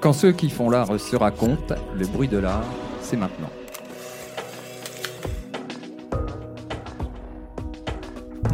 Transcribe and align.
Quand 0.00 0.14
ceux 0.14 0.32
qui 0.32 0.48
font 0.48 0.70
l'art 0.70 0.98
se 0.98 1.14
racontent, 1.14 1.74
le 1.94 2.06
bruit 2.06 2.26
de 2.26 2.38
l'art, 2.38 2.64
c'est 3.02 3.18
maintenant. 3.18 3.50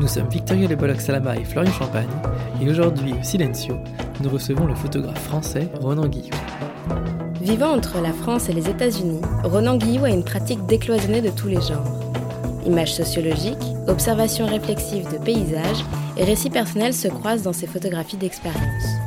Nous 0.01 0.09
sommes 0.09 0.29
Victoria 0.29 0.67
Le 0.67 0.99
Salama 0.99 1.37
et 1.37 1.45
Florian 1.45 1.71
Champagne, 1.71 2.09
et 2.61 2.69
aujourd'hui 2.69 3.13
au 3.13 3.23
Silencio, 3.23 3.77
nous 4.21 4.29
recevons 4.29 4.67
le 4.67 4.75
photographe 4.75 5.23
français 5.23 5.69
Ronan 5.81 6.09
Guillou. 6.09 6.35
Vivant 7.41 7.77
entre 7.77 8.01
la 8.01 8.13
France 8.13 8.49
et 8.49 8.53
les 8.53 8.69
États-Unis, 8.69 9.21
Ronan 9.45 9.77
Guillou 9.77 10.05
a 10.05 10.11
une 10.11 10.25
pratique 10.25 10.67
décloisonnée 10.67 11.21
de 11.21 11.31
tous 11.31 11.47
les 11.47 11.61
genres. 11.61 12.01
Images 12.67 12.95
sociologiques, 12.95 13.73
observations 13.87 14.47
réflexives 14.47 15.09
de 15.13 15.19
paysages 15.19 15.85
et 16.17 16.25
récits 16.25 16.51
personnels 16.51 16.95
se 16.95 17.07
croisent 17.07 17.45
dans 17.45 17.53
ses 17.53 17.69
photographies 17.69 18.17
d'expérience. 18.17 19.06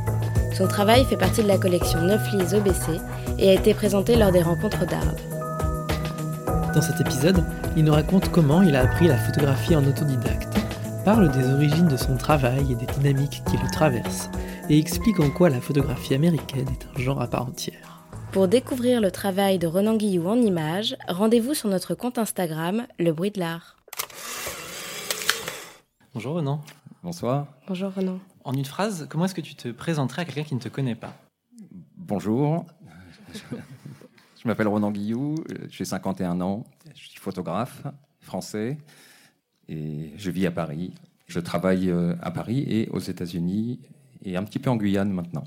Son 0.60 0.68
travail 0.68 1.06
fait 1.06 1.16
partie 1.16 1.42
de 1.42 1.48
la 1.48 1.58
collection 1.58 2.02
Neuflis 2.02 2.54
OBC 2.54 3.00
et 3.38 3.50
a 3.50 3.54
été 3.54 3.74
présenté 3.74 4.18
lors 4.18 4.34
des 4.34 4.42
rencontres 4.42 4.86
d'Arles. 4.86 5.16
Dans 6.76 6.82
cet 6.82 7.00
épisode, 7.00 7.46
il 7.78 7.86
nous 7.86 7.94
raconte 7.94 8.30
comment 8.30 8.62
il 8.62 8.76
a 8.76 8.82
appris 8.82 9.08
la 9.08 9.16
photographie 9.16 9.74
en 9.78 9.86
autodidacte, 9.86 10.54
parle 11.06 11.32
des 11.32 11.50
origines 11.50 11.88
de 11.88 11.96
son 11.96 12.18
travail 12.18 12.74
et 12.74 12.76
des 12.76 12.88
dynamiques 12.88 13.42
qui 13.50 13.56
le 13.56 13.72
traversent, 13.72 14.30
et 14.70 14.78
explique 14.78 15.22
en 15.22 15.30
quoi 15.30 15.50
la 15.50 15.62
photographie 15.62 16.14
américaine 16.14 16.68
est 16.68 16.88
un 16.94 17.02
genre 17.02 17.22
à 17.22 17.28
part 17.28 17.44
entière. 17.48 18.04
Pour 18.34 18.50
découvrir 18.50 19.00
le 19.00 19.12
travail 19.12 19.60
de 19.60 19.68
Renan 19.68 19.96
Guillou 19.96 20.28
en 20.28 20.36
images, 20.36 20.98
rendez-vous 21.08 21.54
sur 21.54 21.70
notre 21.70 21.96
compte 21.96 22.18
Instagram, 22.18 22.86
Le 23.00 23.14
Bruit 23.14 23.32
de 23.32 23.40
l'Art. 23.40 23.78
Bonjour 26.14 26.36
Renan. 26.36 26.60
Bonsoir. 27.02 27.48
Bonjour 27.66 27.94
Renan. 27.96 28.20
En 28.44 28.54
une 28.54 28.66
phrase, 28.66 29.08
comment 29.10 29.26
est-ce 29.26 29.36
que 29.36 29.42
tu 29.42 29.56
te 29.56 29.70
présenterais 29.70 30.22
à 30.24 30.26
quelqu'un 30.26 30.44
qui 30.44 30.56
ne 30.56 30.60
te 30.60 30.70
connaît 30.70 30.96
pas? 30.96 31.14
Bonjour. 31.98 32.66
Je 33.34 34.48
m'appelle 34.48 34.70
Renan 34.70 34.92
Guillou, 34.92 35.36
j'ai 35.70 35.86
51 35.86 36.40
ans, 36.40 36.64
je 36.96 37.10
suis 37.10 37.20
photographe 37.20 37.84
français 38.22 38.78
et 39.68 40.14
je 40.16 40.32
vis 40.32 40.46
à 40.46 40.52
Paris. 40.52 40.94
Je 41.28 41.40
travaille 41.40 41.90
euh, 41.90 42.16
à 42.22 42.32
Paris 42.32 42.64
et 42.68 42.90
aux 42.90 43.00
États-Unis 43.00 43.80
et 44.24 44.38
un 44.38 44.44
petit 44.44 44.58
peu 44.58 44.70
en 44.70 44.78
Guyane 44.78 45.12
maintenant. 45.12 45.44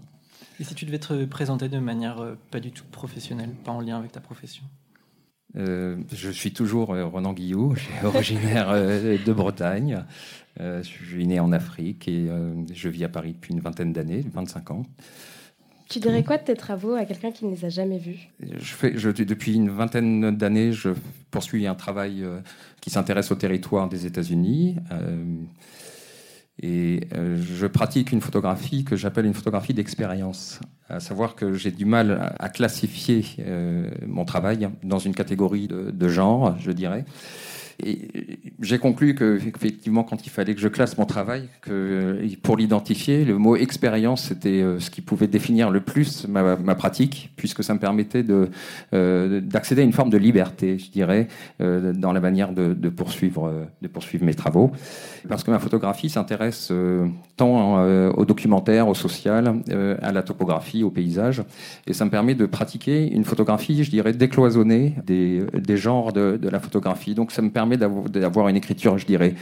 Et 0.61 0.65
si 0.65 0.75
tu 0.75 0.85
devais 0.85 0.99
te 0.99 1.25
présenter 1.25 1.69
de 1.69 1.79
manière 1.79 2.21
euh, 2.21 2.39
pas 2.51 2.61
du 2.61 2.71
tout 2.71 2.85
professionnelle, 2.85 3.51
pas 3.65 3.73
en 3.73 3.81
lien 3.81 3.99
avec 3.99 4.13
ta 4.13 4.21
profession? 4.21 4.65
Euh, 5.57 5.97
je 6.13 6.31
suis 6.31 6.53
toujours 6.53 6.89
Renan 6.89 7.33
Guillou, 7.33 7.75
je 7.77 7.81
suis 7.81 8.07
originaire 8.07 8.73
de 8.73 9.33
Bretagne. 9.33 10.05
je 10.59 10.83
suis 10.83 11.27
né 11.27 11.41
en 11.41 11.53
Afrique 11.53 12.09
et 12.09 12.29
je 12.73 12.89
vis 12.89 13.05
à 13.05 13.09
Paris 13.09 13.33
depuis 13.33 13.53
une 13.53 13.61
vingtaine 13.61 13.93
d'années, 13.93 14.25
25 14.33 14.71
ans. 14.71 14.83
Tu 15.89 16.01
dirais 16.01 16.25
quoi 16.25 16.39
de 16.39 16.45
tes 16.45 16.55
travaux 16.55 16.95
à 16.95 17.05
quelqu'un 17.05 17.33
qui 17.33 17.45
ne 17.45 17.51
les 17.51 17.67
a 17.67 17.69
jamais 17.69 17.99
vus? 17.99 18.31
Je 18.41 18.73
fais, 18.73 18.97
je, 18.97 19.11
Depuis 19.11 19.55
une 19.55 19.69
vingtaine 19.69 20.35
d'années, 20.35 20.73
je 20.73 20.91
poursuis 21.31 21.67
un 21.67 21.75
travail 21.75 22.25
qui 22.81 22.89
s'intéresse 22.89 23.31
au 23.31 23.35
territoire 23.35 23.89
des 23.89 24.07
États-Unis. 24.07 24.77
Et 26.63 27.09
euh, 27.15 27.37
je 27.43 27.67
pratique 27.67 28.13
une 28.13 28.21
photographie 28.21 28.85
que 28.85 28.95
j'appelle 28.95 29.27
une 29.27 29.35
photographie 29.35 29.75
d'expérience. 29.75 30.61
À 30.89 31.01
savoir 31.01 31.35
que 31.35 31.55
j'ai 31.55 31.73
du 31.73 31.85
mal 31.85 32.35
à 32.39 32.49
classifier 32.49 33.25
euh, 33.41 33.91
mon 34.07 34.25
travail 34.25 34.69
dans 34.85 34.99
une 34.99 35.15
catégorie 35.15 35.67
de, 35.67 35.91
de 35.91 36.09
genre, 36.09 36.57
je 36.61 36.71
dirais. 36.71 37.05
Et 37.85 37.99
j'ai 38.61 38.79
conclu 38.79 39.15
que, 39.15 39.37
effectivement, 39.37 40.05
quand 40.05 40.25
il 40.25 40.31
fallait 40.31 40.55
que 40.55 40.61
je 40.61 40.69
classe 40.69 40.97
mon 40.99 41.05
travail, 41.05 41.49
que 41.63 42.19
pour 42.43 42.57
l'identifier, 42.57 43.25
le 43.25 43.37
mot 43.39 43.57
expérience, 43.57 44.25
c'était 44.29 44.63
euh, 44.63 44.79
ce 44.79 44.91
qui 44.91 45.01
pouvait 45.01 45.27
définir 45.27 45.71
le 45.71 45.81
plus 45.81 46.27
ma, 46.29 46.57
pratique, 46.75 47.33
puisque 47.37 47.65
ça 47.65 47.75
me 47.75 47.79
permettait 47.79 48.23
de, 48.23 48.51
euh, 48.95 49.41
d'accéder 49.41 49.83
à 49.83 49.85
une 49.85 49.93
forme 49.93 50.11
de 50.11 50.19
liberté, 50.19 50.79
je 50.79 50.91
dirais, 50.91 51.29
euh, 51.61 51.93
dans 51.93 52.13
la 52.13 52.21
manière 52.21 52.53
de, 52.53 52.89
poursuivre, 52.89 53.53
mes 54.21 54.35
travaux. 54.35 54.71
Parce 55.29 55.43
que 55.43 55.51
ma 55.51 55.59
photographie 55.59 56.09
s'intéresse 56.09 56.73
tant 57.37 57.83
au 58.13 58.25
documentaire, 58.25 58.89
au 58.89 58.95
social, 58.95 59.63
à 60.03 60.13
la 60.13 60.23
topographie, 60.23 60.83
au 60.85 60.91
paysage, 60.91 61.43
et 61.87 61.93
ça 61.93 62.05
me 62.05 62.11
permet 62.11 62.35
de 62.35 62.47
pratiquer 62.47 63.11
une 63.13 63.25
photographie, 63.25 63.83
je 63.83 63.91
dirais, 63.91 64.13
décloisonnée 64.13 64.95
des, 65.07 65.43
des 65.55 65.77
genres 65.77 66.13
de, 66.13 66.39
de 66.41 66.49
la 66.49 66.61
photographie. 66.61 67.15
Donc 67.15 67.33
ça 67.33 67.43
me 67.43 67.51
permet 67.51 67.72
d'avoir 67.77 68.49
une 68.49 68.57
écriture, 68.57 68.99
je 68.99 69.07
dirais, 69.07 69.35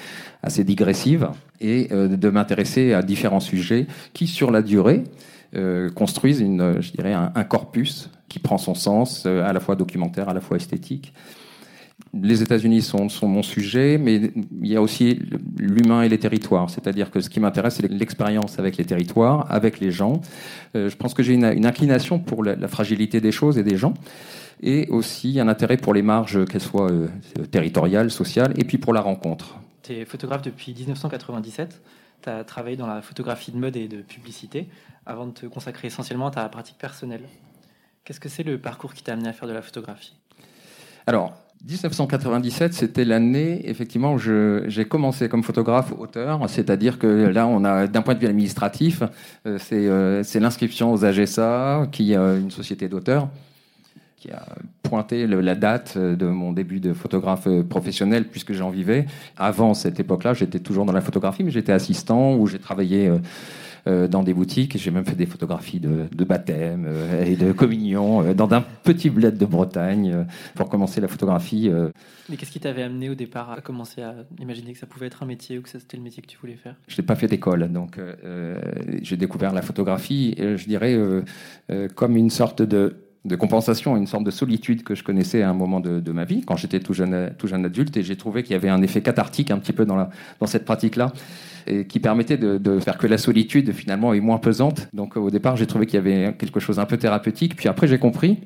assez 0.42 0.64
digressive 0.64 1.28
et 1.60 1.88
euh, 1.92 2.08
de 2.08 2.30
m'intéresser 2.30 2.92
à 2.92 3.02
différents 3.02 3.40
sujets 3.40 3.86
qui, 4.12 4.26
sur 4.26 4.50
la 4.50 4.62
durée, 4.62 5.04
euh, 5.56 5.90
construisent 5.90 6.40
une, 6.40 6.80
je 6.80 6.92
dirais, 6.92 7.12
un, 7.12 7.44
corpus 7.44 8.10
qui 8.28 8.38
prend 8.38 8.58
son 8.58 8.74
sens 8.74 9.24
euh, 9.26 9.44
à 9.44 9.52
la 9.52 9.60
fois 9.60 9.76
documentaire, 9.76 10.28
à 10.28 10.34
la 10.34 10.40
fois 10.40 10.56
esthétique. 10.56 11.12
Les 12.14 12.42
États-Unis 12.42 12.82
sont, 12.82 13.08
mon 13.22 13.42
sujet, 13.42 13.98
mais 13.98 14.32
il 14.62 14.68
y 14.68 14.74
a 14.74 14.82
aussi 14.82 15.20
l'humain 15.58 16.02
et 16.02 16.08
les 16.08 16.18
territoires. 16.18 16.70
C'est-à-dire 16.70 17.10
que 17.10 17.20
ce 17.20 17.28
qui 17.28 17.38
m'intéresse, 17.40 17.76
c'est 17.76 17.88
l'expérience 17.88 18.58
avec 18.58 18.78
les 18.78 18.84
territoires, 18.84 19.46
avec 19.48 19.80
les 19.80 19.92
gens. 19.92 20.20
je 20.74 20.94
pense 20.96 21.14
que 21.14 21.22
j'ai 21.22 21.34
une, 21.34 21.44
inclination 21.44 22.18
pour 22.18 22.42
la, 22.42 22.66
fragilité 22.68 23.20
des 23.20 23.30
choses 23.30 23.58
et 23.58 23.62
des 23.62 23.76
gens 23.76 23.94
et 24.62 24.88
aussi 24.90 25.40
un 25.40 25.48
intérêt 25.48 25.76
pour 25.76 25.94
les 25.94 26.02
marges, 26.02 26.44
qu'elles 26.46 26.60
soient 26.60 26.90
euh, 26.90 27.08
territoriales, 27.50 28.10
sociales, 28.10 28.52
et 28.56 28.64
puis 28.64 28.78
pour 28.78 28.92
la 28.92 29.00
rencontre. 29.00 29.58
Tu 29.82 29.94
es 29.94 30.04
photographe 30.04 30.42
depuis 30.42 30.74
1997, 30.74 31.80
tu 32.22 32.28
as 32.28 32.44
travaillé 32.44 32.76
dans 32.76 32.86
la 32.86 33.00
photographie 33.00 33.52
de 33.52 33.56
mode 33.56 33.76
et 33.76 33.88
de 33.88 34.02
publicité 34.02 34.68
avant 35.06 35.26
de 35.26 35.32
te 35.32 35.46
consacrer 35.46 35.88
essentiellement 35.88 36.28
à 36.28 36.30
ta 36.30 36.48
pratique 36.48 36.78
personnelle. 36.78 37.22
Qu'est-ce 38.04 38.20
que 38.20 38.28
c'est 38.28 38.42
le 38.42 38.58
parcours 38.58 38.94
qui 38.94 39.02
t'a 39.02 39.14
amené 39.14 39.28
à 39.28 39.32
faire 39.32 39.48
de 39.48 39.54
la 39.54 39.62
photographie? 39.62 40.14
Alors, 41.06 41.34
1997, 41.66 42.72
c'était 42.72 43.04
l'année 43.04 43.68
effectivement 43.68 44.14
où 44.14 44.18
j'ai 44.18 44.84
commencé 44.86 45.28
comme 45.28 45.42
photographe 45.42 45.92
auteur, 45.98 46.48
c'est-à-dire 46.48 46.98
que 46.98 47.06
là, 47.06 47.46
on 47.46 47.64
a 47.64 47.86
d'un 47.86 48.02
point 48.02 48.14
de 48.14 48.18
vue 48.18 48.26
administratif, 48.26 49.02
euh, 49.46 49.58
euh, 49.72 50.22
c'est 50.22 50.40
l'inscription 50.40 50.92
aux 50.92 51.04
AGSA, 51.04 51.88
qui 51.92 52.12
est 52.12 52.16
une 52.16 52.50
société 52.50 52.88
d'auteurs, 52.88 53.28
qui 54.20 54.30
a 54.30 54.44
pointé 54.82 55.26
la 55.26 55.54
date 55.54 55.96
de 55.96 56.26
mon 56.26 56.52
début 56.52 56.78
de 56.78 56.92
photographe 56.92 57.48
professionnel 57.68 58.28
puisque 58.28 58.52
j'en 58.52 58.68
vivais. 58.68 59.06
Avant 59.38 59.72
cette 59.72 59.98
époque-là, 59.98 60.34
j'étais 60.34 60.60
toujours 60.60 60.84
dans 60.84 60.92
la 60.92 61.00
photographie, 61.00 61.42
mais 61.42 61.50
j'étais 61.50 61.72
assistant 61.72 62.36
ou 62.36 62.46
j'ai 62.46 62.58
travaillé 62.58 63.08
euh, 63.08 63.18
euh, 63.86 64.08
dans 64.08 64.22
des 64.22 64.34
boutiques. 64.34 64.76
J'ai 64.76 64.90
même 64.90 65.06
fait 65.06 65.14
des 65.14 65.24
photographies 65.24 65.80
de, 65.80 66.24
baptême 66.24 66.84
euh, 66.86 67.24
et 67.24 67.34
de 67.34 67.52
communion 67.62 68.34
dans 68.34 68.52
un 68.52 68.60
petit 68.60 69.08
bled 69.08 69.38
de 69.38 69.46
Bretagne 69.46 70.26
pour 70.54 70.68
commencer 70.68 71.00
la 71.00 71.08
photographie. 71.08 71.70
Mais 72.28 72.36
qu'est-ce 72.36 72.52
qui 72.52 72.60
t'avait 72.60 72.82
amené 72.82 73.08
au 73.08 73.14
départ 73.14 73.50
à 73.50 73.62
commencer 73.62 74.02
à 74.02 74.14
imaginer 74.38 74.74
que 74.74 74.78
ça 74.78 74.86
pouvait 74.86 75.06
être 75.06 75.22
un 75.22 75.26
métier 75.26 75.56
ou 75.56 75.62
que 75.62 75.70
c'était 75.70 75.96
le 75.96 76.02
métier 76.02 76.22
que 76.22 76.28
tu 76.28 76.36
voulais 76.36 76.56
faire? 76.56 76.74
Je 76.88 77.00
n'ai 77.00 77.06
pas 77.06 77.16
fait 77.16 77.26
d'école, 77.26 77.72
donc 77.72 77.98
j'ai 79.00 79.16
découvert 79.16 79.54
la 79.54 79.62
photographie, 79.62 80.34
je 80.38 80.64
dirais, 80.66 80.98
comme 81.94 82.16
une 82.16 82.30
sorte 82.30 82.60
de 82.60 83.09
de 83.24 83.36
compensation, 83.36 83.96
une 83.96 84.06
sorte 84.06 84.24
de 84.24 84.30
solitude 84.30 84.82
que 84.82 84.94
je 84.94 85.04
connaissais 85.04 85.42
à 85.42 85.50
un 85.50 85.54
moment 85.54 85.80
de, 85.80 86.12
ma 86.12 86.24
vie, 86.24 86.42
quand 86.42 86.56
j'étais 86.56 86.80
tout 86.80 86.94
jeune, 86.94 87.32
tout 87.36 87.46
jeune 87.46 87.64
adulte, 87.64 87.96
et 87.96 88.02
j'ai 88.02 88.16
trouvé 88.16 88.42
qu'il 88.42 88.52
y 88.52 88.56
avait 88.56 88.70
un 88.70 88.80
effet 88.82 89.02
cathartique 89.02 89.50
un 89.50 89.58
petit 89.58 89.72
peu 89.72 89.84
dans, 89.84 89.96
la, 89.96 90.10
dans 90.40 90.46
cette 90.46 90.64
pratique-là, 90.64 91.12
et 91.66 91.86
qui 91.86 92.00
permettait 92.00 92.38
de, 92.38 92.56
de, 92.56 92.80
faire 92.80 92.96
que 92.96 93.06
la 93.06 93.18
solitude 93.18 93.72
finalement 93.72 94.14
est 94.14 94.20
moins 94.20 94.38
pesante. 94.38 94.88
Donc 94.94 95.16
au 95.16 95.30
départ, 95.30 95.56
j'ai 95.56 95.66
trouvé 95.66 95.84
qu'il 95.86 95.96
y 95.96 95.98
avait 95.98 96.34
quelque 96.34 96.60
chose 96.60 96.78
un 96.78 96.86
peu 96.86 96.96
thérapeutique, 96.96 97.56
puis 97.56 97.68
après 97.68 97.86
j'ai 97.86 97.98
compris 97.98 98.38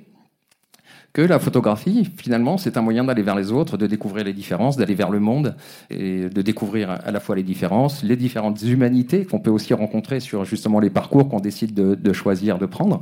que 1.14 1.22
la 1.22 1.38
photographie, 1.38 2.10
finalement, 2.16 2.58
c'est 2.58 2.76
un 2.76 2.82
moyen 2.82 3.04
d'aller 3.04 3.22
vers 3.22 3.36
les 3.36 3.52
autres, 3.52 3.76
de 3.76 3.86
découvrir 3.86 4.24
les 4.24 4.32
différences, 4.32 4.76
d'aller 4.76 4.96
vers 4.96 5.10
le 5.10 5.20
monde 5.20 5.54
et 5.88 6.28
de 6.28 6.42
découvrir 6.42 6.90
à 6.90 7.12
la 7.12 7.20
fois 7.20 7.36
les 7.36 7.44
différences, 7.44 8.02
les 8.02 8.16
différentes 8.16 8.60
humanités 8.62 9.24
qu'on 9.24 9.38
peut 9.38 9.52
aussi 9.52 9.74
rencontrer 9.74 10.18
sur 10.18 10.44
justement 10.44 10.80
les 10.80 10.90
parcours 10.90 11.28
qu'on 11.28 11.38
décide 11.38 11.72
de, 11.72 12.12
choisir 12.12 12.58
de 12.58 12.66
prendre, 12.66 13.00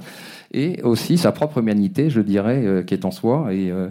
et 0.52 0.82
aussi 0.82 1.16
sa 1.16 1.32
propre 1.32 1.58
humanité, 1.58 2.10
je 2.10 2.20
dirais, 2.20 2.62
euh, 2.66 2.82
qui 2.82 2.92
est 2.92 3.06
en 3.06 3.10
soi. 3.10 3.48
Et, 3.50 3.70
euh, 3.70 3.88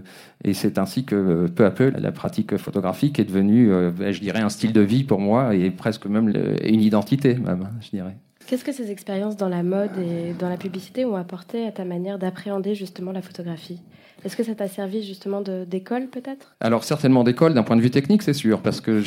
c'est 0.53 0.77
ainsi 0.77 1.03
que 1.03 1.15
euh, 1.15 1.47
peu 1.47 1.65
à 1.65 1.71
peu, 1.71 1.89
la 1.89 2.11
pratique 2.11 2.57
photographique 2.57 3.17
est 3.19 3.25
devenue, 3.25 3.71
je 3.97 4.19
dirais, 4.19 4.41
un 4.41 4.49
style 4.49 4.71
de 4.71 4.81
vie 4.81 5.03
pour 5.03 5.19
moi 5.19 5.55
et 5.55 5.71
presque 5.71 6.05
même 6.05 6.31
une 6.63 6.81
identité, 6.81 7.33
même, 7.33 7.69
je 7.81 7.89
dirais. 7.89 8.15
Qu'est-ce 8.45 8.63
que 8.63 8.71
ces 8.71 8.91
expériences 8.91 9.35
dans 9.35 9.49
la 9.49 9.63
mode 9.63 9.97
et 9.97 10.33
dans 10.37 10.49
la 10.49 10.57
publicité 10.57 11.05
ont 11.05 11.15
apporté 11.15 11.65
à 11.65 11.71
ta 11.71 11.85
manière 11.85 12.19
d'appréhender 12.19 12.75
justement 12.75 13.11
la 13.11 13.23
photographie? 13.23 13.81
Est-ce 14.23 14.35
que 14.35 14.43
ça 14.43 14.53
t'a 14.53 14.67
servi 14.67 15.03
justement 15.03 15.41
d'école 15.41 16.07
peut-être? 16.07 16.53
Alors 16.59 16.83
certainement 16.83 17.23
d'école, 17.23 17.53
d'un 17.53 17.63
point 17.63 17.75
de 17.75 17.81
vue 17.81 17.89
technique, 17.89 18.21
c'est 18.21 18.33
sûr, 18.33 18.61
parce 18.61 18.81
que 18.81 19.01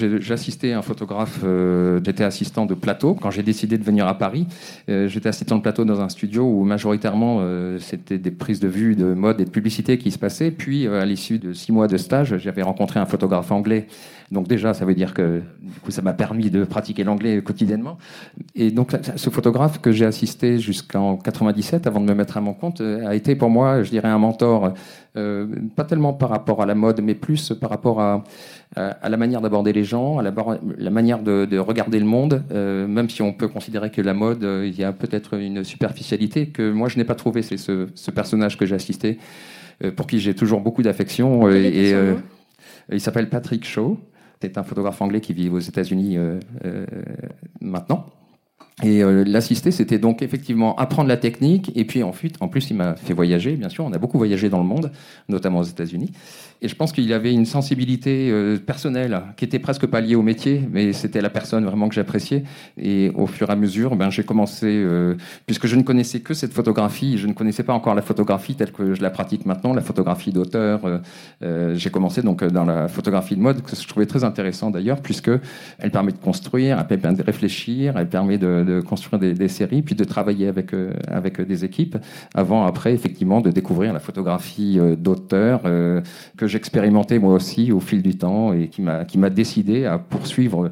à 0.64 0.78
un 0.78 0.82
photographe, 0.82 1.40
euh, 1.44 2.00
j'étais 2.04 2.24
assistant 2.24 2.66
de 2.66 2.74
plateau 2.74 3.14
quand 3.14 3.30
j'ai 3.30 3.42
décidé 3.42 3.78
de 3.78 3.84
venir 3.84 4.06
à 4.06 4.18
Paris. 4.18 4.46
Euh, 4.88 5.08
j'étais 5.08 5.28
assistant 5.28 5.56
de 5.56 5.62
plateau 5.62 5.84
dans 5.84 6.00
un 6.00 6.08
studio 6.08 6.44
où 6.44 6.64
majoritairement 6.64 7.38
euh, 7.40 7.78
c'était 7.78 8.18
des 8.18 8.30
prises 8.30 8.60
de 8.60 8.68
vue 8.68 8.96
de 8.96 9.14
mode 9.14 9.40
et 9.40 9.44
de 9.44 9.50
publicité 9.50 9.98
qui 9.98 10.10
se 10.10 10.18
passaient. 10.18 10.50
Puis 10.50 10.86
à 10.86 11.04
l'issue 11.04 11.38
de 11.38 11.52
six 11.52 11.72
mois 11.72 11.86
de 11.86 11.96
stage, 11.96 12.36
j'avais 12.38 12.62
rencontré 12.62 13.00
un 13.00 13.06
photographe 13.06 13.50
anglais 13.50 13.86
donc 14.30 14.48
déjà, 14.48 14.74
ça 14.74 14.84
veut 14.84 14.94
dire 14.94 15.14
que 15.14 15.42
du 15.60 15.80
coup, 15.80 15.90
ça 15.90 16.02
m'a 16.02 16.12
permis 16.12 16.50
de 16.50 16.64
pratiquer 16.64 17.04
l'anglais 17.04 17.42
quotidiennement. 17.42 17.98
Et 18.54 18.70
donc, 18.70 18.92
ce 19.16 19.30
photographe 19.30 19.80
que 19.80 19.92
j'ai 19.92 20.06
assisté 20.06 20.58
jusqu'en 20.58 21.16
97, 21.16 21.86
avant 21.86 22.00
de 22.00 22.06
me 22.06 22.14
mettre 22.14 22.36
à 22.36 22.40
mon 22.40 22.54
compte, 22.54 22.80
euh, 22.80 23.06
a 23.06 23.14
été 23.14 23.36
pour 23.36 23.50
moi, 23.50 23.82
je 23.82 23.90
dirais, 23.90 24.08
un 24.08 24.18
mentor, 24.18 24.72
euh, 25.16 25.46
pas 25.76 25.84
tellement 25.84 26.12
par 26.12 26.30
rapport 26.30 26.60
à 26.60 26.66
la 26.66 26.74
mode, 26.74 27.00
mais 27.00 27.14
plus 27.14 27.52
par 27.52 27.70
rapport 27.70 28.00
à, 28.00 28.24
à, 28.74 29.08
la 29.08 29.16
manière 29.16 29.40
d'aborder 29.40 29.72
les 29.72 29.84
gens, 29.84 30.18
à 30.18 30.22
la, 30.22 30.32
la 30.76 30.90
manière 30.90 31.22
de, 31.22 31.44
de, 31.44 31.56
regarder 31.58 32.00
le 32.00 32.04
monde, 32.04 32.42
euh, 32.50 32.88
même 32.88 33.08
si 33.08 33.22
on 33.22 33.32
peut 33.32 33.46
considérer 33.46 33.90
que 33.90 34.02
la 34.02 34.12
mode, 34.12 34.42
euh, 34.42 34.66
il 34.66 34.76
y 34.76 34.82
a 34.82 34.92
peut-être 34.92 35.34
une 35.34 35.62
superficialité 35.62 36.48
que 36.48 36.72
moi, 36.72 36.88
je 36.88 36.98
n'ai 36.98 37.04
pas 37.04 37.14
trouvé. 37.14 37.42
C'est 37.42 37.58
ce, 37.58 37.86
ce, 37.94 38.10
personnage 38.10 38.58
que 38.58 38.66
j'ai 38.66 38.74
assisté, 38.74 39.18
pour 39.96 40.06
qui 40.06 40.18
j'ai 40.18 40.34
toujours 40.34 40.60
beaucoup 40.60 40.82
d'affection. 40.82 41.48
et 41.48 41.94
il 42.92 43.00
s'appelle 43.00 43.28
Patrick 43.28 43.64
Shaw. 43.64 43.98
C'est 44.40 44.58
un 44.58 44.62
photographe 44.62 45.00
anglais 45.00 45.20
qui 45.20 45.32
vit 45.32 45.48
aux 45.48 45.58
États-Unis 45.58 46.16
euh, 46.16 46.38
euh, 46.64 46.86
maintenant. 47.60 48.06
Et 48.82 49.04
euh, 49.04 49.22
l'assister, 49.24 49.70
c'était 49.70 49.98
donc 49.98 50.20
effectivement 50.20 50.74
apprendre 50.76 51.08
la 51.08 51.16
technique. 51.16 51.70
Et 51.76 51.84
puis 51.84 52.02
ensuite, 52.02 52.36
en 52.40 52.48
plus, 52.48 52.70
il 52.70 52.76
m'a 52.76 52.96
fait 52.96 53.14
voyager, 53.14 53.56
bien 53.56 53.68
sûr. 53.68 53.84
On 53.84 53.92
a 53.92 53.98
beaucoup 53.98 54.18
voyagé 54.18 54.48
dans 54.48 54.58
le 54.58 54.64
monde, 54.64 54.90
notamment 55.28 55.60
aux 55.60 55.64
États-Unis. 55.64 56.10
Et 56.64 56.68
je 56.68 56.74
pense 56.74 56.92
qu'il 56.92 57.12
avait 57.12 57.30
une 57.30 57.44
sensibilité 57.44 58.30
euh, 58.30 58.56
personnelle 58.56 59.20
qui 59.36 59.44
était 59.44 59.58
presque 59.58 59.86
pas 59.86 60.00
liée 60.00 60.14
au 60.14 60.22
métier, 60.22 60.66
mais 60.72 60.94
c'était 60.94 61.20
la 61.20 61.28
personne 61.28 61.66
vraiment 61.66 61.90
que 61.90 61.94
j'appréciais. 61.94 62.44
Et 62.80 63.12
au 63.16 63.26
fur 63.26 63.50
et 63.50 63.52
à 63.52 63.56
mesure, 63.56 63.96
ben, 63.96 64.08
j'ai 64.08 64.24
commencé, 64.24 64.68
euh, 64.68 65.14
puisque 65.44 65.66
je 65.66 65.76
ne 65.76 65.82
connaissais 65.82 66.20
que 66.20 66.32
cette 66.32 66.54
photographie, 66.54 67.18
je 67.18 67.26
ne 67.26 67.34
connaissais 67.34 67.64
pas 67.64 67.74
encore 67.74 67.94
la 67.94 68.00
photographie 68.00 68.54
telle 68.54 68.72
que 68.72 68.94
je 68.94 69.02
la 69.02 69.10
pratique 69.10 69.44
maintenant, 69.44 69.74
la 69.74 69.82
photographie 69.82 70.32
d'auteur. 70.32 70.80
Euh, 71.42 71.74
j'ai 71.74 71.90
commencé 71.90 72.22
donc 72.22 72.42
dans 72.42 72.64
la 72.64 72.88
photographie 72.88 73.36
de 73.36 73.42
mode, 73.42 73.60
que 73.60 73.76
je 73.76 73.86
trouvais 73.86 74.06
très 74.06 74.24
intéressant 74.24 74.70
d'ailleurs, 74.70 75.02
puisque 75.02 75.30
elle 75.78 75.90
permet 75.90 76.12
de 76.12 76.18
construire, 76.18 76.78
elle 76.90 76.98
permet 76.98 77.18
de 77.18 77.22
réfléchir, 77.22 77.98
elle 77.98 78.08
permet 78.08 78.38
de, 78.38 78.63
de 78.64 78.80
construire 78.80 79.18
des, 79.20 79.34
des, 79.34 79.48
séries, 79.48 79.82
puis 79.82 79.94
de 79.94 80.04
travailler 80.04 80.48
avec 80.48 80.72
avec 81.08 81.40
des 81.40 81.64
équipes, 81.64 81.96
avant 82.34 82.64
après 82.64 82.92
effectivement 82.92 83.40
de 83.40 83.50
découvrir 83.50 83.92
la 83.92 84.00
photographie 84.00 84.78
d'auteur 84.98 85.62
que 85.62 86.46
j'expérimentais 86.46 87.18
moi 87.18 87.34
aussi 87.34 87.72
au 87.72 87.80
fil 87.80 88.02
du 88.02 88.16
temps 88.16 88.52
et 88.52 88.68
qui 88.68 88.82
m'a 88.82 89.04
qui 89.04 89.18
m'a 89.18 89.30
décidé 89.30 89.84
à 89.84 89.98
poursuivre 89.98 90.70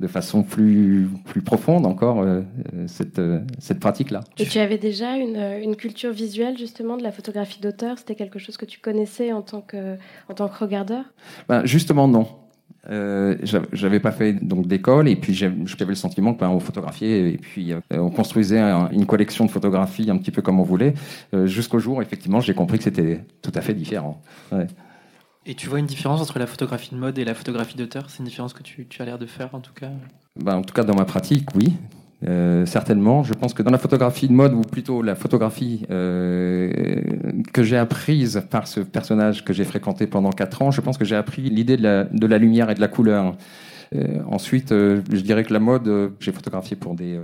de 0.00 0.06
façon 0.06 0.42
plus, 0.42 1.08
plus 1.26 1.42
profonde 1.42 1.86
encore 1.86 2.22
euh, 2.22 2.40
cette, 2.86 3.18
euh, 3.18 3.40
cette 3.58 3.80
pratique-là. 3.80 4.20
Et 4.38 4.46
tu 4.46 4.58
avais 4.58 4.78
déjà 4.78 5.16
une, 5.16 5.36
une, 5.62 5.76
culture 5.76 6.10
visuelle 6.10 6.56
justement 6.56 6.96
de 6.96 7.02
la 7.02 7.12
photographie 7.12 7.60
d'auteur? 7.60 7.98
C'était 7.98 8.14
quelque 8.14 8.38
chose 8.38 8.56
que 8.56 8.64
tu 8.64 8.80
connaissais 8.80 9.32
en 9.32 9.42
tant 9.42 9.60
que, 9.60 9.96
en 10.28 10.34
tant 10.34 10.48
que 10.48 10.58
regardeur? 10.58 11.04
Ben, 11.48 11.66
Justement 11.66 12.08
non. 12.08 12.26
Euh, 12.88 13.36
j'avais 13.72 14.00
pas 14.00 14.10
fait 14.10 14.32
donc 14.32 14.66
d'école 14.66 15.06
et 15.06 15.16
puis 15.16 15.34
j'avais 15.34 15.54
le 15.86 15.94
sentiment 15.94 16.32
que 16.32 16.40
ben, 16.40 16.48
on 16.48 16.60
photographiait 16.60 17.32
et 17.32 17.36
puis 17.36 17.72
euh, 17.74 17.80
on 17.90 18.08
construisait 18.08 18.58
une 18.58 19.04
collection 19.04 19.44
de 19.44 19.50
photographies 19.50 20.10
un 20.10 20.16
petit 20.16 20.30
peu 20.30 20.40
comme 20.40 20.58
on 20.60 20.64
voulait 20.64 20.94
jusqu'au 21.44 21.78
jour 21.78 22.00
effectivement 22.00 22.40
j'ai 22.40 22.54
compris 22.54 22.78
que 22.78 22.84
c'était 22.84 23.22
tout 23.42 23.52
à 23.54 23.60
fait 23.60 23.74
différent. 23.74 24.22
Ouais. 24.50 24.66
Et 25.46 25.54
tu 25.54 25.68
vois 25.68 25.78
une 25.78 25.86
différence 25.86 26.20
entre 26.20 26.38
la 26.38 26.46
photographie 26.46 26.94
de 26.94 27.00
mode 27.00 27.18
et 27.18 27.24
la 27.24 27.34
photographie 27.34 27.76
d'auteur? 27.76 28.08
C'est 28.08 28.18
une 28.18 28.26
différence 28.26 28.52
que 28.52 28.62
tu, 28.62 28.86
tu 28.86 29.00
as 29.00 29.04
l'air 29.06 29.18
de 29.18 29.26
faire 29.26 29.54
en 29.54 29.60
tout 29.60 29.72
cas? 29.72 29.90
Ben, 30.36 30.56
En 30.56 30.62
tout 30.62 30.74
cas, 30.74 30.84
dans 30.84 30.94
ma 30.94 31.04
pratique, 31.06 31.48
oui. 31.54 31.72
Euh, 32.28 32.66
certainement. 32.66 33.22
Je 33.22 33.32
pense 33.32 33.54
que 33.54 33.62
dans 33.62 33.70
la 33.70 33.78
photographie 33.78 34.28
de 34.28 34.34
mode, 34.34 34.52
ou 34.52 34.60
plutôt 34.60 35.00
la 35.00 35.14
photographie 35.14 35.86
euh, 35.90 36.70
que 37.54 37.62
j'ai 37.62 37.78
apprise 37.78 38.42
par 38.50 38.68
ce 38.68 38.80
personnage 38.80 39.42
que 39.42 39.54
j'ai 39.54 39.64
fréquenté 39.64 40.06
pendant 40.06 40.30
quatre 40.30 40.60
ans, 40.60 40.70
je 40.70 40.82
pense 40.82 40.98
que 40.98 41.06
j'ai 41.06 41.16
appris 41.16 41.42
l'idée 41.42 41.78
de 41.78 41.82
la, 41.82 42.04
de 42.04 42.26
la, 42.26 42.36
lumière 42.36 42.68
et 42.68 42.74
de 42.74 42.80
la 42.80 42.88
couleur. 42.88 43.36
Euh, 43.94 44.20
ensuite, 44.28 44.72
euh, 44.72 45.00
je 45.10 45.20
dirais 45.20 45.44
que 45.44 45.52
la 45.52 45.60
mode, 45.60 45.88
euh, 45.88 46.10
j'ai 46.20 46.32
photographié 46.32 46.76
pour 46.76 46.94
des 46.94 47.18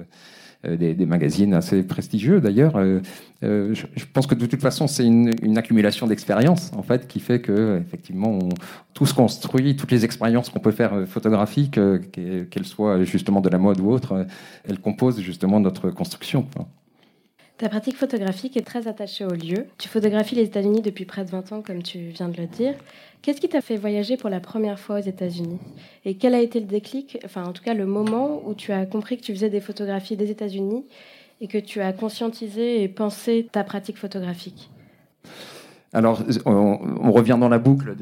des, 0.74 0.94
des, 0.94 1.06
magazines 1.06 1.54
assez 1.54 1.82
prestigieux 1.82 2.40
d'ailleurs. 2.40 2.76
Euh, 2.76 3.00
euh, 3.44 3.74
je, 3.74 4.04
pense 4.12 4.26
que 4.26 4.34
de 4.34 4.46
toute 4.46 4.60
façon, 4.60 4.86
c'est 4.86 5.04
une, 5.04 5.30
une, 5.42 5.58
accumulation 5.58 6.06
d'expériences 6.06 6.72
en 6.74 6.82
fait 6.82 7.06
qui 7.06 7.20
fait 7.20 7.40
que 7.40 7.78
effectivement, 7.80 8.30
on, 8.30 8.48
tout 8.94 9.06
se 9.06 9.14
construit, 9.14 9.76
toutes 9.76 9.92
les 9.92 10.04
expériences 10.04 10.48
qu'on 10.48 10.60
peut 10.60 10.72
faire 10.72 11.06
photographiques, 11.06 11.78
qu'elles 12.12 12.64
soient 12.64 13.04
justement 13.04 13.40
de 13.40 13.50
la 13.50 13.58
mode 13.58 13.80
ou 13.80 13.90
autre, 13.90 14.26
elles 14.68 14.80
composent 14.80 15.20
justement 15.20 15.60
notre 15.60 15.90
construction. 15.90 16.46
Ta 17.58 17.70
pratique 17.70 17.96
photographique 17.96 18.58
est 18.58 18.66
très 18.66 18.86
attachée 18.86 19.24
au 19.24 19.30
lieu. 19.30 19.66
Tu 19.78 19.88
photographies 19.88 20.34
les 20.34 20.42
États-Unis 20.42 20.82
depuis 20.82 21.06
près 21.06 21.24
de 21.24 21.30
20 21.30 21.52
ans, 21.52 21.62
comme 21.62 21.82
tu 21.82 21.98
viens 22.08 22.28
de 22.28 22.36
le 22.36 22.46
dire. 22.46 22.74
Qu'est-ce 23.22 23.40
qui 23.40 23.48
t'a 23.48 23.62
fait 23.62 23.78
voyager 23.78 24.18
pour 24.18 24.28
la 24.28 24.40
première 24.40 24.78
fois 24.78 24.96
aux 24.96 25.02
États-Unis? 25.02 25.58
Et 26.04 26.16
quel 26.16 26.34
a 26.34 26.40
été 26.40 26.60
le 26.60 26.66
déclic, 26.66 27.18
enfin 27.24 27.44
en 27.44 27.54
tout 27.54 27.62
cas 27.62 27.72
le 27.72 27.86
moment 27.86 28.42
où 28.46 28.52
tu 28.52 28.72
as 28.72 28.84
compris 28.84 29.16
que 29.16 29.22
tu 29.22 29.32
faisais 29.32 29.48
des 29.48 29.62
photographies 29.62 30.16
des 30.16 30.30
États-Unis 30.30 30.84
et 31.40 31.48
que 31.48 31.56
tu 31.56 31.80
as 31.80 31.94
conscientisé 31.94 32.82
et 32.82 32.88
pensé 32.88 33.48
ta 33.50 33.64
pratique 33.64 33.96
photographique? 33.96 34.68
Alors, 35.96 36.22
on, 36.44 37.10
revient 37.10 37.38
dans 37.40 37.48
la 37.48 37.58
boucle 37.58 37.94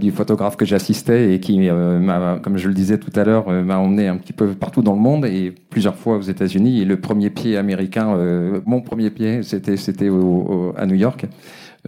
du 0.00 0.10
photographe 0.10 0.56
que 0.56 0.64
j'assistais 0.64 1.32
et 1.32 1.38
qui, 1.38 1.68
euh, 1.68 2.38
comme 2.40 2.58
je 2.58 2.66
le 2.66 2.74
disais 2.74 2.98
tout 2.98 3.12
à 3.14 3.22
l'heure, 3.22 3.44
euh, 3.48 3.62
m'a 3.62 3.78
emmené 3.78 4.08
un 4.08 4.16
petit 4.16 4.32
peu 4.32 4.48
partout 4.48 4.82
dans 4.82 4.94
le 4.94 4.98
monde 4.98 5.24
et 5.24 5.54
plusieurs 5.70 5.94
fois 5.94 6.16
aux 6.16 6.22
États-Unis. 6.22 6.80
Et 6.80 6.84
le 6.84 6.98
premier 6.98 7.30
pied 7.30 7.56
américain, 7.56 8.16
euh, 8.16 8.58
mon 8.66 8.80
premier 8.80 9.10
pied, 9.10 9.44
c'était 9.44 9.76
à 10.76 10.86
New 10.86 10.96
York. 10.96 11.26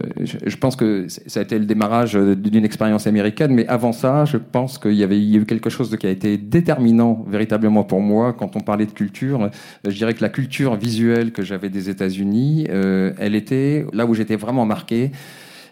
Euh, 0.01 0.25
je, 0.25 0.55
pense 0.57 0.75
que 0.75 1.05
ça 1.07 1.39
a 1.39 1.43
été 1.43 1.59
le 1.59 1.65
démarrage 1.65 2.15
d'une 2.15 2.65
expérience 2.65 3.05
américaine, 3.05 3.53
mais 3.53 3.67
avant 3.67 3.91
ça, 3.91 4.25
je 4.25 4.37
pense 4.37 4.79
qu'il 4.79 4.93
y 4.93 5.03
avait 5.03 5.19
il 5.19 5.29
y 5.29 5.37
a 5.37 5.39
eu 5.39 5.45
quelque 5.45 5.69
chose 5.69 5.95
qui 5.97 6.07
a 6.07 6.09
été 6.09 6.37
déterminant 6.37 7.23
véritablement 7.27 7.83
pour 7.83 8.01
moi 8.01 8.33
quand 8.33 8.55
on 8.55 8.59
parlait 8.59 8.87
de 8.87 8.91
culture. 8.91 9.49
Je 9.87 9.95
dirais 9.95 10.15
que 10.15 10.21
la 10.21 10.29
culture 10.29 10.75
visuelle 10.75 11.31
que 11.31 11.43
j'avais 11.43 11.69
des 11.69 11.89
États-Unis, 11.89 12.65
euh, 12.69 13.13
elle 13.19 13.35
était 13.35 13.85
là 13.93 14.05
où 14.05 14.15
j'étais 14.15 14.35
vraiment 14.35 14.65
marqué. 14.65 15.11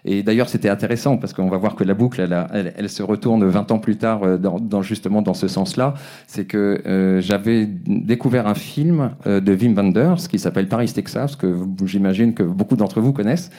Et 0.03 0.23
d'ailleurs, 0.23 0.49
c'était 0.49 0.69
intéressant 0.69 1.17
parce 1.17 1.33
qu'on 1.33 1.49
va 1.49 1.57
voir 1.57 1.75
que 1.75 1.83
la 1.83 1.93
boucle, 1.93 2.27
elle, 2.51 2.89
se 2.89 3.03
retourne 3.03 3.45
20 3.45 3.71
ans 3.71 3.79
plus 3.79 3.97
tard 3.97 4.23
euh, 4.23 4.37
dans, 4.37 4.81
justement 4.81 5.21
dans 5.21 5.33
ce 5.33 5.47
sens-là. 5.47 5.93
C'est 6.27 6.45
que 6.45 6.81
euh, 6.85 7.21
j'avais 7.21 7.65
découvert 7.65 8.47
un 8.47 8.55
film 8.55 9.11
euh, 9.27 9.39
de 9.39 9.53
Wim 9.53 9.75
Wenders 9.75 10.27
qui 10.29 10.39
s'appelle 10.39 10.67
Paris, 10.67 10.91
Texas, 10.93 11.35
que 11.35 11.55
j'imagine 11.85 12.33
que 12.33 12.43
beaucoup 12.43 12.75
d'entre 12.75 12.99
vous 12.99 13.13
connaissent 13.13 13.51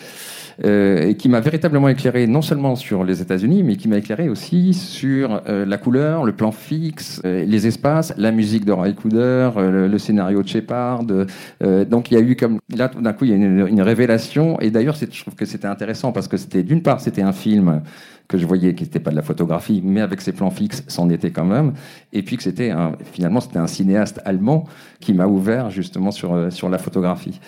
euh, 0.64 1.08
et 1.08 1.16
qui 1.16 1.28
m'a 1.28 1.40
véritablement 1.40 1.88
éclairé 1.88 2.26
non 2.26 2.42
seulement 2.42 2.76
sur 2.76 3.04
les 3.04 3.22
États-Unis, 3.22 3.62
mais 3.62 3.76
qui 3.76 3.88
m'a 3.88 3.98
éclairé 3.98 4.28
aussi 4.28 4.74
sur 4.74 5.42
euh, 5.48 5.64
la 5.64 5.78
couleur, 5.78 6.24
le 6.24 6.32
plan 6.32 6.52
fixe, 6.52 7.20
euh, 7.24 7.44
les 7.44 7.66
espaces, 7.66 8.12
la 8.16 8.32
musique 8.32 8.64
de 8.64 8.72
Ray 8.72 8.94
Cooder, 8.94 9.50
le, 9.56 9.88
le, 9.88 9.98
scénario 9.98 10.42
de 10.42 10.48
Shepard. 10.48 11.04
donc 11.04 12.10
il 12.10 12.14
y 12.14 12.16
a 12.16 12.20
eu 12.20 12.36
comme 12.36 12.58
là 12.74 12.88
tout 12.88 13.00
d'un 13.00 13.12
coup 13.12 13.24
il 13.24 13.30
y 13.30 13.32
a 13.32 13.36
une, 13.36 13.66
une 13.66 13.82
révélation. 13.82 14.60
Et 14.60 14.70
d'ailleurs 14.70 14.96
je 14.96 15.20
trouve 15.20 15.34
que 15.34 15.44
c'était 15.44 15.68
intéressant 15.68 16.12
parce 16.12 16.28
que 16.28 16.36
c'était 16.36 16.62
d'une 16.62 16.82
part 16.82 17.00
c'était 17.00 17.22
un 17.22 17.32
film 17.32 17.82
que 18.28 18.38
je 18.38 18.46
voyais 18.46 18.74
qui 18.74 18.84
n'était 18.84 19.00
pas 19.00 19.10
de 19.10 19.16
la 19.16 19.22
photographie, 19.22 19.82
mais 19.84 20.00
avec 20.00 20.20
ses 20.20 20.32
plans 20.32 20.50
fixes, 20.50 20.84
c'en 20.86 21.10
était 21.10 21.30
quand 21.30 21.44
même. 21.44 21.72
Et 22.12 22.22
puis 22.22 22.36
que 22.36 22.42
c'était 22.42 22.72
finalement 23.12 23.40
c'était 23.40 23.58
un 23.58 23.66
cinéaste 23.66 24.20
allemand 24.24 24.64
qui 25.00 25.12
m'a 25.12 25.26
ouvert 25.26 25.70
justement 25.70 26.10
sur 26.10 26.52
sur 26.52 26.68
la 26.68 26.78
photographie. 26.78 27.40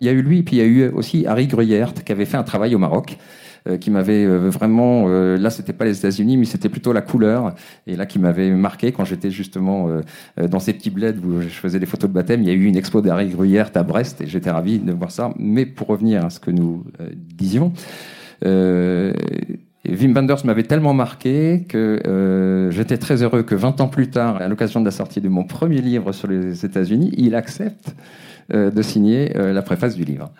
Il 0.00 0.06
y 0.06 0.10
a 0.10 0.12
eu 0.12 0.22
lui, 0.22 0.42
puis 0.42 0.56
il 0.56 0.58
y 0.58 0.62
a 0.62 0.66
eu 0.66 0.88
aussi 0.88 1.26
Harry 1.26 1.46
Gruyère, 1.46 1.92
qui 1.94 2.12
avait 2.12 2.26
fait 2.26 2.36
un 2.36 2.42
travail 2.42 2.74
au 2.74 2.78
Maroc 2.78 3.16
euh, 3.68 3.78
qui 3.78 3.90
m'avait 3.90 4.24
euh, 4.24 4.48
vraiment 4.48 5.06
euh, 5.08 5.36
là 5.36 5.50
c'était 5.50 5.72
pas 5.72 5.84
les 5.84 5.98
États-Unis 5.98 6.36
mais 6.36 6.44
c'était 6.44 6.68
plutôt 6.68 6.92
la 6.92 7.00
couleur 7.00 7.54
et 7.86 7.96
là 7.96 8.06
qui 8.06 8.20
m'avait 8.20 8.50
marqué 8.50 8.92
quand 8.92 9.04
j'étais 9.04 9.30
justement 9.30 9.88
dans 10.36 10.60
ces 10.60 10.72
petits 10.72 10.90
bleds 10.90 11.18
où 11.24 11.40
je 11.40 11.48
faisais 11.48 11.80
des 11.80 11.86
photos 11.86 12.08
de 12.10 12.14
baptême. 12.14 12.42
Il 12.42 12.48
y 12.48 12.50
a 12.50 12.54
eu 12.54 12.64
une 12.64 12.76
expo 12.76 13.00
d'Harry 13.00 13.28
Gruyère 13.28 13.70
à 13.74 13.82
Brest 13.82 14.20
et 14.20 14.26
j'étais 14.26 14.50
ravi 14.50 14.78
de 14.78 14.92
voir 14.92 15.10
ça. 15.10 15.32
Mais 15.38 15.66
pour 15.66 15.88
revenir 15.88 16.24
à 16.24 16.30
ce 16.30 16.38
que 16.40 16.50
nous 16.50 16.84
disions 17.12 17.72
Wim 18.42 19.14
Wenders 20.14 20.44
m'avait 20.44 20.64
tellement 20.64 20.94
marqué 20.94 21.64
que 21.68 22.68
j'étais 22.70 22.98
très 22.98 23.22
heureux 23.22 23.42
que 23.42 23.54
20 23.54 23.80
ans 23.80 23.88
plus 23.88 24.10
tard, 24.10 24.36
à 24.40 24.48
l'occasion 24.48 24.80
de 24.80 24.84
la 24.84 24.90
sortie 24.90 25.20
de 25.20 25.28
mon 25.28 25.44
premier 25.44 25.80
livre 25.80 26.12
sur 26.12 26.28
les 26.28 26.64
États-Unis, 26.64 27.12
il 27.16 27.34
accepte 27.34 27.94
de 28.50 28.82
signer 28.82 29.36
euh, 29.36 29.52
la 29.52 29.62
préface 29.62 29.94
du 29.94 30.04
livre. 30.04 30.30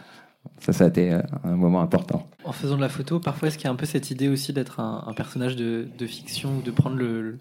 Ça, 0.61 0.73
ça 0.73 0.85
a 0.85 0.89
été 0.89 1.13
euh, 1.13 1.21
un 1.45 1.57
moment 1.57 1.81
important. 1.81 2.27
En 2.45 2.53
faisant 2.53 2.77
de 2.77 2.81
la 2.81 2.89
photo, 2.89 3.21
parfois, 3.21 3.49
est-ce 3.49 3.59
qu'il 3.59 3.67
y 3.67 3.69
a 3.69 3.73
un 3.73 3.77
peu 3.77 3.87
cette 3.87 4.11
idée 4.11 4.29
aussi 4.29 4.53
d'être 4.53 4.81
un, 4.81 5.05
un, 5.07 5.13
personnage 5.13 5.57
de, 5.57 5.89
de 5.99 6.07
fiction 6.07 6.59
ou 6.59 6.63
de 6.63 6.71
prendre 6.71 6.97
le, 6.97 7.39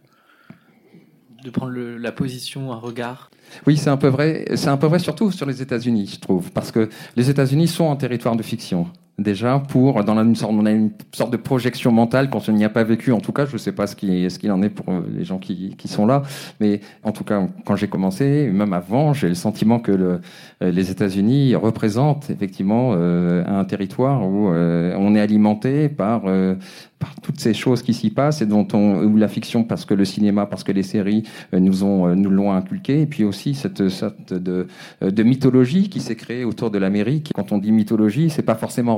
de 1.44 1.50
prendre 1.50 1.72
le, 1.72 1.98
la 1.98 2.12
position, 2.12 2.72
un 2.74 2.78
regard? 2.78 3.30
Oui, 3.68 3.78
c'est 3.78 3.90
un 3.90 3.98
peu 3.98 4.08
vrai. 4.08 4.46
C'est 4.56 4.70
un 4.70 4.78
peu 4.78 4.88
vrai 4.88 5.00
surtout 5.00 5.32
sur 5.32 5.46
les 5.46 5.62
États-Unis, 5.62 6.12
je 6.16 6.20
trouve, 6.20 6.52
parce 6.52 6.72
que 6.72 6.90
les 7.16 7.30
États-Unis 7.30 7.68
sont 7.68 7.92
un 7.92 7.96
territoire 7.96 8.36
de 8.36 8.44
fiction. 8.44 8.88
Déjà 9.18 9.60
pour 9.60 10.04
dans 10.04 10.18
une 10.22 10.36
sorte, 10.36 10.54
on 10.54 10.66
a 10.66 10.72
une 10.72 10.92
sorte 11.14 11.32
de 11.32 11.38
projection 11.38 11.92
mentale 11.92 12.30
quand 12.30 12.48
on 12.50 12.52
n'y 12.52 12.66
a 12.66 12.70
pas 12.70 12.84
vécu. 12.84 13.12
En 13.12 13.20
tout 13.20 13.32
cas, 13.32 13.46
je 13.46 13.54
ne 13.54 13.58
sais 13.58 13.72
pas 13.72 13.88
ce 13.88 13.96
qu'il 13.96 14.30
ce 14.30 14.40
qu'il 14.40 14.52
en 14.52 14.62
est 14.62 14.70
pour 14.70 14.86
les 15.08 15.24
gens 15.24 15.38
qui, 15.38 15.76
qui 15.78 15.88
sont 15.88 16.06
là, 16.06 16.24
mais 16.60 16.82
en 17.04 17.12
tout 17.12 17.24
cas, 17.24 17.48
quand 17.66 17.76
j'ai 17.76 17.88
commencé, 17.88 18.50
même 18.52 18.74
avant, 18.74 19.14
j'ai 19.14 19.30
le 19.30 19.36
sentiment 19.36 19.80
que 19.80 19.92
le, 19.92 20.22
les 20.62 20.92
États-Unis 20.92 21.56
représentent 21.56 22.30
effectivement 22.30 22.94
euh, 22.96 23.44
un 23.48 23.66
territoire 23.66 24.28
où 24.28 24.50
euh, 24.50 24.96
on 24.98 25.16
est 25.16 25.22
alimenté 25.22 25.90
par 25.90 26.24
euh, 26.26 26.56
par 27.00 27.16
toutes 27.22 27.40
ces 27.40 27.54
choses 27.54 27.82
qui 27.84 27.94
s'y 27.94 28.10
passent 28.10 28.42
et 28.42 28.46
dont 28.46 28.68
on 28.74 29.04
ou 29.04 29.18
la 29.18 29.28
fiction 29.28 29.64
parce 29.64 29.86
que 29.86 29.94
le 29.94 30.06
cinéma, 30.06 30.46
parce 30.46 30.64
que 30.64 30.72
les 30.72 30.84
séries 30.84 31.24
nous 31.54 31.84
ont 31.84 32.16
nous 32.16 32.30
l'ont 32.30 32.52
inculqué, 32.52 33.02
et 33.02 33.06
puis 33.06 33.24
aussi 33.24 33.54
cette 33.54 33.90
sorte 33.90 34.34
de 34.34 34.68
de 35.02 35.24
mythologie 35.24 35.90
qui 35.90 36.00
s'est 36.00 36.16
créée 36.16 36.46
autour 36.46 36.72
de 36.72 36.78
l'Amérique. 36.78 37.32
Quand 37.36 37.52
on 37.52 37.58
dit 37.58 37.72
mythologie, 37.72 38.30
c'est 38.30 38.42
pas 38.42 38.56
forcément 38.56 38.96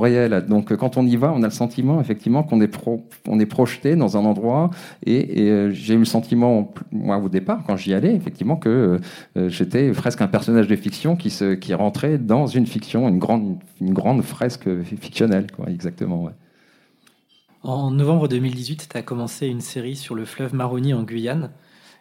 donc 0.48 0.74
quand 0.76 0.96
on 0.96 1.06
y 1.06 1.16
va, 1.16 1.32
on 1.34 1.42
a 1.42 1.46
le 1.46 1.52
sentiment 1.52 2.00
effectivement 2.00 2.42
qu'on 2.42 2.60
est, 2.60 2.72
on 3.26 3.40
est 3.40 3.46
projeté 3.46 3.96
dans 3.96 4.16
un 4.16 4.24
endroit. 4.24 4.70
Et, 5.04 5.50
euh, 5.50 5.70
j'ai 5.72 5.94
eu 5.94 5.98
le 5.98 6.04
sentiment, 6.04 6.72
moi 6.92 7.18
au 7.18 7.28
départ, 7.28 7.62
quand 7.66 7.76
j'y 7.76 7.94
allais, 7.94 8.14
effectivement, 8.14 8.56
que 8.56 9.00
euh, 9.36 9.48
j'étais 9.48 9.90
presque 9.92 10.22
un 10.22 10.28
personnage 10.28 10.68
de 10.68 10.76
fiction 10.76 11.16
qui, 11.16 11.30
se, 11.30 11.54
qui 11.54 11.74
rentrait 11.74 12.18
dans 12.18 12.46
une 12.46 12.66
fiction, 12.66 13.08
une 13.08 13.18
grande, 13.18 13.58
une 13.80 13.92
grande 13.92 14.22
fresque 14.22 14.68
fictionnelle, 14.84 15.46
quoi, 15.54 15.68
exactement. 15.70 16.30
En 17.64 17.90
novembre 17.90 18.28
2018, 18.28 18.88
tu 18.92 18.96
as 18.96 19.02
commencé 19.02 19.48
une 19.48 19.60
série 19.60 19.96
sur 19.96 20.14
le 20.14 20.24
fleuve 20.24 20.54
Maroni 20.54 20.94
en 20.94 21.02
Guyane. 21.02 21.50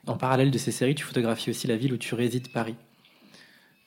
En 0.05 0.15
parallèle 0.15 0.51
de 0.51 0.57
ces 0.59 0.71
séries, 0.71 0.93
tu 0.93 1.03
photographies 1.03 1.49
aussi 1.49 1.65
la 1.65 1.75
ville 1.75 1.93
où 1.93 1.97
tu 1.97 2.13
résides, 2.13 2.49
Paris. 2.49 2.75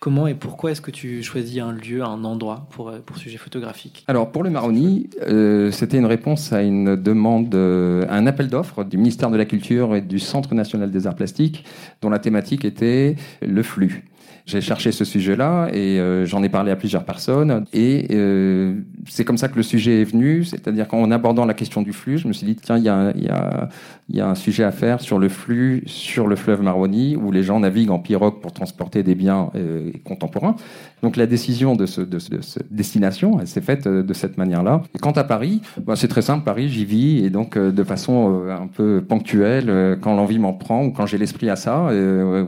Comment 0.00 0.27
et 0.27 0.35
pourquoi 0.35 0.73
est-ce 0.73 0.81
que 0.81 0.91
tu 0.91 1.23
choisis 1.23 1.61
un 1.61 1.73
lieu, 1.73 2.03
un 2.03 2.25
endroit 2.25 2.67
pour, 2.71 2.89
euh, 2.89 2.99
pour 3.05 3.19
sujet 3.19 3.37
photographique? 3.37 4.03
Alors 4.09 4.33
pour 4.33 4.43
le 4.43 4.50
Maroni, 4.50 5.11
euh, 5.29 5.71
c'était 5.71 5.99
une 5.99 6.07
réponse 6.07 6.53
à 6.53 6.62
une 6.62 6.97
demande, 6.97 7.55
euh, 7.55 8.07
à 8.09 8.17
un 8.17 8.27
appel 8.27 8.49
d'offres 8.49 8.83
du 8.83 8.97
ministère 8.97 9.31
de 9.31 9.37
la 9.37 9.45
Culture 9.45 9.95
et 9.95 10.00
du 10.00 10.19
Centre 10.19 10.55
national 10.55 10.91
des 10.91 11.07
arts 11.07 11.17
plastiques, 11.17 11.65
dont 12.00 12.09
la 12.09 12.19
thématique 12.19 12.65
était 12.65 13.15
le 13.43 13.62
flux. 13.62 14.10
J'ai 14.47 14.61
cherché 14.61 14.91
ce 14.91 15.05
sujet-là 15.05 15.69
et 15.73 16.01
euh, 16.01 16.27
j'en 16.27 16.43
ai 16.43 16.49
parlé 16.49 16.73
à 16.73 16.77
plusieurs 16.77 17.05
personnes. 17.05 17.65
Et 17.73 18.09
euh, 18.11 18.75
c'est 19.09 19.25
comme 19.25 19.39
ça 19.39 19.49
que 19.49 19.57
le 19.57 19.63
sujet 19.63 20.01
est 20.01 20.05
venu. 20.05 20.45
C'est-à-dire 20.45 20.89
qu'en 20.89 21.11
abordant 21.11 21.45
la 21.45 21.55
question 21.55 21.83
du 21.83 21.93
flux, 21.93 22.19
je 22.19 22.27
me 22.27 22.33
suis 22.33 22.47
dit, 22.47 22.57
tiens, 22.57 22.77
il 22.77 22.85
y 22.85 22.89
a, 22.89 23.13
y, 23.17 23.29
a, 23.29 23.69
y 24.09 24.21
a, 24.21 24.29
un 24.29 24.35
sujet 24.35 24.65
à 24.65 24.73
faire 24.73 25.01
sur 25.01 25.19
le 25.19 25.29
flux 25.29 25.83
sur 25.87 26.27
le 26.27 26.37
fleuve 26.37 26.63
Maroni, 26.63 27.17
où 27.17 27.31
les 27.31 27.43
gens 27.43 27.61
naviguent 27.61 27.91
en 27.91 27.99
pirogue 27.99 28.41
pour 28.41 28.53
transporter 28.53 29.03
des 29.03 29.15
biens 29.15 29.51
euh, 29.55 29.91
contemporains. 30.05 30.57
Donc 31.02 31.16
la 31.16 31.26
décision 31.26 31.76
de, 31.76 31.87
ce, 31.87 32.00
de, 32.00 32.19
de 32.19 32.40
cette 32.42 32.73
destination, 32.73 33.38
elle 33.40 33.47
s'est 33.47 33.61
faite 33.61 33.88
de 33.88 34.12
cette 34.12 34.38
manière-là. 34.38 34.83
Quant 35.00 35.12
à 35.12 35.25
Paris, 35.25 35.62
bah, 35.85 35.97
c'est 35.97 36.09
très 36.09 36.23
simple. 36.23 36.45
Paris, 36.45 36.69
j'y 36.69 36.85
vis 36.85 37.25
et 37.25 37.30
donc 37.30 37.57
de 37.57 37.85
façon 37.85 38.47
un 38.49 38.66
peu 38.66 39.02
ponctuelle, 39.07 39.99
quand 40.00 40.14
l'envie 40.14 40.38
m'en 40.38 40.52
prend 40.52 40.85
ou 40.85 40.92
quand 40.92 41.07
j'ai 41.07 41.19
l'esprit 41.19 41.49
à 41.50 41.57
ça, 41.57 41.90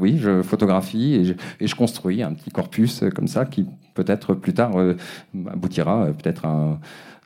oui, 0.00 0.18
je 0.18 0.42
photographie 0.42 1.14
et 1.60 1.66
je, 1.66 1.74
construit 1.74 2.22
un 2.22 2.32
petit 2.32 2.50
corpus 2.50 3.02
euh, 3.02 3.10
comme 3.10 3.28
ça 3.28 3.44
qui 3.44 3.66
peut-être 3.94 4.34
plus 4.34 4.52
tard 4.52 4.76
euh, 4.76 4.96
aboutira 5.50 6.04
euh, 6.04 6.12
peut-être 6.12 6.46
à 6.46 6.78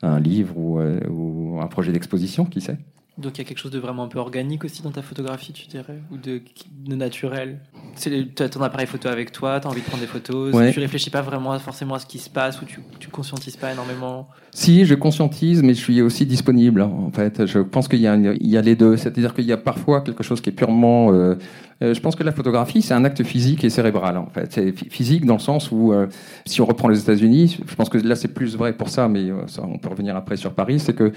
un, 0.02 0.20
livre 0.20 0.56
ou, 0.56 1.58
un 1.60 1.66
projet 1.66 1.90
d'exposition, 1.90 2.44
qui 2.44 2.60
sait. 2.60 2.78
Donc 3.18 3.36
il 3.36 3.38
y 3.38 3.40
a 3.40 3.44
quelque 3.44 3.58
chose 3.58 3.70
de 3.70 3.78
vraiment 3.78 4.02
un 4.04 4.08
peu 4.08 4.18
organique 4.18 4.64
aussi 4.64 4.82
dans 4.82 4.90
ta 4.90 5.00
photographie, 5.02 5.52
tu 5.52 5.66
dirais, 5.68 6.00
ou 6.10 6.18
de, 6.18 6.42
de 6.70 6.94
naturel? 6.96 7.60
Tu 7.98 8.30
as 8.40 8.48
ton 8.50 8.60
appareil 8.60 8.86
photo 8.86 9.08
avec 9.08 9.32
toi, 9.32 9.58
tu 9.58 9.66
as 9.66 9.70
envie 9.70 9.80
de 9.80 9.86
prendre 9.86 10.02
des 10.02 10.06
photos, 10.06 10.52
tu 10.72 10.80
réfléchis 10.80 11.08
pas 11.08 11.22
vraiment 11.22 11.58
forcément 11.58 11.94
à 11.94 11.98
ce 11.98 12.04
qui 12.06 12.18
se 12.18 12.28
passe, 12.28 12.60
ou 12.60 12.66
tu, 12.66 12.80
tu 12.98 13.08
conscientises 13.08 13.56
pas 13.56 13.72
énormément 13.72 14.28
Si, 14.58 14.86
je 14.86 14.94
conscientise, 14.94 15.62
mais 15.62 15.74
je 15.74 15.80
suis 15.80 16.00
aussi 16.00 16.24
disponible. 16.24 16.80
En 16.80 17.10
fait, 17.12 17.44
je 17.44 17.58
pense 17.58 17.88
qu'il 17.88 17.98
y, 17.98 18.04
y, 18.04 18.56
a 18.56 18.62
les 18.62 18.74
deux. 18.74 18.96
C'est-à-dire 18.96 19.34
qu'il 19.34 19.44
y 19.44 19.52
a 19.52 19.58
parfois 19.58 20.00
quelque 20.00 20.22
chose 20.22 20.40
qui 20.40 20.48
est 20.48 20.54
purement 20.54 21.12
euh, 21.82 21.92
je 21.92 22.00
pense 22.00 22.16
que 22.16 22.22
la 22.22 22.32
photographie, 22.32 22.80
c'est 22.80 22.94
un 22.94 23.04
acte 23.04 23.22
physique 23.22 23.62
et 23.64 23.70
cérébral, 23.70 24.16
en 24.16 24.26
fait. 24.26 24.50
C'est 24.52 24.72
physique 24.72 25.26
dans 25.26 25.34
le 25.34 25.40
sens 25.40 25.70
où, 25.70 25.92
euh, 25.92 26.06
si 26.46 26.60
on 26.60 26.66
reprend 26.66 26.88
les 26.88 27.00
États-Unis, 27.00 27.58
je 27.66 27.74
pense 27.74 27.90
que 27.90 27.98
là, 27.98 28.16
c'est 28.16 28.32
plus 28.32 28.56
vrai 28.56 28.72
pour 28.72 28.88
ça, 28.88 29.08
mais 29.08 29.30
euh, 29.30 29.46
ça, 29.46 29.62
on 29.62 29.78
peut 29.78 29.90
revenir 29.90 30.16
après 30.16 30.36
sur 30.36 30.54
Paris, 30.54 30.80
c'est 30.80 30.94
que, 30.94 31.12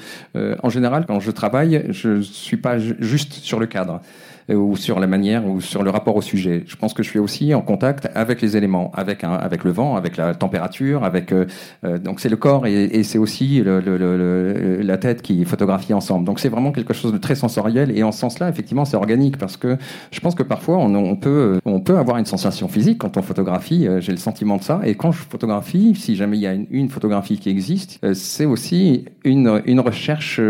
en 0.61 0.69
général, 0.69 1.05
quand 1.07 1.19
je 1.19 1.31
travaille, 1.31 1.85
je 1.89 2.21
suis 2.21 2.57
pas 2.57 2.77
juste 2.77 3.33
sur 3.33 3.59
le 3.59 3.67
cadre. 3.67 4.01
Euh, 4.49 4.55
ou 4.55 4.75
sur 4.75 4.99
la 4.99 5.07
manière 5.07 5.47
ou 5.47 5.61
sur 5.61 5.83
le 5.83 5.89
rapport 5.89 6.15
au 6.15 6.21
sujet. 6.21 6.63
Je 6.65 6.75
pense 6.75 6.93
que 6.93 7.03
je 7.03 7.09
suis 7.09 7.19
aussi 7.19 7.53
en 7.53 7.61
contact 7.61 8.09
avec 8.15 8.41
les 8.41 8.57
éléments, 8.57 8.91
avec 8.95 9.23
un, 9.23 9.33
avec 9.33 9.63
le 9.63 9.71
vent, 9.71 9.95
avec 9.95 10.17
la 10.17 10.33
température, 10.33 11.03
avec 11.03 11.31
euh, 11.31 11.45
euh, 11.83 11.97
donc 11.97 12.19
c'est 12.19 12.29
le 12.29 12.35
corps 12.35 12.65
et, 12.65 12.85
et 12.85 13.03
c'est 13.03 13.17
aussi 13.17 13.61
le, 13.61 13.79
le, 13.79 13.97
le, 13.97 14.81
la 14.81 14.97
tête 14.97 15.21
qui 15.21 15.45
photographie 15.45 15.93
ensemble. 15.93 16.25
Donc 16.25 16.39
c'est 16.39 16.49
vraiment 16.49 16.71
quelque 16.71 16.93
chose 16.93 17.11
de 17.11 17.17
très 17.17 17.35
sensoriel 17.35 17.95
et 17.95 18.03
en 18.03 18.11
ce 18.11 18.19
sens-là, 18.19 18.49
effectivement, 18.49 18.85
c'est 18.85 18.97
organique 18.97 19.37
parce 19.37 19.57
que 19.57 19.77
je 20.11 20.19
pense 20.19 20.35
que 20.35 20.43
parfois 20.43 20.77
on, 20.77 20.93
on, 20.95 21.15
peut 21.15 21.59
on 21.65 21.79
peut 21.79 21.97
avoir 21.97 22.17
une 22.17 22.25
sensation 22.25 22.67
physique 22.67 22.97
quand 22.99 23.17
on 23.17 23.21
photographie. 23.21 23.87
J'ai 23.99 24.11
le 24.11 24.17
sentiment 24.17 24.57
de 24.57 24.63
ça 24.63 24.81
et 24.83 24.95
quand 24.95 25.11
je 25.11 25.19
photographie, 25.19 25.95
si 25.95 26.15
jamais 26.15 26.37
il 26.37 26.41
y 26.41 26.47
a 26.47 26.53
une, 26.53 26.67
une 26.71 26.89
photographie 26.89 27.37
qui 27.37 27.49
existe, 27.49 27.99
c'est 28.13 28.45
aussi 28.45 29.05
une, 29.23 29.61
une 29.65 29.79
recherche 29.79 30.41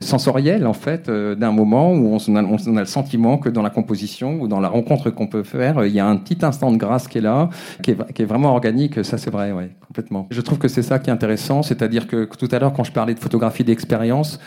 sensorielle 0.00 0.66
en 0.66 0.72
fait 0.72 1.08
d'un 1.10 1.52
moment 1.52 1.92
où 1.92 2.16
on 2.16 2.36
a, 2.36 2.42
on 2.42 2.76
a 2.76 2.80
le 2.80 2.86
sentiment 2.86 3.38
que 3.44 3.50
dans 3.50 3.62
la 3.62 3.70
composition 3.70 4.40
ou 4.40 4.48
dans 4.48 4.60
la 4.60 4.68
rencontre 4.68 5.10
qu'on 5.10 5.28
peut 5.28 5.42
faire, 5.42 5.84
il 5.84 5.92
y 5.92 6.00
a 6.00 6.06
un 6.06 6.16
petit 6.16 6.44
instant 6.44 6.72
de 6.72 6.76
grâce 6.76 7.06
qui 7.06 7.18
est 7.18 7.20
là, 7.20 7.50
qui 7.82 7.92
est, 7.92 8.12
qui 8.12 8.22
est 8.22 8.24
vraiment 8.24 8.50
organique. 8.50 9.04
Ça, 9.04 9.18
c'est 9.18 9.30
vrai, 9.30 9.52
ouais, 9.52 9.70
complètement. 9.86 10.26
Je 10.30 10.40
trouve 10.40 10.58
que 10.58 10.68
c'est 10.68 10.82
ça 10.82 10.98
qui 10.98 11.10
est 11.10 11.12
intéressant, 11.12 11.62
c'est-à-dire 11.62 12.06
que 12.06 12.24
tout 12.24 12.48
à 12.50 12.58
l'heure, 12.58 12.72
quand 12.72 12.84
je 12.84 12.92
parlais 12.92 13.14
de 13.14 13.20
photographie 13.20 13.64
d'expérience, 13.64 14.40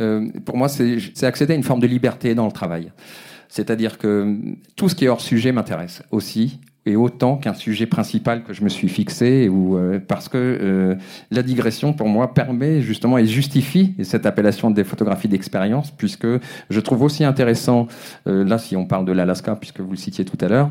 euh, 0.00 0.28
pour 0.44 0.56
moi, 0.56 0.68
c'est 0.68 1.24
accéder 1.24 1.52
à 1.54 1.56
une 1.56 1.62
forme 1.62 1.80
de 1.80 1.86
liberté 1.86 2.34
dans 2.34 2.46
le 2.46 2.52
travail. 2.52 2.92
C'est-à-dire 3.48 3.98
que 3.98 4.36
tout 4.76 4.88
ce 4.88 4.94
qui 4.94 5.04
est 5.06 5.08
hors 5.08 5.20
sujet 5.20 5.52
m'intéresse 5.52 6.02
aussi, 6.10 6.60
et 6.86 6.96
autant 6.96 7.36
qu'un 7.36 7.54
sujet 7.54 7.86
principal 7.86 8.42
que 8.42 8.52
je 8.52 8.64
me 8.64 8.68
suis 8.68 8.88
fixé, 8.88 9.48
ou 9.48 9.76
euh, 9.76 9.98
parce 9.98 10.28
que 10.28 10.38
euh, 10.38 10.94
la 11.30 11.42
digression 11.42 11.92
pour 11.92 12.08
moi 12.08 12.32
permet 12.32 12.80
justement 12.80 13.18
et 13.18 13.26
justifie 13.26 13.94
cette 14.02 14.26
appellation 14.26 14.70
des 14.70 14.84
photographies 14.84 15.28
d'expérience, 15.28 15.90
puisque 15.90 16.26
je 16.70 16.80
trouve 16.80 17.02
aussi 17.02 17.24
intéressant, 17.24 17.86
euh, 18.26 18.44
là 18.44 18.58
si 18.58 18.76
on 18.76 18.86
parle 18.86 19.04
de 19.04 19.12
l'Alaska, 19.12 19.56
puisque 19.56 19.80
vous 19.80 19.90
le 19.90 19.96
citiez 19.96 20.24
tout 20.24 20.38
à 20.40 20.48
l'heure, 20.48 20.70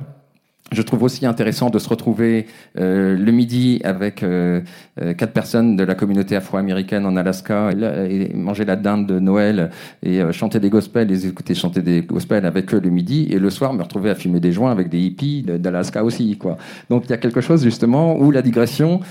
je 0.71 0.81
trouve 0.81 1.03
aussi 1.03 1.25
intéressant 1.25 1.69
de 1.69 1.79
se 1.79 1.89
retrouver 1.89 2.45
euh, 2.77 3.17
le 3.17 3.31
midi 3.31 3.81
avec 3.83 4.21
euh, 4.21 4.61
euh, 5.01 5.13
quatre 5.13 5.33
personnes 5.33 5.75
de 5.75 5.83
la 5.83 5.95
communauté 5.95 6.35
afro-américaine 6.35 7.05
en 7.05 7.15
Alaska 7.15 7.71
et, 7.71 8.31
manger 8.33 8.65
la 8.65 8.75
dinde 8.75 9.07
de 9.07 9.19
Noël 9.19 9.71
et 10.03 10.21
chanter 10.31 10.59
des 10.59 10.69
gospels, 10.69 11.07
les 11.07 11.27
écouter 11.27 11.55
chanter 11.55 11.81
des 11.81 12.01
gospels 12.01 12.45
avec 12.45 12.73
eux 12.73 12.79
le 12.83 12.89
midi 12.89 13.27
et 13.31 13.39
le 13.39 13.49
soir 13.49 13.73
me 13.73 13.81
retrouver 13.81 14.09
à 14.09 14.15
fumer 14.15 14.39
des 14.39 14.51
joints 14.51 14.71
avec 14.71 14.89
des 14.89 14.99
hippies 14.99 15.43
d'Alaska 15.43 16.03
aussi 16.03 16.37
quoi. 16.37 16.57
Donc 16.89 17.03
il 17.05 17.09
y 17.09 17.13
a 17.13 17.17
quelque 17.17 17.41
chose 17.41 17.63
justement 17.63 18.17
où 18.17 18.31
la 18.31 18.41
digression 18.41 19.01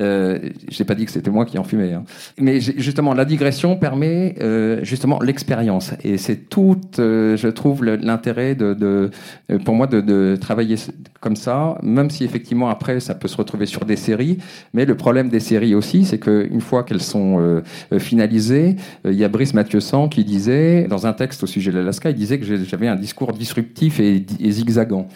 euh, 0.00 0.38
je 0.68 0.78
n'ai 0.78 0.84
pas 0.84 0.94
dit 0.94 1.04
que 1.04 1.12
c'était 1.12 1.30
moi 1.30 1.44
qui 1.44 1.56
en 1.58 1.64
fumais. 1.64 1.92
Hein. 1.92 2.04
Mais 2.38 2.60
justement, 2.60 3.14
la 3.14 3.24
digression 3.24 3.76
permet 3.76 4.34
euh, 4.40 4.80
justement 4.82 5.20
l'expérience. 5.20 5.92
Et 6.02 6.18
c'est 6.18 6.48
tout, 6.48 6.80
euh, 6.98 7.36
je 7.36 7.48
trouve, 7.48 7.84
l'intérêt 7.84 8.54
de, 8.54 8.74
de, 8.74 9.10
euh, 9.52 9.58
pour 9.58 9.74
moi 9.74 9.86
de, 9.86 10.00
de, 10.00 10.36
travailler 10.40 10.76
comme 11.20 11.36
ça, 11.36 11.78
même 11.82 12.10
si 12.10 12.24
effectivement 12.24 12.68
après 12.68 13.00
ça 13.00 13.14
peut 13.14 13.28
se 13.28 13.36
retrouver 13.36 13.66
sur 13.66 13.84
des 13.84 13.96
séries. 13.96 14.38
Mais 14.72 14.84
le 14.84 14.96
problème 14.96 15.28
des 15.28 15.40
séries 15.40 15.74
aussi, 15.74 16.04
c'est 16.04 16.18
qu'une 16.18 16.60
fois 16.60 16.82
qu'elles 16.82 17.02
sont 17.02 17.36
euh, 17.38 17.62
finalisées, 17.98 18.76
il 19.04 19.14
y 19.14 19.24
a 19.24 19.28
Brice 19.28 19.54
Mathieusan 19.54 20.08
qui 20.08 20.24
disait, 20.24 20.86
dans 20.88 21.06
un 21.06 21.12
texte 21.12 21.44
au 21.44 21.46
sujet 21.46 21.70
de 21.70 21.78
l'Alaska, 21.78 22.10
il 22.10 22.16
disait 22.16 22.38
que 22.38 22.44
j'avais 22.64 22.88
un 22.88 22.96
discours 22.96 23.32
disruptif 23.32 24.00
et, 24.00 24.24
et 24.40 24.50
zigzagant. 24.50 25.08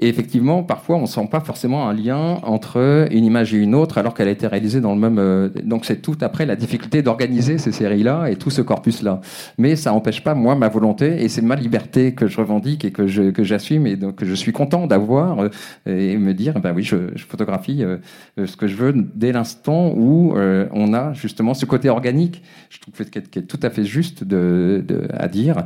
Et 0.00 0.08
effectivement, 0.08 0.64
parfois, 0.64 0.96
on 0.96 1.02
ne 1.02 1.06
sent 1.06 1.28
pas 1.30 1.38
forcément 1.38 1.88
un 1.88 1.94
lien 1.94 2.40
entre 2.42 3.06
une 3.12 3.24
image 3.24 3.54
et 3.54 3.58
une 3.58 3.76
autre, 3.76 3.96
alors 3.96 4.12
qu'elle 4.12 4.26
a 4.26 4.32
été 4.32 4.48
réalisée 4.48 4.80
dans 4.80 4.92
le 4.92 5.00
même. 5.00 5.18
Euh, 5.20 5.48
donc, 5.62 5.84
c'est 5.84 6.02
tout 6.02 6.16
après 6.20 6.46
la 6.46 6.56
difficulté 6.56 7.00
d'organiser 7.00 7.58
ces 7.58 7.70
séries-là 7.70 8.26
et 8.26 8.34
tout 8.34 8.50
ce 8.50 8.60
corpus-là. 8.60 9.20
Mais 9.56 9.76
ça 9.76 9.92
n'empêche 9.92 10.24
pas, 10.24 10.34
moi, 10.34 10.56
ma 10.56 10.68
volonté, 10.68 11.22
et 11.22 11.28
c'est 11.28 11.42
ma 11.42 11.54
liberté 11.54 12.12
que 12.12 12.26
je 12.26 12.36
revendique 12.38 12.84
et 12.84 12.90
que 12.90 13.06
je 13.06 13.30
que 13.30 13.44
j'assume, 13.44 13.86
et 13.86 13.96
donc 13.96 14.24
je 14.24 14.34
suis 14.34 14.52
content 14.52 14.86
d'avoir 14.86 15.38
euh, 15.40 15.48
et 15.86 16.16
me 16.16 16.34
dire, 16.34 16.58
ben 16.60 16.72
oui, 16.74 16.82
je, 16.82 16.96
je 17.14 17.24
photographie 17.24 17.84
euh, 17.84 17.98
ce 18.36 18.56
que 18.56 18.66
je 18.66 18.76
veux 18.76 18.92
dès 19.14 19.32
l'instant 19.32 19.92
où 19.96 20.34
on 20.36 20.94
a 20.94 21.12
justement 21.12 21.54
ce 21.54 21.66
côté 21.66 21.88
organique. 21.88 22.42
Je 22.70 22.80
trouve 22.80 22.94
que 22.94 23.18
est, 23.18 23.42
tout 23.46 23.60
à 23.62 23.70
fait 23.70 23.84
juste 23.84 24.24
de, 24.24 24.84
de 24.86 25.06
à 25.12 25.28
dire, 25.28 25.64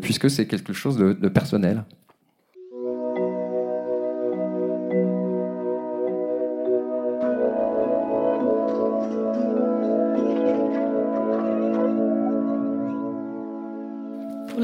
puisque 0.00 0.30
c'est 0.30 0.46
quelque 0.46 0.72
chose 0.72 0.96
de, 0.96 1.12
de 1.12 1.28
personnel. 1.28 1.84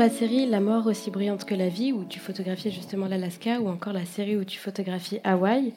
La 0.02 0.10
série 0.10 0.46
La 0.46 0.58
mort 0.58 0.88
aussi 0.88 1.12
brillante 1.12 1.44
que 1.44 1.54
la 1.54 1.68
vie, 1.68 1.92
où 1.92 2.04
tu 2.04 2.18
photographies 2.18 2.72
justement 2.72 3.06
l'Alaska, 3.06 3.60
ou 3.60 3.68
encore 3.68 3.92
la 3.92 4.04
série 4.04 4.36
où 4.36 4.42
tu 4.42 4.58
photographies 4.58 5.20
Hawaï, 5.22 5.74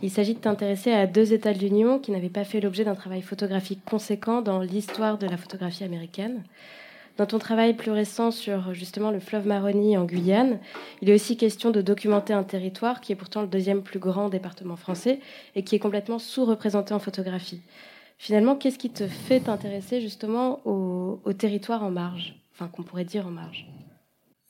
Il 0.00 0.12
s'agit 0.12 0.34
de 0.34 0.38
t'intéresser 0.38 0.92
à 0.92 1.08
deux 1.08 1.32
États 1.32 1.52
de 1.52 1.58
l'Union 1.58 1.98
qui 1.98 2.12
n'avaient 2.12 2.28
pas 2.28 2.44
fait 2.44 2.60
l'objet 2.60 2.84
d'un 2.84 2.94
travail 2.94 3.20
photographique 3.20 3.80
conséquent 3.84 4.42
dans 4.42 4.60
l'histoire 4.60 5.18
de 5.18 5.26
la 5.26 5.36
photographie 5.36 5.82
américaine. 5.82 6.44
Dans 7.16 7.26
ton 7.26 7.40
travail 7.40 7.74
plus 7.74 7.90
récent 7.90 8.30
sur 8.30 8.72
justement 8.74 9.10
le 9.10 9.18
fleuve 9.18 9.48
Maroni 9.48 9.96
en 9.96 10.04
Guyane, 10.04 10.60
il 11.02 11.10
est 11.10 11.14
aussi 11.14 11.36
question 11.36 11.72
de 11.72 11.82
documenter 11.82 12.32
un 12.32 12.44
territoire 12.44 13.00
qui 13.00 13.10
est 13.10 13.16
pourtant 13.16 13.42
le 13.42 13.48
deuxième 13.48 13.82
plus 13.82 13.98
grand 13.98 14.28
département 14.28 14.76
français 14.76 15.18
et 15.56 15.64
qui 15.64 15.74
est 15.74 15.80
complètement 15.80 16.20
sous-représenté 16.20 16.94
en 16.94 17.00
photographie. 17.00 17.62
Finalement, 18.18 18.54
qu'est-ce 18.54 18.78
qui 18.78 18.90
te 18.90 19.08
fait 19.08 19.40
t'intéresser 19.40 20.00
justement 20.00 20.60
au, 20.64 21.20
au 21.24 21.32
territoire 21.32 21.82
en 21.82 21.90
marge, 21.90 22.43
enfin 22.54 22.68
qu'on 22.72 22.82
pourrait 22.82 23.04
dire 23.04 23.26
en 23.26 23.30
marge 23.30 23.66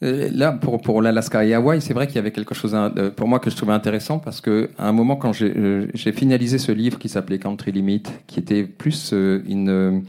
euh, 0.02 0.28
Là, 0.32 0.52
pour, 0.52 0.80
pour 0.80 1.00
l'Alaska 1.00 1.44
et 1.44 1.54
Hawaï, 1.54 1.80
c'est 1.80 1.94
vrai 1.94 2.06
qu'il 2.06 2.16
y 2.16 2.18
avait 2.18 2.32
quelque 2.32 2.54
chose 2.54 2.76
pour 3.16 3.28
moi 3.28 3.38
que 3.38 3.50
je 3.50 3.56
trouvais 3.56 3.72
intéressant 3.72 4.18
parce 4.18 4.40
que 4.40 4.70
à 4.78 4.88
un 4.88 4.92
moment, 4.92 5.16
quand 5.16 5.32
j'ai 5.32 5.52
euh, 5.56 5.86
finalisé 5.94 6.58
ce 6.58 6.72
livre 6.72 6.98
qui 6.98 7.08
s'appelait 7.08 7.38
Country 7.38 7.72
Limit, 7.72 8.02
qui 8.26 8.40
était 8.40 8.64
plus 8.64 9.12
euh, 9.12 9.42
une, 9.46 10.04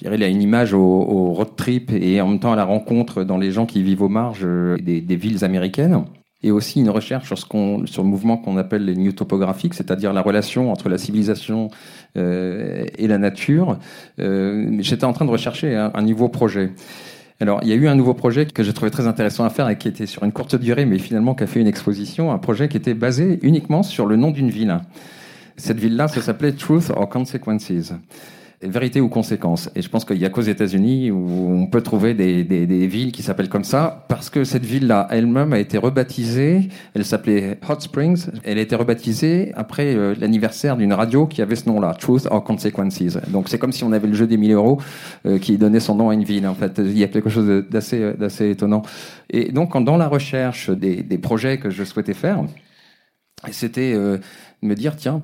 je 0.00 0.08
dirais, 0.08 0.30
une 0.30 0.42
image 0.42 0.74
au, 0.74 1.32
road 1.32 1.56
trip 1.56 1.90
et 1.92 2.20
en 2.20 2.28
même 2.28 2.40
temps 2.40 2.52
à 2.52 2.56
la 2.56 2.64
rencontre 2.64 3.24
dans 3.24 3.38
les 3.38 3.50
gens 3.50 3.66
qui 3.66 3.82
vivent 3.82 4.02
aux 4.02 4.08
marges 4.08 4.46
des, 4.80 5.16
villes 5.16 5.44
américaines 5.44 6.04
et 6.42 6.50
aussi 6.50 6.80
une 6.80 6.90
recherche 6.90 7.26
sur, 7.26 7.38
ce 7.38 7.44
sur 7.44 8.02
le 8.02 8.08
mouvement 8.08 8.36
qu'on 8.36 8.56
appelle 8.56 8.84
les 8.84 8.96
new 8.96 9.12
topographiques, 9.12 9.74
c'est-à-dire 9.74 10.12
la 10.12 10.22
relation 10.22 10.72
entre 10.72 10.88
la 10.88 10.98
civilisation 10.98 11.68
euh, 12.16 12.84
et 12.96 13.06
la 13.06 13.18
nature. 13.18 13.78
Euh, 14.18 14.76
j'étais 14.80 15.04
en 15.04 15.12
train 15.12 15.26
de 15.26 15.30
rechercher 15.30 15.76
un, 15.76 16.02
nouveau 16.02 16.28
projet. 16.28 16.72
Alors, 17.42 17.60
il 17.62 17.70
y 17.70 17.72
a 17.72 17.74
eu 17.74 17.88
un 17.88 17.94
nouveau 17.94 18.12
projet 18.12 18.44
que 18.44 18.62
j'ai 18.62 18.74
trouvé 18.74 18.90
très 18.90 19.06
intéressant 19.06 19.44
à 19.44 19.50
faire 19.50 19.66
et 19.70 19.78
qui 19.78 19.88
était 19.88 20.04
sur 20.04 20.24
une 20.24 20.32
courte 20.32 20.56
durée, 20.56 20.84
mais 20.84 20.98
finalement 20.98 21.34
qui 21.34 21.44
a 21.44 21.46
fait 21.46 21.58
une 21.58 21.66
exposition, 21.66 22.30
un 22.32 22.38
projet 22.38 22.68
qui 22.68 22.76
était 22.76 22.92
basé 22.92 23.38
uniquement 23.40 23.82
sur 23.82 24.04
le 24.04 24.16
nom 24.16 24.30
d'une 24.30 24.50
ville. 24.50 24.78
Cette 25.56 25.78
ville-là, 25.78 26.06
ça 26.08 26.20
s'appelait 26.20 26.52
Truth 26.52 26.90
or 26.94 27.08
Consequences 27.08 27.92
vérité 28.62 29.00
ou 29.00 29.08
conséquence. 29.08 29.70
Et 29.74 29.82
je 29.82 29.88
pense 29.88 30.04
qu'il 30.04 30.18
n'y 30.18 30.24
a 30.24 30.28
qu'aux 30.28 30.42
États-Unis 30.42 31.10
où 31.10 31.50
on 31.50 31.66
peut 31.66 31.80
trouver 31.80 32.12
des, 32.14 32.44
des, 32.44 32.66
des 32.66 32.86
villes 32.86 33.10
qui 33.10 33.22
s'appellent 33.22 33.48
comme 33.48 33.64
ça, 33.64 34.04
parce 34.08 34.28
que 34.28 34.44
cette 34.44 34.64
ville-là 34.64 35.08
elle-même 35.10 35.52
a 35.52 35.58
été 35.58 35.78
rebaptisée. 35.78 36.68
Elle 36.94 37.04
s'appelait 37.04 37.58
Hot 37.68 37.80
Springs. 37.80 38.26
Elle 38.44 38.58
a 38.58 38.60
été 38.60 38.76
rebaptisée 38.76 39.52
après 39.54 39.94
euh, 39.94 40.14
l'anniversaire 40.18 40.76
d'une 40.76 40.92
radio 40.92 41.26
qui 41.26 41.40
avait 41.40 41.56
ce 41.56 41.68
nom-là, 41.68 41.94
Truth 41.94 42.26
or 42.30 42.44
Consequences. 42.44 43.16
Donc 43.28 43.48
c'est 43.48 43.58
comme 43.58 43.72
si 43.72 43.84
on 43.84 43.92
avait 43.92 44.08
le 44.08 44.14
jeu 44.14 44.26
des 44.26 44.36
1000 44.36 44.52
euros 44.52 44.78
euh, 45.26 45.38
qui 45.38 45.56
donnait 45.56 45.80
son 45.80 45.94
nom 45.94 46.10
à 46.10 46.14
une 46.14 46.24
ville. 46.24 46.46
En 46.46 46.54
fait, 46.54 46.78
il 46.78 46.98
y 46.98 47.04
a 47.04 47.08
quelque 47.08 47.30
chose 47.30 47.64
d'assez 47.70 48.12
d'assez 48.18 48.50
étonnant. 48.50 48.82
Et 49.30 49.52
donc 49.52 49.82
dans 49.82 49.96
la 49.96 50.08
recherche 50.08 50.70
des, 50.70 51.02
des 51.02 51.18
projets 51.18 51.58
que 51.58 51.70
je 51.70 51.84
souhaitais 51.84 52.14
faire, 52.14 52.44
c'était 53.50 53.94
euh, 53.94 54.18
me 54.62 54.74
dire 54.74 54.96
tiens 54.96 55.22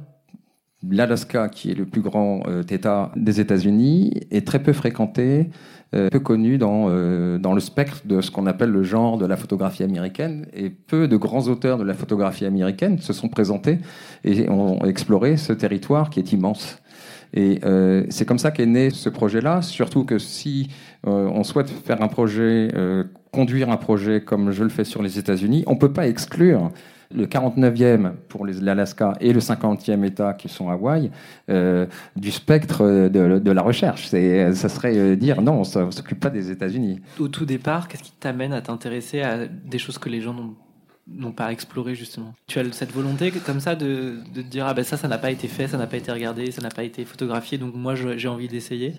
l'Alaska, 0.91 1.49
qui 1.49 1.71
est 1.71 1.75
le 1.75 1.87
plus 1.87 2.01
grand 2.01 2.41
euh, 2.47 2.63
État 2.69 3.11
des 3.17 3.41
États-Unis, 3.41 4.13
est 4.31 4.47
très 4.47 4.63
peu 4.63 4.73
fréquenté, 4.73 5.51
euh, 5.95 6.09
peu 6.11 6.21
connu 6.21 6.59
dans, 6.59 6.87
euh, 6.89 7.39
dans 7.39 7.53
le 7.53 7.61
spectre 7.61 8.03
de 8.05 8.21
ce 8.21 8.31
qu'on 8.31 8.47
appelle 8.47 8.71
le 8.71 8.83
genre 8.83 9.19
de 9.19 9.27
la 9.27 9.37
photographie 9.37 9.83
américaine. 9.83 10.47
Et 10.55 10.71
peu 10.71 11.09
de 11.09 11.17
grands 11.17 11.49
auteurs 11.49 11.79
de 11.79 11.85
la 11.85 11.95
photographie 11.95 12.45
américaine 12.45 12.99
se 12.99 13.13
sont 13.13 13.29
présentés 13.29 13.79
et 14.25 14.49
ont 14.49 14.85
exploré 14.85 15.37
ce 15.37 15.53
territoire 15.53 16.11
qui 16.11 16.21
est 16.21 16.33
immense. 16.33 16.79
Et 17.35 17.61
c'est 18.09 18.25
comme 18.25 18.39
ça 18.39 18.51
qu'est 18.51 18.67
né 18.67 18.89
ce 18.89 19.11
projet-là, 19.11 19.61
surtout 19.61 20.05
que 20.05 20.19
si 20.19 20.71
on 21.05 21.43
souhaite 21.43 21.69
faire 21.69 22.01
un 22.01 22.09
projet, 22.09 22.69
conduire 23.31 23.69
un 23.69 23.77
projet 23.77 24.23
comme 24.23 24.53
je 24.53 24.63
le 24.63 24.71
fais 24.71 24.85
sur 24.85 25.03
les 25.03 25.19
États-Unis, 25.19 25.65
on 25.67 25.75
ne 25.75 25.79
peut 25.79 25.93
pas 25.93 26.07
exclure 26.07 26.71
le 27.15 27.27
49e 27.27 28.13
pour 28.29 28.47
l'Alaska 28.47 29.15
et 29.21 29.33
le 29.33 29.41
50e 29.41 30.05
État 30.05 30.35
qui 30.35 30.49
sont 30.49 30.69
Hawaï 30.71 31.11
euh, 31.49 31.87
du 32.17 32.31
spectre 32.31 33.09
de, 33.09 33.51
la 33.51 33.63
recherche. 33.63 34.07
Ça 34.09 34.69
serait 34.69 34.97
euh, 34.97 35.17
dire 35.17 35.41
non, 35.43 35.63
on 35.63 35.87
ne 35.87 35.91
s'occupe 35.91 36.21
pas 36.21 36.31
des 36.31 36.51
États-Unis. 36.51 37.01
Au 37.19 37.29
tout 37.29 37.47
départ, 37.47 37.89
qu'est-ce 37.89 38.03
qui 38.03 38.13
t'amène 38.13 38.53
à 38.53 38.61
t'intéresser 38.61 39.23
à 39.23 39.47
des 39.47 39.79
choses 39.79 39.99
que 39.99 40.09
les 40.09 40.21
gens 40.21 40.35
n'ont 41.09 41.33
pas 41.33 41.53
exploré 41.53 41.95
justement? 41.95 42.35
Tu 42.47 42.59
as 42.59 42.73
cette 42.73 42.93
volonté 42.93 43.31
comme 43.31 43.61
ça 43.61 43.75
de 43.75 44.19
dire 44.51 44.67
ah 44.67 44.75
ben 44.75 44.85
ça 44.85 44.97
ça 44.97 45.09
n'a 45.09 45.19
pas 45.19 45.31
été 45.31 45.49
fait, 45.49 45.69
ça 45.69 45.79
n'a 45.79 45.87
pas 45.87 45.97
été 45.97 46.13
regardé, 46.13 46.51
ça 46.51 46.63
n'a 46.63 46.69
pas 46.69 46.85
été 46.85 47.05
photographié, 47.05 47.59
donc 47.59 47.75
moi 47.75 47.95
j'ai 47.95 48.29
envie 48.29 48.49
d'essayer? 48.49 48.95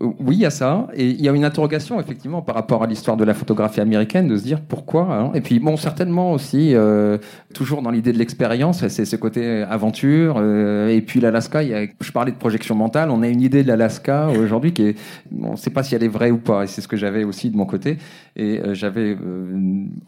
Oui, 0.00 0.36
il 0.36 0.40
y 0.40 0.46
a 0.46 0.50
ça. 0.50 0.88
Et 0.94 1.06
il 1.06 1.20
y 1.20 1.28
a 1.28 1.32
une 1.32 1.44
interrogation, 1.44 2.00
effectivement, 2.00 2.40
par 2.42 2.54
rapport 2.54 2.82
à 2.82 2.86
l'histoire 2.86 3.16
de 3.16 3.24
la 3.24 3.34
photographie 3.34 3.80
américaine, 3.80 4.28
de 4.28 4.36
se 4.36 4.42
dire 4.42 4.60
pourquoi. 4.60 5.14
Hein. 5.14 5.30
Et 5.34 5.40
puis, 5.40 5.58
bon, 5.60 5.76
certainement 5.76 6.32
aussi, 6.32 6.74
euh, 6.74 7.18
toujours 7.54 7.80
dans 7.80 7.90
l'idée 7.90 8.12
de 8.12 8.18
l'expérience, 8.18 8.86
c'est 8.88 9.04
ce 9.04 9.16
côté 9.16 9.62
aventure. 9.62 10.36
Euh, 10.38 10.88
et 10.88 11.00
puis, 11.00 11.20
l'Alaska, 11.20 11.62
je 11.62 12.12
parlais 12.12 12.32
de 12.32 12.36
projection 12.36 12.74
mentale, 12.74 13.10
on 13.10 13.22
a 13.22 13.28
une 13.28 13.40
idée 13.40 13.62
de 13.62 13.68
l'Alaska 13.68 14.28
aujourd'hui 14.28 14.72
qui 14.72 14.82
est, 14.82 14.98
on 15.40 15.52
ne 15.52 15.56
sait 15.56 15.70
pas 15.70 15.82
si 15.82 15.94
elle 15.94 16.04
est 16.04 16.08
vraie 16.08 16.30
ou 16.30 16.38
pas. 16.38 16.64
Et 16.64 16.66
c'est 16.66 16.80
ce 16.80 16.88
que 16.88 16.96
j'avais 16.96 17.24
aussi 17.24 17.50
de 17.50 17.56
mon 17.56 17.66
côté. 17.66 17.96
Et 18.36 18.60
euh, 18.60 18.74
j'avais 18.74 19.16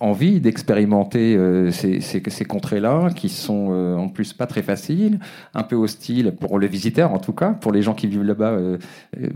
envie 0.00 0.40
d'expérimenter 0.40 1.38
ces, 1.70 2.44
contrées-là, 2.46 3.10
qui 3.14 3.28
sont 3.28 3.96
en 3.98 4.08
plus 4.08 4.32
pas 4.32 4.46
très 4.46 4.62
faciles, 4.62 5.18
un 5.54 5.62
peu 5.62 5.76
hostiles 5.76 6.34
pour 6.38 6.58
les 6.58 6.68
visiteurs, 6.68 7.12
en 7.12 7.18
tout 7.18 7.32
cas, 7.32 7.50
pour 7.50 7.72
les 7.72 7.82
gens 7.82 7.94
qui 7.94 8.06
vivent 8.06 8.24
là-bas, 8.24 8.58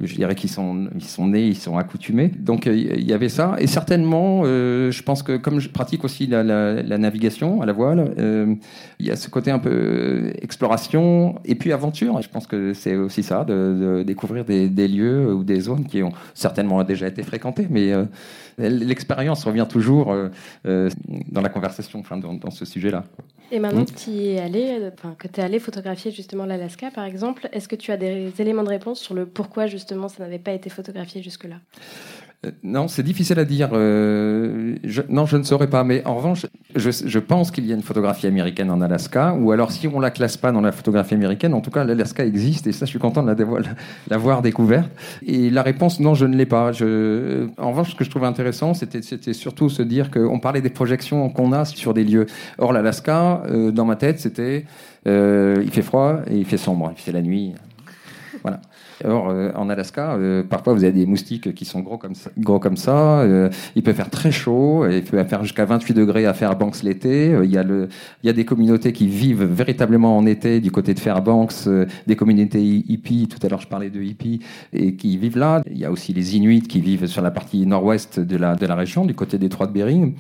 je 0.03 0.15
dirais 0.15 0.35
qui 0.35 0.49
sont, 0.49 0.89
ils 0.95 1.05
sont 1.05 1.29
nés, 1.29 1.47
ils 1.47 1.57
sont 1.57 1.79
accoutumés. 1.79 2.29
Donc 2.39 2.67
euh, 2.67 2.75
il 2.75 3.09
y 3.09 3.13
avait 3.13 3.29
ça. 3.29 3.57
Et 3.59 3.67
certainement, 3.67 4.43
euh, 4.45 4.91
je 4.91 5.03
pense 5.03 5.23
que 5.23 5.37
comme 5.37 5.61
je 5.61 5.69
pratique 5.69 6.05
aussi 6.05 6.27
la, 6.27 6.43
navigation 6.99 7.63
à 7.63 7.67
la 7.67 7.73
voile, 7.73 8.00
euh, 8.19 8.55
il 8.99 9.07
y 9.07 9.11
a 9.11 9.17
ce 9.17 9.29
côté 9.29 9.51
un 9.51 9.59
peu 9.59 10.33
exploration 10.41 11.37
et 11.45 11.55
puis 11.55 11.73
aventure. 11.73 12.21
je 12.23 12.29
pense 12.29 12.47
que 12.47 12.75
c'est 12.75 12.97
aussi 12.97 13.23
ça, 13.23 13.45
de, 13.45 14.03
découvrir 14.07 14.45
des, 14.45 14.89
lieux 14.89 15.33
ou 15.35 15.45
des 15.45 15.61
zones 15.61 15.87
qui 15.87 16.03
ont 16.03 16.13
certainement 16.35 16.83
déjà 16.85 17.07
été 17.09 17.23
fréquentées, 17.23 17.67
mais 17.71 17.93
l'expérience 18.59 19.45
revient 19.45 19.67
toujours 19.69 20.15
dans 20.65 21.41
la 21.41 21.49
conversation, 21.49 22.01
enfin, 22.01 22.17
dans, 22.19 22.51
ce 22.51 22.65
sujet-là. 22.65 23.05
Et 23.53 23.59
maintenant 23.59 23.85
que 23.85 23.93
tu 23.93 24.11
es 24.11 24.39
allé, 24.39 24.91
enfin, 24.93 25.17
que 25.19 25.29
es 25.29 25.43
allé 25.43 25.59
photographier 25.59 26.11
justement 26.11 26.47
l'Alaska, 26.47 26.91
par 26.91 27.05
exemple, 27.05 27.49
est-ce 27.53 27.69
que 27.69 27.77
tu 27.77 27.91
as 27.91 27.97
des 27.97 28.33
éléments 28.39 28.63
de 28.63 28.69
réponse 28.69 29.01
sur 29.01 29.15
le 29.15 29.27
pourquoi 29.27 29.67
justement 29.67 30.09
ça 30.09 30.23
n'avait 30.23 30.39
pas 30.39 30.53
été 30.53 30.71
photographié 30.71 31.23
jusque-là? 31.23 31.57
euh, 31.57 32.20
non, 32.63 32.89
c'est 32.89 33.03
difficile 33.03 33.39
à 33.39 33.45
dire. 33.45 33.69
Euh, 33.75 34.77
non, 35.11 35.27
je 35.27 35.37
ne 35.37 35.43
saurais 35.43 35.69
pas. 35.69 35.85
Mais 35.85 36.03
en 36.07 36.17
revanche, 36.17 36.47
je, 36.75 37.19
pense 37.19 37.51
qu'il 37.51 37.67
y 37.67 37.73
a 37.73 37.75
une 37.75 37.83
photographie 37.83 38.27
américaine 38.27 38.71
en 38.71 38.81
Alaska. 38.81 39.35
Ou 39.35 39.53
alors, 39.53 39.73
si 39.73 39.87
on 39.89 40.01
la 40.01 40.11
classe 40.11 40.39
pas 40.39 40.51
dans 40.51 40.63
la 40.63 40.73
photographie 40.73 41.13
américaine, 41.13 41.53
en 41.53 41.61
tout 41.61 41.71
cas, 41.71 41.85
l'Alaska 41.85 42.25
existe. 42.25 42.67
Et 42.67 42.73
ça, 42.73 42.87
je 42.87 42.91
suis 42.91 42.99
content 42.99 43.23
de 43.23 43.35
l'avoir 44.09 44.41
découverte. 44.41 44.91
Et 45.27 45.51
la 45.51 45.63
réponse, 45.63 46.01
non, 46.01 46.15
je 46.15 46.25
ne 46.25 46.35
l'ai 46.35 46.47
pas. 46.47 46.73
Je, 46.73 47.47
en 47.59 47.71
revanche, 47.73 47.91
ce 47.91 47.95
que 47.95 48.05
je 48.05 48.11
trouvais 48.11 48.27
intéressant, 48.27 48.73
c'était 48.73 49.35
surtout 49.35 49.69
se 49.69 49.83
dire 49.83 50.11
qu'on 50.11 50.41
parlait 50.41 50.63
des 50.63 50.71
projections 50.71 51.29
qu'on 51.29 51.53
a 51.53 51.67
sur 51.67 51.93
des 51.93 52.05
lieux. 52.05 52.25
Or, 52.57 52.73
l'Alaska, 52.73 53.43
euh, 53.51 53.71
dans 53.71 53.85
ma 53.85 53.97
tête, 53.97 54.19
c'était 54.19 54.65
il 55.05 55.71
fait 55.71 55.83
froid 55.83 56.21
et 56.27 56.37
il 56.39 56.47
fait 56.47 56.57
sombre. 56.57 56.91
Il 56.97 57.01
fait 57.01 57.13
la 57.13 57.23
nuit. 57.23 57.53
Or, 59.05 59.31
euh, 59.31 59.51
en 59.55 59.69
Alaska, 59.69 60.15
euh, 60.15 60.43
parfois 60.43 60.75
vous 60.75 60.85
avez 60.85 60.93
des 60.93 61.07
moustiques 61.07 61.55
qui 61.55 61.65
sont 61.65 61.81
gros 61.81 61.99
comme 61.99 62.15
ça. 62.15 62.31
Gros 62.39 62.59
comme 62.59 62.77
ça. 62.77 63.21
Euh, 63.21 63.49
il 63.75 63.83
peut 63.83 63.93
faire 63.93 64.11
très 64.11 64.31
chaud, 64.31 64.87
il 64.87 65.03
peut 65.03 65.23
faire 65.25 65.43
jusqu'à 65.43 65.65
28 65.65 65.95
degrés 65.95 66.27
à 66.27 66.35
Fairbanks 66.35 66.83
l'été. 66.83 67.37
il, 67.43 67.51
y 67.51 67.59
a 67.59 67.65
il 67.65 68.27
y 68.27 68.29
a 68.29 68.33
des 68.33 68.45
communautés 68.45 68.93
qui 68.93 69.07
vivent 69.07 69.45
véritablement 69.45 70.17
en 70.17 70.27
été 70.27 70.61
du 70.61 70.71
côté 70.71 70.95
de 70.95 71.01
Fairbanks, 71.01 71.69
des 72.07 72.17
communautés 72.17 72.63
hippies. 72.63 73.29
Tout 73.29 73.45
à 73.45 73.49
l'heure, 73.49 73.61
je 73.61 73.69
parlais 73.69 73.91
de 73.91 74.03
hippies 74.03 74.41
et 74.73 74.97
qui 74.97 75.17
vivent 75.17 75.39
là. 75.39 75.63
Il 75.71 75.79
y 75.79 75.85
a 75.85 75.91
aussi 75.91 76.13
les 76.13 76.37
Inuits 76.37 76.63
qui 76.63 76.81
vivent 76.81 77.07
sur 77.07 77.23
la 77.23 77.31
partie 77.31 77.67
nord-ouest 77.67 78.21
de 78.21 78.37
la, 78.37 78.55
de 78.55 78.67
la 78.67 78.75
région, 78.75 79.07
du 79.07 79.15
côté 79.15 79.39
des 79.39 79.49
Trois 79.49 79.67
de 79.67 79.73
Bering. 79.73 80.15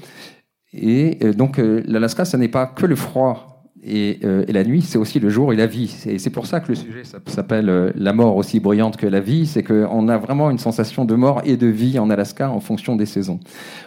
Et 0.72 1.18
donc, 1.36 1.58
l'Alaska, 1.58 2.24
ce 2.24 2.36
n'est 2.36 2.48
pas 2.48 2.66
que 2.66 2.86
le 2.86 2.94
froid 2.94 3.49
euh, 3.86 4.44
et, 4.46 4.52
la 4.52 4.62
nuit, 4.62 4.82
c'est 4.82 4.98
aussi 4.98 5.20
le 5.20 5.30
jour 5.30 5.52
et 5.52 5.56
la 5.56 5.66
vie. 5.66 5.94
Et 6.06 6.18
c'est 6.18 6.30
pour 6.30 6.46
ça 6.46 6.60
que 6.60 6.68
le 6.68 6.74
sujet 6.74 7.02
s'appelle 7.26 7.70
euh, 7.70 7.90
La 7.94 8.12
mort 8.12 8.36
aussi 8.36 8.60
bruyante 8.60 8.96
que 8.96 9.06
la 9.06 9.20
vie. 9.20 9.46
C'est 9.46 9.62
qu'on 9.62 10.08
a 10.08 10.18
vraiment 10.18 10.50
une 10.50 10.58
sensation 10.58 11.04
de 11.04 11.14
mort 11.14 11.40
et 11.44 11.56
de 11.56 11.66
vie 11.66 11.98
en 11.98 12.10
Alaska 12.10 12.50
en 12.50 12.60
fonction 12.60 12.96
des 12.96 13.06
saisons. 13.06 13.40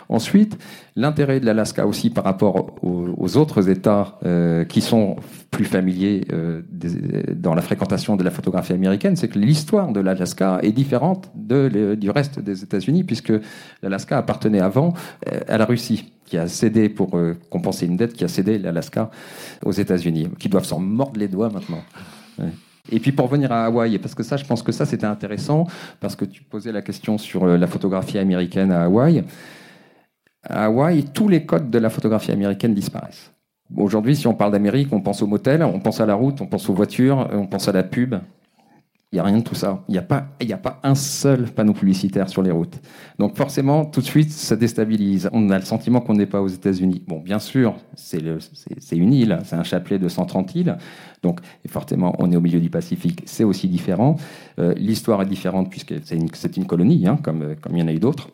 Ensuite, 0.10 0.58
l'intérêt 0.96 1.40
de 1.40 1.46
l'Alaska 1.46 1.86
aussi 1.86 2.10
par 2.10 2.24
rapport 2.24 2.76
aux, 2.82 3.38
autres 3.38 3.70
États 3.70 4.20
euh, 4.26 4.64
qui 4.66 4.82
sont 4.82 5.16
plus 5.50 5.66
familiers 5.66 6.22
dans 7.36 7.54
la 7.54 7.62
fréquentation 7.62 8.16
de 8.16 8.24
la 8.24 8.32
photographie 8.32 8.74
américaine, 8.74 9.16
c'est 9.16 9.28
que 9.28 9.38
l'histoire 9.38 9.92
de 9.92 10.00
l'Alaska 10.00 10.60
est 10.64 10.72
différente 10.72 11.32
du 11.36 12.10
reste 12.10 12.40
des 12.40 12.64
États-Unis, 12.64 13.04
puisque 13.04 13.34
l'Alaska 13.84 14.18
appartenait 14.18 14.60
avant 14.62 14.94
à 15.48 15.58
la 15.58 15.66
Russie 15.66 16.13
qui 16.26 16.38
a 16.38 16.48
cédé 16.48 16.90
pour 16.90 17.18
euh, 17.18 17.36
compenser 17.50 17.86
une 17.86 17.98
dette, 17.98 18.14
qui 18.14 18.24
a 18.24 18.28
cédé 18.28 18.58
l'Alaska 18.58 19.10
aux 19.66 19.72
États-Unis, 19.72 20.30
qui 20.40 20.50
doivent 20.50 20.66
s'en 20.66 20.80
mordre 20.80 21.20
les 21.20 21.28
doigts 21.28 21.50
maintenant. 21.50 21.84
Et 22.92 23.00
puis 23.00 23.12
pour 23.12 23.28
venir 23.28 23.52
à 23.52 23.66
Hawaï, 23.66 23.98
parce 24.00 24.16
que 24.16 24.24
ça, 24.24 24.38
je 24.38 24.46
pense 24.46 24.62
que 24.62 24.72
ça 24.72 24.86
c'était 24.86 25.06
intéressant, 25.06 25.68
parce 26.00 26.16
que 26.16 26.26
tu 26.26 26.44
posais 26.44 26.72
la 26.72 26.82
question 26.82 27.18
sur 27.18 27.46
euh, 27.46 27.58
la 27.58 27.68
photographie 27.68 28.18
américaine 28.18 28.72
à 28.72 28.84
Hawaï. 28.84 29.24
À 30.44 30.66
Hawaï, 30.66 31.06
tous 31.06 31.30
les 31.30 31.46
codes 31.46 31.70
de 31.70 31.80
la 31.80 31.90
photographie 31.90 32.32
américaine 32.32 32.74
disparaissent 32.74 33.32
Aujourd'hui, 33.76 34.16
si 34.16 34.28
on 34.28 34.34
parle 34.34 34.52
d'Amérique, 34.52 34.90
on 34.92 35.02
pense 35.02 35.22
au 35.22 35.28
motel, 35.28 35.64
on 35.64 35.80
pense 35.80 36.00
à 36.02 36.06
la 36.06 36.16
route, 36.16 36.42
on 36.42 36.48
pense 36.48 36.70
aux 36.70 36.74
voitures, 36.74 37.30
on 37.32 37.48
pense 37.48 37.68
à 37.68 37.72
la 37.72 37.84
pub. 37.84 38.16
Il 39.14 39.18
n'y 39.18 39.20
a 39.20 39.26
rien 39.26 39.38
de 39.38 39.44
tout 39.44 39.54
ça. 39.54 39.84
Il 39.90 39.92
n'y 39.92 40.00
a, 40.00 40.02
pas, 40.02 40.30
il 40.42 40.52
a 40.52 40.58
pas 40.58 40.80
un 40.82 40.96
seul 40.96 41.44
panneau 41.44 41.74
publicitaire 41.74 42.28
sur 42.30 42.42
les 42.42 42.50
routes. 42.50 42.82
Donc 43.20 43.38
forcément, 43.38 43.86
tout 43.86 44.02
de 44.02 44.06
suite, 44.08 44.32
ça 44.32 44.56
déstabilise. 44.56 45.30
On 45.34 45.52
a 45.52 45.60
le 45.60 45.66
sentiment 45.66 46.02
qu'on 46.02 46.16
n'est 46.16 46.26
pas 46.26 46.42
aux 46.42 46.48
États-Unis. 46.48 47.04
Bon, 47.08 47.20
bien 47.20 47.38
sûr, 47.38 47.76
c'est 47.94 48.18
une 48.92 49.14
île, 49.14 49.38
c'est 49.46 49.56
un 49.56 49.64
chapelet 49.64 50.00
de 50.00 50.08
130 50.08 50.56
îles. 50.56 50.78
Donc 51.22 51.42
forcément, 51.68 52.16
on 52.18 52.32
est 52.32 52.36
au 52.36 52.42
milieu 52.42 52.60
du 52.60 52.72
Pacifique. 52.72 53.22
C'est 53.26 53.44
aussi 53.44 53.68
différent. 53.68 54.16
Euh, 54.58 54.74
l'histoire 54.78 55.22
est 55.22 55.28
différente 55.28 55.70
puisque 55.70 55.94
c'est 56.04 56.16
une, 56.16 56.30
une, 56.58 56.66
colonie, 56.66 57.06
hein, 57.08 57.20
comme, 57.22 57.56
comme 57.62 57.78
il 57.78 57.82
y 57.82 57.84
en 57.84 57.90
a 57.90 57.94
eu 57.94 58.00
d'autres. 58.00 58.30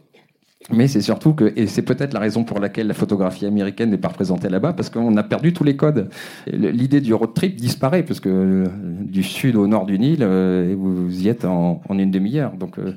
Mais 0.71 0.87
c'est 0.87 1.01
surtout 1.01 1.33
que, 1.33 1.51
et 1.55 1.67
c'est 1.67 1.81
peut-être 1.81 2.13
la 2.13 2.19
raison 2.19 2.43
pour 2.43 2.59
laquelle 2.59 2.87
la 2.87 2.93
photographie 2.93 3.45
américaine 3.45 3.89
n'est 3.89 3.97
pas 3.97 4.09
représentée 4.09 4.49
là-bas, 4.49 4.73
parce 4.73 4.89
qu'on 4.89 5.17
a 5.17 5.23
perdu 5.23 5.53
tous 5.53 5.63
les 5.63 5.75
codes. 5.75 6.09
L'idée 6.47 7.01
du 7.01 7.13
road 7.13 7.33
trip 7.33 7.55
disparaît, 7.55 8.03
parce 8.03 8.19
que 8.19 8.29
euh, 8.29 8.65
du 9.01 9.23
sud 9.23 9.55
au 9.55 9.67
nord 9.67 9.85
du 9.85 9.97
Nil, 9.97 10.19
euh, 10.21 10.75
vous 10.77 11.21
y 11.21 11.27
êtes 11.27 11.45
en, 11.45 11.81
une 11.89 12.11
demi-heure. 12.11 12.53
Donc, 12.53 12.77
euh, 12.77 12.95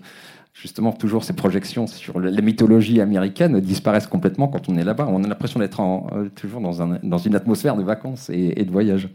justement, 0.53 0.93
toujours 0.93 1.25
ces 1.25 1.33
projections 1.33 1.87
sur 1.87 2.21
la 2.21 2.43
mythologie 2.43 3.01
américaine 3.01 3.59
disparaissent 3.61 4.07
complètement 4.07 4.49
quand 4.49 4.69
on 4.69 4.77
est 4.77 4.85
là-bas. 4.85 5.09
On 5.11 5.25
a 5.25 5.27
l'impression 5.27 5.59
d'être 5.59 5.81
toujours 6.35 6.61
dans, 6.61 6.83
un, 6.83 6.99
dans, 7.03 7.19
une 7.19 7.35
atmosphère 7.35 7.77
de 7.77 7.83
vacances 7.83 8.29
et, 8.29 8.53
et 8.57 8.65
de 8.65 8.71
voyage. 8.71 9.09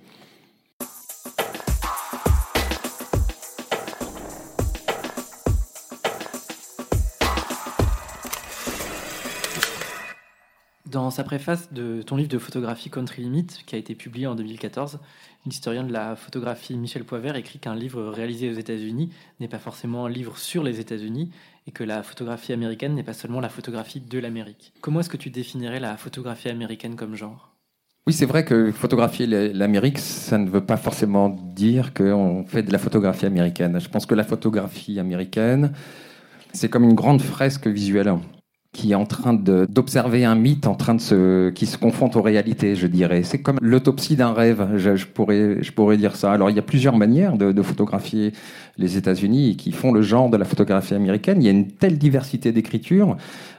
Dans 10.91 11.11
sa 11.11 11.25
préface 11.25 11.73
de 11.73 12.01
ton 12.01 12.15
livre 12.15 12.29
de 12.29 12.37
photographie 12.37 12.89
Country 12.89 13.21
Limit, 13.23 13.47
qui 13.65 13.75
a 13.75 13.77
été 13.77 13.93
publié 13.93 14.25
en 14.25 14.35
2014, 14.35 14.99
l'historien 15.45 15.83
de 15.83 15.91
la 15.91 16.15
photographie 16.15 16.77
Michel 16.77 17.03
Poivert 17.03 17.35
écrit 17.35 17.59
qu'un 17.59 17.75
livre 17.75 18.05
réalisé 18.05 18.49
aux 18.49 18.53
États-Unis 18.53 19.09
n'est 19.41 19.49
pas 19.49 19.59
forcément 19.59 20.05
un 20.05 20.09
livre 20.09 20.37
sur 20.37 20.63
les 20.63 20.79
États-Unis 20.79 21.29
et 21.67 21.71
que 21.71 21.83
la 21.83 22.03
photographie 22.03 22.53
américaine 22.53 22.95
n'est 22.95 23.03
pas 23.03 23.13
seulement 23.13 23.41
la 23.41 23.49
photographie 23.49 23.99
de 23.99 24.17
l'Amérique. 24.17 24.71
Comment 24.79 25.01
est-ce 25.01 25.09
que 25.09 25.17
tu 25.17 25.29
définirais 25.29 25.81
la 25.81 25.97
photographie 25.97 26.47
américaine 26.47 26.95
comme 26.95 27.15
genre? 27.15 27.51
Oui, 28.05 28.13
c'est 28.13 28.25
vrai 28.25 28.45
que 28.45 28.71
photographier 28.71 29.27
l'Amérique, 29.27 29.97
ça 29.97 30.37
ne 30.37 30.49
veut 30.49 30.65
pas 30.65 30.77
forcément 30.77 31.27
dire 31.27 31.93
qu'on 31.93 32.45
fait 32.47 32.63
de 32.63 32.71
la 32.71 32.79
photographie 32.79 33.25
américaine. 33.25 33.77
Je 33.81 33.89
pense 33.89 34.05
que 34.05 34.15
la 34.15 34.23
photographie 34.23 35.01
américaine, 35.01 35.73
c'est 36.53 36.69
comme 36.69 36.85
une 36.85 36.95
grande 36.95 37.21
fresque 37.21 37.67
visuelle 37.67 38.15
qui 38.77 38.91
est 38.91 38.95
en 38.95 39.07
train 39.07 39.33
d'observer 39.33 40.23
un 40.23 40.35
mythe 40.35 40.67
en 40.67 40.75
train 40.75 40.93
de 40.93 41.01
se, 41.01 41.49
qui 41.49 41.65
se 41.65 41.79
confronte 41.79 42.15
aux 42.15 42.21
réalités, 42.21 42.75
je 42.75 42.85
dirais. 42.85 43.23
C'est 43.23 43.39
comme 43.39 43.57
l'autopsie 43.59 44.15
d'un 44.15 44.33
rêve, 44.33 44.67
je, 44.75 44.95
je, 44.95 45.07
pourrais, 45.07 45.63
je 45.63 45.71
pourrais 45.71 45.97
dire 45.97 46.15
ça. 46.15 46.31
Alors 46.31 46.51
il 46.51 46.55
y 46.55 46.59
a 46.59 46.61
plusieurs 46.61 46.95
manières 46.95 47.37
de, 47.37 47.51
de 47.51 47.61
photographier 47.63 48.33
les 48.77 48.95
États-Unis 48.95 49.55
qui 49.57 49.71
font 49.71 49.91
le 49.91 50.03
genre 50.03 50.29
de 50.29 50.37
la 50.37 50.45
photographie 50.45 50.93
américaine. 50.93 51.41
Il 51.41 51.45
y 51.45 51.47
a 51.47 51.51
une 51.51 51.71
telle 51.71 51.97
diversité 51.97 52.51
d'écriture. 52.51 53.17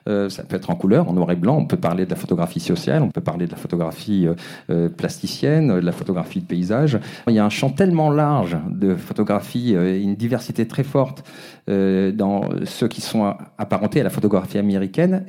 Euh, 0.09 0.29
ça 0.31 0.43
peut 0.43 0.57
être 0.57 0.71
en 0.71 0.75
couleur, 0.75 1.09
en 1.09 1.13
noir 1.13 1.31
et 1.31 1.37
blanc. 1.37 1.57
On 1.59 1.67
peut 1.67 1.77
parler 1.77 2.07
de 2.07 2.11
la 2.11 2.17
photographie 2.17 2.61
sociale, 2.61 3.03
on 3.03 3.11
peut 3.11 3.21
parler 3.21 3.47
de 3.47 3.51
la 3.51 3.57
photographie 3.57 4.27
euh, 4.27 4.35
euh 4.71 4.89
plasticienne, 4.89 5.69
de 5.69 5.85
la 5.85 5.93
photographie 5.93 6.41
de 6.41 6.47
paysage. 6.47 6.99
Il 7.29 7.35
y 7.35 7.39
a 7.39 7.45
un 7.45 7.51
champ 7.51 7.71
tellement 7.71 8.11
large 8.11 8.57
de 8.71 8.95
photographie, 8.95 9.75
euh, 9.75 10.01
une 10.01 10.15
diversité 10.15 10.67
très 10.67 10.85
forte 10.85 11.25
dans 11.69 12.49
ceux 12.65 12.89
qui 12.89 13.03
sont 13.03 13.35
apparentés 13.59 14.01
à 14.01 14.05
la 14.05 14.11
photographie 14.11 14.57
américaine. 14.57 15.27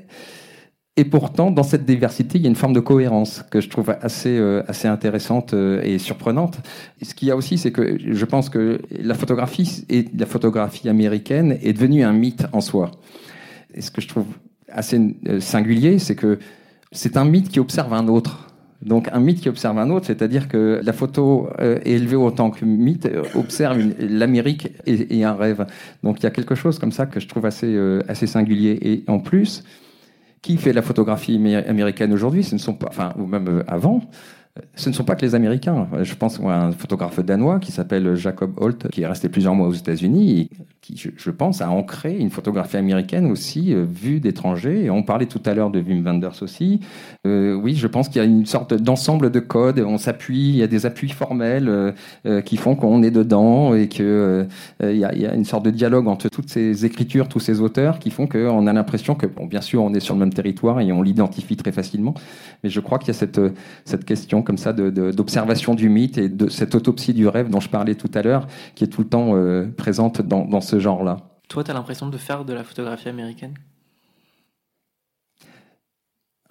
Et 0.95 1.03
pourtant, 1.03 1.51
dans 1.51 1.63
cette 1.63 1.85
diversité, 1.85 2.37
il 2.37 2.43
y 2.43 2.45
a 2.45 2.49
une 2.49 2.55
forme 2.55 2.71
de 2.71 2.79
cohérence 2.79 3.43
que 3.51 3.59
je 3.59 3.69
trouve 3.69 3.93
assez, 4.01 4.39
assez 4.67 4.87
intéressante 4.87 5.53
et 5.53 5.99
surprenante. 5.99 6.59
ce 7.01 7.13
qu'il 7.13 7.27
y 7.27 7.31
a 7.31 7.35
aussi, 7.35 7.57
c'est 7.57 7.71
que 7.73 7.97
je 7.99 8.25
pense 8.25 8.49
que 8.49 8.79
la 8.91 9.15
photographie 9.15 9.85
et 9.89 10.05
la 10.17 10.25
photographie 10.25 10.87
américaine 10.87 11.57
est 11.61 11.73
devenue 11.73 12.03
un 12.03 12.13
mythe 12.13 12.45
en 12.53 12.61
soi. 12.61 12.91
Et 13.73 13.81
ce 13.81 13.91
que 13.91 13.99
je 13.99 14.07
trouve 14.07 14.25
assez 14.71 15.15
euh, 15.27 15.39
singulier, 15.39 15.99
c'est 15.99 16.15
que 16.15 16.39
c'est 16.91 17.17
un 17.17 17.25
mythe 17.25 17.49
qui 17.49 17.59
observe 17.59 17.93
un 17.93 18.07
autre. 18.07 18.47
Donc 18.81 19.09
un 19.11 19.19
mythe 19.19 19.41
qui 19.41 19.49
observe 19.49 19.77
un 19.77 19.89
autre, 19.89 20.05
c'est-à-dire 20.05 20.47
que 20.47 20.79
la 20.81 20.93
photo 20.93 21.49
euh, 21.59 21.79
élevée 21.83 22.15
autant 22.15 22.49
que 22.49 22.63
mythe 22.63 23.09
observe 23.35 23.77
l'Amérique 23.99 24.69
et, 24.85 25.23
un 25.25 25.33
rêve. 25.33 25.65
Donc 26.01 26.19
il 26.19 26.23
y 26.23 26.27
a 26.27 26.31
quelque 26.31 26.55
chose 26.55 26.79
comme 26.79 26.93
ça 26.93 27.05
que 27.05 27.19
je 27.19 27.27
trouve 27.27 27.45
assez, 27.45 27.77
assez 28.07 28.25
singulier. 28.25 28.79
Et 28.81 29.03
en 29.07 29.19
plus, 29.19 29.65
qui 30.41 30.57
fait 30.57 30.73
la 30.73 30.81
photographie 30.81 31.35
américaine 31.67 32.13
aujourd'hui 32.13 32.43
Ce 32.43 32.55
ne 32.55 32.59
sont 32.59 32.73
pas, 32.73 32.87
enfin, 32.89 33.13
ou 33.17 33.25
même 33.25 33.47
euh, 33.47 33.63
avant, 33.67 34.01
ce 34.75 34.89
ne 34.89 34.93
sont 34.93 35.03
pas 35.03 35.15
que 35.15 35.25
les 35.25 35.35
Américains. 35.35 35.87
Je 36.01 36.15
pense 36.15 36.39
à 36.39 36.65
un 36.65 36.71
photographe 36.71 37.19
danois 37.19 37.59
qui 37.59 37.71
s'appelle 37.71 38.15
Jacob 38.15 38.53
Holt, 38.57 38.89
qui 38.89 39.01
est 39.01 39.07
resté 39.07 39.29
plusieurs 39.29 39.55
mois 39.55 39.67
aux 39.67 39.73
États-Unis, 39.73 40.49
qui, 40.81 40.95
je, 41.15 41.31
pense, 41.31 41.61
a 41.61 41.69
ancré 41.69 42.17
une 42.17 42.29
photographie 42.29 42.77
américaine 42.77 43.29
aussi 43.29 43.73
euh, 43.73 43.85
vue 43.85 44.19
d'étrangers. 44.19 44.89
On 44.89 45.03
parlait 45.03 45.27
tout 45.27 45.41
à 45.45 45.53
l'heure 45.53 45.69
de 45.69 45.79
Wim 45.79 46.03
Wenders 46.03 46.41
aussi. 46.41 46.79
Euh, 47.27 47.53
oui, 47.53 47.75
je 47.75 47.87
pense 47.87 48.09
qu'il 48.09 48.21
y 48.21 48.25
a 48.25 48.27
une 48.27 48.45
sorte 48.45 48.73
d'ensemble 48.73 49.29
de 49.31 49.39
codes. 49.39 49.79
On 49.79 49.97
s'appuie, 49.97 50.49
il 50.49 50.55
y 50.55 50.63
a 50.63 50.67
des 50.67 50.85
appuis 50.85 51.09
formels 51.09 51.69
euh, 52.25 52.41
qui 52.41 52.57
font 52.57 52.75
qu'on 52.75 53.03
est 53.03 53.11
dedans 53.11 53.75
et 53.75 53.87
que 53.87 54.47
il 54.81 54.97
y, 54.97 55.05
a, 55.05 55.13
y 55.13 55.25
a, 55.25 55.35
une 55.35 55.45
sorte 55.45 55.65
de 55.65 55.71
dialogue 55.71 56.07
entre 56.07 56.29
toutes 56.29 56.49
ces 56.49 56.85
écritures, 56.85 57.27
tous 57.27 57.39
ces 57.39 57.61
auteurs, 57.61 57.99
qui 57.99 58.09
font 58.09 58.27
qu'on 58.27 58.65
a 58.67 58.73
l'impression 58.73 59.15
que, 59.15 59.25
bon, 59.25 59.45
bien 59.45 59.61
sûr, 59.61 59.83
on 59.83 59.93
est 59.93 59.99
sur 59.99 60.15
le 60.15 60.19
même 60.19 60.33
territoire 60.33 60.79
et 60.79 60.91
on 60.91 61.01
l'identifie 61.01 61.57
très 61.57 61.71
facilement. 61.71 62.13
Mais 62.63 62.69
je 62.69 62.79
crois 62.79 62.97
qu'il 62.97 63.09
y 63.09 63.11
a 63.11 63.13
cette 63.13 63.39
cette 63.85 64.05
question 64.05 64.38
comme 64.41 64.57
ça 64.57 64.73
d'observation 64.73 65.75
du 65.75 65.89
mythe 65.89 66.17
et 66.17 66.29
de 66.29 66.49
cette 66.49 66.75
autopsie 66.75 67.13
du 67.13 67.27
rêve 67.27 67.49
dont 67.49 67.59
je 67.59 67.69
parlais 67.69 67.95
tout 67.95 68.11
à 68.13 68.21
l'heure, 68.21 68.47
qui 68.75 68.83
est 68.83 68.87
tout 68.87 69.01
le 69.01 69.07
temps 69.07 69.35
euh, 69.35 69.67
présente 69.77 70.21
dans, 70.21 70.45
dans 70.45 70.61
ce 70.61 70.79
genre-là. 70.79 71.17
Toi, 71.47 71.63
tu 71.63 71.71
as 71.71 71.73
l'impression 71.73 72.07
de 72.07 72.17
faire 72.17 72.45
de 72.45 72.53
la 72.53 72.63
photographie 72.63 73.09
américaine? 73.09 73.55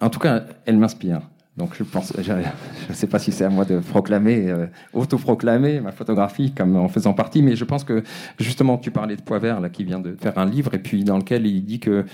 En 0.01 0.09
tout 0.09 0.19
cas, 0.19 0.45
elle 0.65 0.77
m'inspire. 0.77 1.21
Donc 1.57 1.71
je 1.77 1.83
pense, 1.83 2.13
je 2.17 2.31
ne 2.31 2.93
sais 2.93 3.07
pas 3.07 3.19
si 3.19 3.33
c'est 3.33 3.43
à 3.43 3.49
moi 3.49 3.65
de 3.65 3.79
proclamer, 3.79 4.49
euh, 4.49 4.67
autoproclamer 4.93 5.81
ma 5.81 5.91
photographie 5.91 6.53
comme 6.53 6.77
en 6.77 6.87
faisant 6.87 7.13
partie, 7.13 7.41
mais 7.41 7.57
je 7.57 7.65
pense 7.65 7.83
que 7.83 8.01
justement 8.39 8.77
tu 8.77 8.91
parlais 8.91 9.17
de 9.17 9.21
Poivert 9.21 9.59
là 9.59 9.69
qui 9.69 9.83
vient 9.83 9.99
de 9.99 10.15
faire 10.15 10.37
un 10.37 10.45
livre 10.45 10.73
et 10.73 10.79
puis 10.79 11.03
dans 11.03 11.17
lequel 11.17 11.45
il 11.45 11.65
dit 11.65 11.79
que 11.79 12.05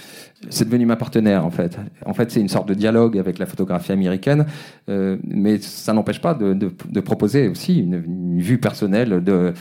c'est 0.50 0.65
devenu 0.65 0.88
ma 0.88 0.95
partenaire 0.95 1.45
en 1.45 1.52
fait. 1.52 1.78
En 2.08 2.13
fait 2.15 2.32
c'est 2.32 2.39
une 2.39 2.50
sorte 2.50 2.67
de 2.67 2.74
dialogue 2.74 3.19
avec 3.19 3.38
la 3.38 3.45
photographie 3.45 3.91
américaine, 3.91 4.48
euh, 4.89 5.17
mais 5.24 5.60
ça 5.60 5.93
n'empêche 5.93 6.21
pas 6.21 6.34
de, 6.34 6.54
de, 6.54 6.74
de, 6.89 7.00
proposer 7.00 7.48
aussi 7.48 7.78
une, 7.80 8.04
une 8.04 8.41
vue 8.41 8.58
personnelle 8.58 9.24
de 9.24 9.54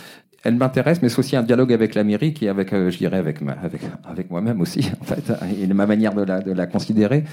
elle 0.45 0.57
m'intéresse, 0.57 1.01
mais 1.03 1.09
c'est 1.09 1.19
aussi 1.19 1.37
un 1.37 1.43
dialogue 1.43 1.73
avec 1.73 1.95
l'Amérique 1.95 2.43
et 2.43 2.49
avec, 2.49 2.73
euh, 2.73 2.91
je 2.91 2.99
dirais, 2.99 3.17
avec, 3.17 3.39
avec, 3.63 3.81
avec 4.05 4.31
moi-même 4.31 4.61
aussi, 4.61 4.91
en 5.01 5.05
fait, 5.05 5.33
et 5.61 5.67
ma 5.67 5.87
manière 5.87 6.15
de 6.15 6.23
la, 6.23 6.41
de 6.41 6.53
la 6.53 6.67
considérer. 6.67 7.25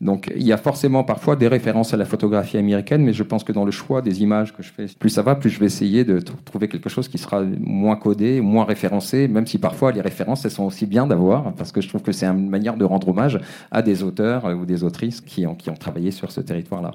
Donc, 0.00 0.30
il 0.36 0.44
y 0.44 0.52
a 0.52 0.56
forcément 0.56 1.02
parfois 1.02 1.34
des 1.34 1.48
références 1.48 1.92
à 1.92 1.96
la 1.96 2.04
photographie 2.04 2.56
américaine, 2.56 3.02
mais 3.02 3.12
je 3.12 3.22
pense 3.24 3.42
que 3.42 3.52
dans 3.52 3.64
le 3.64 3.72
choix 3.72 4.00
des 4.00 4.22
images 4.22 4.54
que 4.54 4.62
je 4.62 4.70
fais, 4.70 4.86
plus 4.98 5.10
ça 5.10 5.22
va, 5.22 5.34
plus 5.34 5.50
je 5.50 5.58
vais 5.58 5.66
essayer 5.66 6.04
de 6.04 6.20
trouver 6.20 6.68
quelque 6.68 6.88
chose 6.88 7.08
qui 7.08 7.18
sera 7.18 7.42
moins 7.42 7.96
codé, 7.96 8.40
moins 8.40 8.64
référencé, 8.64 9.26
même 9.26 9.46
si 9.46 9.58
parfois 9.58 9.90
les 9.90 10.00
références, 10.00 10.44
elles 10.44 10.52
sont 10.52 10.64
aussi 10.64 10.86
bien 10.86 11.06
d'avoir, 11.06 11.52
parce 11.54 11.72
que 11.72 11.80
je 11.80 11.88
trouve 11.88 12.02
que 12.02 12.12
c'est 12.12 12.26
une 12.26 12.48
manière 12.48 12.76
de 12.76 12.84
rendre 12.84 13.08
hommage 13.08 13.40
à 13.72 13.82
des 13.82 14.02
auteurs 14.02 14.44
ou 14.44 14.66
des 14.66 14.84
autrices 14.84 15.20
qui 15.20 15.46
ont, 15.46 15.54
qui 15.54 15.70
ont 15.70 15.74
travaillé 15.74 16.10
sur 16.10 16.30
ce 16.30 16.40
territoire-là. 16.40 16.92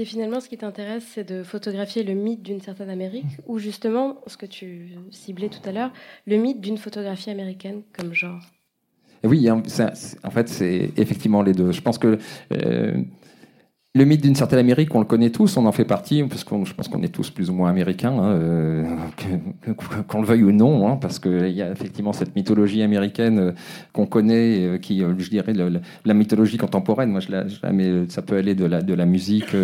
Et 0.00 0.04
finalement, 0.04 0.40
ce 0.40 0.48
qui 0.48 0.56
t'intéresse, 0.56 1.04
c'est 1.12 1.28
de 1.28 1.42
photographier 1.42 2.04
le 2.04 2.14
mythe 2.14 2.42
d'une 2.42 2.60
certaine 2.60 2.88
Amérique, 2.88 3.26
ou 3.48 3.58
justement, 3.58 4.18
ce 4.28 4.36
que 4.36 4.46
tu 4.46 4.92
ciblais 5.10 5.48
tout 5.48 5.68
à 5.68 5.72
l'heure, 5.72 5.92
le 6.26 6.36
mythe 6.36 6.60
d'une 6.60 6.78
photographie 6.78 7.30
américaine 7.30 7.82
comme 7.92 8.14
genre? 8.14 8.40
Oui, 9.24 9.50
en 9.50 9.60
fait, 9.64 10.48
c'est 10.48 10.92
effectivement 10.96 11.42
les 11.42 11.52
deux. 11.52 11.72
Je 11.72 11.80
pense 11.80 11.98
que 11.98 12.18
euh, 12.52 13.02
le 13.94 14.04
mythe 14.04 14.22
d'une 14.22 14.34
certaine 14.34 14.58
Amérique, 14.58 14.94
on 14.94 14.98
le 14.98 15.06
connaît 15.06 15.30
tous, 15.30 15.56
on 15.56 15.64
en 15.64 15.72
fait 15.72 15.86
partie, 15.86 16.22
parce 16.22 16.44
que 16.44 16.54
je 16.64 16.74
pense 16.74 16.88
qu'on 16.88 17.02
est 17.02 17.08
tous 17.08 17.30
plus 17.30 17.48
ou 17.48 17.54
moins 17.54 17.70
américains, 17.70 18.12
hein, 18.12 18.32
euh, 18.32 18.84
qu'on 20.06 20.20
le 20.20 20.26
veuille 20.26 20.44
ou 20.44 20.52
non, 20.52 20.88
hein, 20.88 20.98
parce 21.00 21.18
qu'il 21.18 21.48
y 21.48 21.62
a 21.62 21.70
effectivement 21.70 22.12
cette 22.12 22.36
mythologie 22.36 22.82
américaine 22.82 23.38
euh, 23.38 23.52
qu'on 23.94 24.04
connaît, 24.04 24.60
euh, 24.60 24.78
qui, 24.78 25.00
je 25.00 25.30
dirais, 25.30 25.54
le, 25.54 25.80
la 26.04 26.14
mythologie 26.14 26.58
contemporaine. 26.58 27.10
Moi, 27.10 27.20
je 27.20 27.32
la, 27.32 27.72
mets, 27.72 28.08
ça 28.08 28.20
peut 28.20 28.36
aller 28.36 28.54
de 28.54 28.66
la, 28.66 28.82
de 28.82 28.92
la 28.92 29.06
musique 29.06 29.56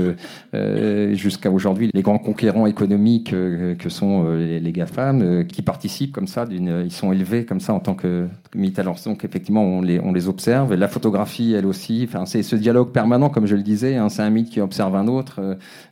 jusqu'à 1.12 1.50
aujourd'hui, 1.50 1.90
les 1.92 2.02
grands 2.02 2.18
conquérants 2.18 2.66
économiques 2.66 3.30
que 3.30 3.88
sont 3.88 4.34
les, 4.37 4.72
GAFAM, 4.72 5.46
qui 5.46 5.62
participent 5.62 6.12
comme 6.12 6.26
ça, 6.26 6.46
ils 6.50 6.90
sont 6.90 7.12
élevés 7.12 7.44
comme 7.44 7.60
ça 7.60 7.74
en 7.74 7.80
tant 7.80 7.94
que 7.94 8.26
mythe. 8.54 8.78
Alors, 8.78 8.96
donc, 9.04 9.24
effectivement, 9.24 9.62
on 9.62 9.82
les, 9.82 10.00
on 10.00 10.12
les 10.12 10.28
observe. 10.28 10.74
La 10.74 10.88
photographie, 10.88 11.52
elle 11.52 11.66
aussi, 11.66 12.06
enfin, 12.08 12.24
c'est 12.26 12.42
ce 12.42 12.56
dialogue 12.56 12.90
permanent, 12.90 13.28
comme 13.28 13.46
je 13.46 13.54
le 13.54 13.62
disais, 13.62 13.96
hein, 13.96 14.08
c'est 14.14 14.22
un 14.22 14.31
mythe 14.31 14.50
qui 14.50 14.61
observe 14.61 14.94
un 14.96 15.09
autre 15.09 15.40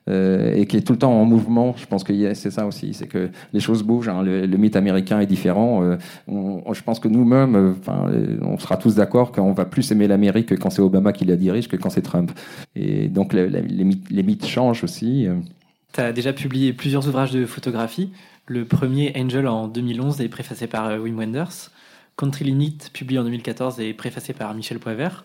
et 0.09 0.67
qui 0.67 0.77
est 0.77 0.81
tout 0.81 0.93
le 0.93 0.99
temps 0.99 1.13
en 1.13 1.25
mouvement. 1.25 1.75
Je 1.77 1.87
pense 1.87 2.05
que 2.05 2.35
c'est 2.35 2.51
ça 2.51 2.67
aussi, 2.67 2.95
c'est 2.95 3.07
que 3.07 3.31
les 3.53 3.61
choses 3.61 3.83
bougent. 3.83 4.09
Hein. 4.09 4.23
Le, 4.23 4.47
mythe 4.57 4.77
américain 4.77 5.21
est 5.21 5.27
différent. 5.27 5.97
je 6.29 6.83
pense 6.83 7.01
que 7.01 7.09
nous-mêmes, 7.09 7.77
on 8.43 8.59
sera 8.59 8.77
tous 8.77 8.95
d'accord 8.95 9.33
qu'on 9.33 9.53
va 9.53 9.65
plus 9.65 9.91
aimer 9.93 10.09
l'Amérique 10.09 10.59
quand 10.59 10.71
c'est 10.71 10.83
Obama 10.83 11.13
qui 11.13 11.25
la 11.25 11.37
dirige 11.37 11.69
que 11.69 11.77
quand 11.77 11.91
c'est 11.91 12.03
Trump. 12.03 12.33
Et 12.75 13.09
donc 13.09 13.33
les, 13.33 14.23
mythes, 14.23 14.47
changent 14.47 14.85
aussi. 14.85 15.29
Tu 15.93 16.01
as 16.01 16.13
déjà 16.13 16.33
publié 16.33 16.73
plusieurs 16.73 17.07
ouvrages 17.07 17.33
de 17.33 17.45
photographie. 17.45 18.11
Le 18.47 18.65
premier, 18.65 19.13
Angel, 19.17 19.47
en 19.47 19.69
2011, 19.69 20.21
est 20.21 20.29
préfacé 20.29 20.67
par 20.67 20.87
euh, 20.89 20.99
Wim 20.99 21.17
Wenders. 21.17 21.71
Country 22.17 22.45
Limit, 22.45 22.79
publié 22.93 23.21
en 23.21 23.25
2014, 23.25 23.81
est 23.81 23.95
préfacé 23.95 24.33
par 24.33 24.53
Michel 24.55 24.79
Poivert. 24.79 25.25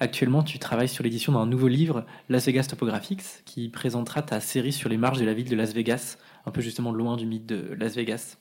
Actuellement, 0.00 0.44
tu 0.44 0.60
travailles 0.60 0.88
sur 0.88 1.02
l'édition 1.02 1.32
d'un 1.32 1.46
nouveau 1.46 1.66
livre, 1.66 2.06
Las 2.28 2.46
Vegas 2.46 2.68
Topographics, 2.70 3.42
qui 3.44 3.68
présentera 3.68 4.22
ta 4.22 4.40
série 4.40 4.72
sur 4.72 4.88
les 4.88 4.96
marges 4.96 5.18
de 5.18 5.24
la 5.24 5.34
ville 5.34 5.48
de 5.48 5.56
Las 5.56 5.74
Vegas, 5.74 6.18
un 6.46 6.52
peu 6.52 6.60
justement 6.60 6.92
loin 6.92 7.16
du 7.16 7.26
mythe 7.26 7.46
de 7.46 7.74
Las 7.74 7.96
Vegas. 7.96 8.38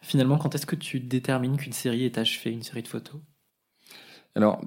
Finalement, 0.00 0.38
quand 0.38 0.54
est-ce 0.54 0.64
que 0.64 0.76
tu 0.76 1.00
détermines 1.00 1.58
qu'une 1.58 1.74
série 1.74 2.04
est 2.04 2.16
achevée, 2.16 2.52
une 2.52 2.62
série 2.62 2.82
de 2.82 2.88
photos? 2.88 3.20
Alors, 4.34 4.62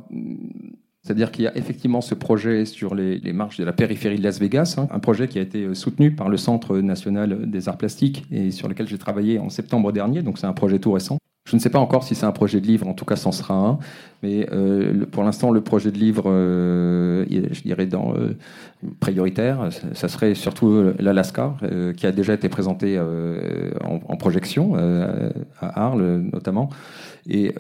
c'est-à-dire 1.02 1.32
qu'il 1.32 1.46
y 1.46 1.48
a 1.48 1.58
effectivement 1.58 2.02
ce 2.02 2.14
projet 2.14 2.66
sur 2.66 2.94
les, 2.94 3.20
marches 3.34 3.58
de 3.58 3.64
la 3.64 3.74
périphérie 3.74 4.18
de 4.18 4.24
Las 4.24 4.40
Vegas, 4.40 4.76
hein, 4.78 4.88
un 4.92 5.00
projet 5.00 5.28
qui 5.28 5.40
a 5.40 5.42
été 5.42 5.64
euh, 5.64 5.74
soutenu 5.74 6.14
par 6.16 6.30
le 6.30 6.38
Centre 6.38 6.78
national 6.78 7.50
des 7.50 7.68
arts 7.68 7.78
plastiques 7.78 8.26
et 8.30 8.52
sur 8.52 8.68
lequel 8.68 8.88
j'ai 8.88 9.00
travaillé 9.00 9.40
en 9.40 9.50
septembre 9.50 9.92
dernier, 9.92 10.22
donc 10.22 10.38
c'est 10.38 10.48
un 10.48 10.54
projet 10.54 10.78
tout 10.78 10.92
récent. 10.92 11.18
Je 11.44 11.56
ne 11.56 11.60
sais 11.62 11.72
pas 11.72 11.80
encore 11.80 12.04
si 12.04 12.14
c'est 12.14 12.26
un 12.26 12.32
projet 12.32 12.62
de 12.62 12.68
livre, 12.68 12.88
en 12.88 12.94
tout 12.94 13.04
cas, 13.04 13.16
c'en 13.16 13.32
sera 13.32 13.56
un. 13.56 13.80
Mais 14.22 14.48
euh, 14.52 15.06
pour 15.08 15.24
l'instant, 15.24 15.50
le 15.50 15.62
projet 15.62 15.92
de 15.92 15.98
livre, 15.98 16.26
euh, 16.28 17.26
je 17.30 17.62
dirais, 17.64 17.88
dans 17.88 18.14
euh, 18.16 18.38
prioritaire, 19.00 19.70
ça 19.94 20.08
serait 20.08 20.36
surtout 20.36 20.94
l'Alaska, 21.00 21.56
qui 21.98 22.06
a 22.06 22.12
déjà 22.12 22.36
été 22.36 22.48
présenté 22.48 23.00
en, 23.00 24.16
projection 24.18 24.76
à 25.60 25.86
Arles, 25.86 26.30
notamment. 26.32 26.70
Et 27.28 27.54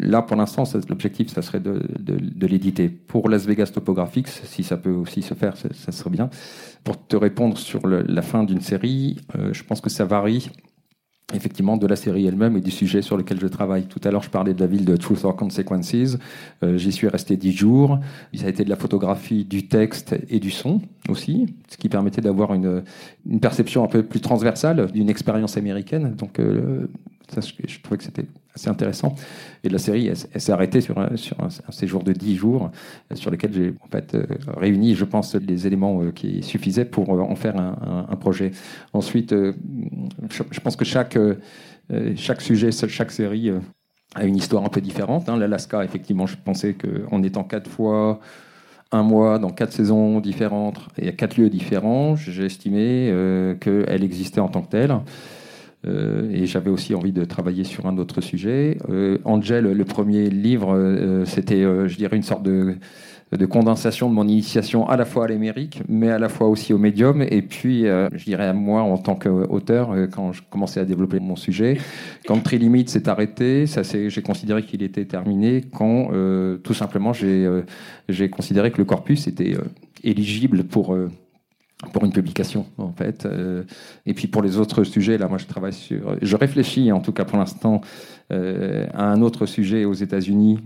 là, 0.00 0.22
pour 0.22 0.36
l'instant, 0.36 0.62
l'objectif, 0.88 1.28
ça 1.28 1.42
serait 1.42 1.60
de, 1.60 1.82
l'éditer. 2.46 2.88
Pour 2.88 3.28
Las 3.28 3.44
Vegas 3.44 3.70
Topographics, 3.74 4.28
si 4.28 4.62
ça 4.62 4.76
peut 4.76 4.90
aussi 4.90 5.22
se 5.22 5.34
faire, 5.34 5.54
ça, 5.56 5.92
serait 5.92 6.10
bien. 6.10 6.30
Pour 6.84 7.04
te 7.04 7.16
répondre 7.16 7.58
sur 7.58 7.86
la 7.88 8.22
fin 8.22 8.44
d'une 8.44 8.60
série, 8.60 9.16
je 9.52 9.62
pense 9.64 9.80
que 9.80 9.90
ça 9.90 10.04
varie 10.04 10.50
effectivement 11.34 11.76
de 11.76 11.86
la 11.86 11.96
série 11.96 12.26
elle-même 12.26 12.56
et 12.56 12.60
du 12.60 12.70
sujet 12.70 13.02
sur 13.02 13.16
lequel 13.16 13.40
je 13.40 13.46
travaille. 13.48 13.86
Tout 13.86 14.00
à 14.04 14.10
l'heure, 14.10 14.22
je 14.22 14.30
parlais 14.30 14.54
de 14.54 14.60
la 14.60 14.66
ville 14.66 14.84
de 14.84 14.96
Truth 14.96 15.24
or 15.24 15.34
Consequences. 15.34 16.16
Euh, 16.62 16.78
j'y 16.78 16.92
suis 16.92 17.08
resté 17.08 17.36
dix 17.36 17.52
jours. 17.52 17.98
Ça 18.34 18.46
a 18.46 18.48
été 18.48 18.64
de 18.64 18.70
la 18.70 18.76
photographie, 18.76 19.44
du 19.44 19.66
texte 19.66 20.16
et 20.28 20.38
du 20.38 20.50
son 20.50 20.80
aussi, 21.08 21.54
ce 21.68 21.76
qui 21.76 21.88
permettait 21.88 22.20
d'avoir 22.20 22.54
une, 22.54 22.82
une 23.28 23.40
perception 23.40 23.84
un 23.84 23.88
peu 23.88 24.02
plus 24.02 24.20
transversale 24.20 24.90
d'une 24.92 25.08
expérience 25.08 25.56
américaine. 25.56 26.14
Donc, 26.16 26.38
euh, 26.38 26.86
je 27.66 27.80
trouvais 27.80 27.98
que 27.98 28.04
c'était 28.04 28.26
assez 28.54 28.68
intéressant. 28.68 29.14
Et 29.64 29.68
la 29.68 29.78
série, 29.78 30.06
elle, 30.06 30.16
s'est 30.16 30.52
arrêtée 30.52 30.80
sur, 30.80 30.98
un, 30.98 31.16
sur 31.16 31.36
un, 31.40 31.72
séjour 31.72 32.02
de 32.02 32.12
10 32.12 32.36
jours, 32.36 32.70
euh, 33.10 33.16
sur 33.16 33.30
lequel 33.30 33.52
j'ai 33.52 33.74
en 33.84 33.88
fait 33.88 34.14
euh, 34.14 34.26
réuni, 34.56 34.94
je 34.94 35.04
pense, 35.04 35.34
les 35.34 35.66
éléments 35.66 36.10
qui 36.12 36.42
suffisaient 36.42 36.84
pour 36.84 37.10
en 37.10 37.36
faire 37.36 37.56
un, 37.56 38.16
projet. 38.16 38.52
Ensuite, 38.92 39.34
je, 39.34 40.60
pense 40.60 40.76
que 40.76 40.84
chaque, 40.84 41.18
chaque 42.16 42.40
sujet, 42.40 42.70
chaque 42.70 43.10
série 43.10 43.50
a 44.14 44.24
une 44.24 44.36
histoire 44.36 44.64
un 44.64 44.68
peu 44.68 44.80
différente. 44.80 45.28
Hein. 45.28 45.36
L'Alaska, 45.36 45.84
effectivement, 45.84 46.26
je 46.26 46.36
pensais 46.42 46.74
qu'en 46.74 47.22
étant 47.22 47.44
quatre 47.44 47.70
fois 47.70 48.20
un 48.92 49.02
mois 49.02 49.38
dans 49.38 49.50
quatre 49.50 49.72
saisons 49.72 50.20
différentes 50.20 50.78
et 50.98 51.08
à 51.08 51.12
quatre 51.12 51.36
lieux 51.36 51.50
différents, 51.50 52.16
j'ai 52.16 52.46
estimé 52.46 53.12
qu'elle 53.60 54.04
existait 54.04 54.40
en 54.40 54.48
tant 54.48 54.62
que 54.62 54.70
telle. 54.70 54.96
Euh, 55.86 56.30
et 56.32 56.46
j'avais 56.46 56.70
aussi 56.70 56.94
envie 56.94 57.12
de 57.12 57.24
travailler 57.24 57.64
sur 57.64 57.86
un 57.86 57.98
autre 57.98 58.20
sujet. 58.20 58.78
Euh, 58.88 59.18
Angel, 59.24 59.64
le 59.64 59.84
premier 59.84 60.28
livre, 60.30 60.74
euh, 60.74 61.24
c'était, 61.24 61.62
je 61.62 61.96
dirais, 61.96 62.16
une 62.16 62.22
sorte 62.22 62.42
de, 62.42 62.76
de, 63.32 63.46
condensation 63.46 64.08
de 64.08 64.14
mon 64.14 64.26
initiation 64.26 64.88
à 64.88 64.96
la 64.96 65.04
fois 65.04 65.24
à 65.24 65.28
l'Amérique, 65.28 65.82
mais 65.88 66.10
à 66.10 66.18
la 66.18 66.28
fois 66.28 66.48
aussi 66.48 66.72
au 66.72 66.78
médium. 66.78 67.22
Et 67.22 67.42
puis, 67.42 67.82
je 67.82 68.24
dirais 68.24 68.46
à 68.46 68.52
moi 68.52 68.82
en 68.82 68.98
tant 68.98 69.14
qu'auteur, 69.14 69.94
quand 70.12 70.32
je 70.32 70.42
commençais 70.48 70.80
à 70.80 70.84
développer 70.84 71.20
mon 71.20 71.36
sujet. 71.36 71.78
Quand 72.26 72.50
Limit 72.52 72.88
s'est 72.88 73.08
arrêté, 73.08 73.66
ça 73.66 73.82
j'ai 73.82 74.22
considéré 74.22 74.62
qu'il 74.62 74.82
était 74.82 75.04
terminé 75.04 75.62
quand, 75.72 76.10
tout 76.62 76.74
simplement, 76.74 77.12
j'ai 77.12 78.30
considéré 78.30 78.70
que 78.70 78.78
le 78.78 78.84
corpus 78.84 79.26
était 79.26 79.56
éligible 80.04 80.64
pour 80.64 80.96
pour 81.92 82.04
une 82.04 82.12
publication 82.12 82.66
en 82.78 82.92
fait. 82.92 83.26
Euh, 83.26 83.64
et 84.06 84.14
puis 84.14 84.28
pour 84.28 84.42
les 84.42 84.56
autres 84.58 84.84
sujets, 84.84 85.18
là, 85.18 85.28
moi 85.28 85.38
je 85.38 85.46
travaille 85.46 85.72
sur, 85.72 86.16
je 86.20 86.36
réfléchis 86.36 86.90
en 86.92 87.00
tout 87.00 87.12
cas 87.12 87.24
pour 87.24 87.38
l'instant 87.38 87.80
euh, 88.32 88.86
à 88.94 89.04
un 89.04 89.20
autre 89.22 89.46
sujet 89.46 89.84
aux 89.84 89.92
États-Unis 89.92 90.58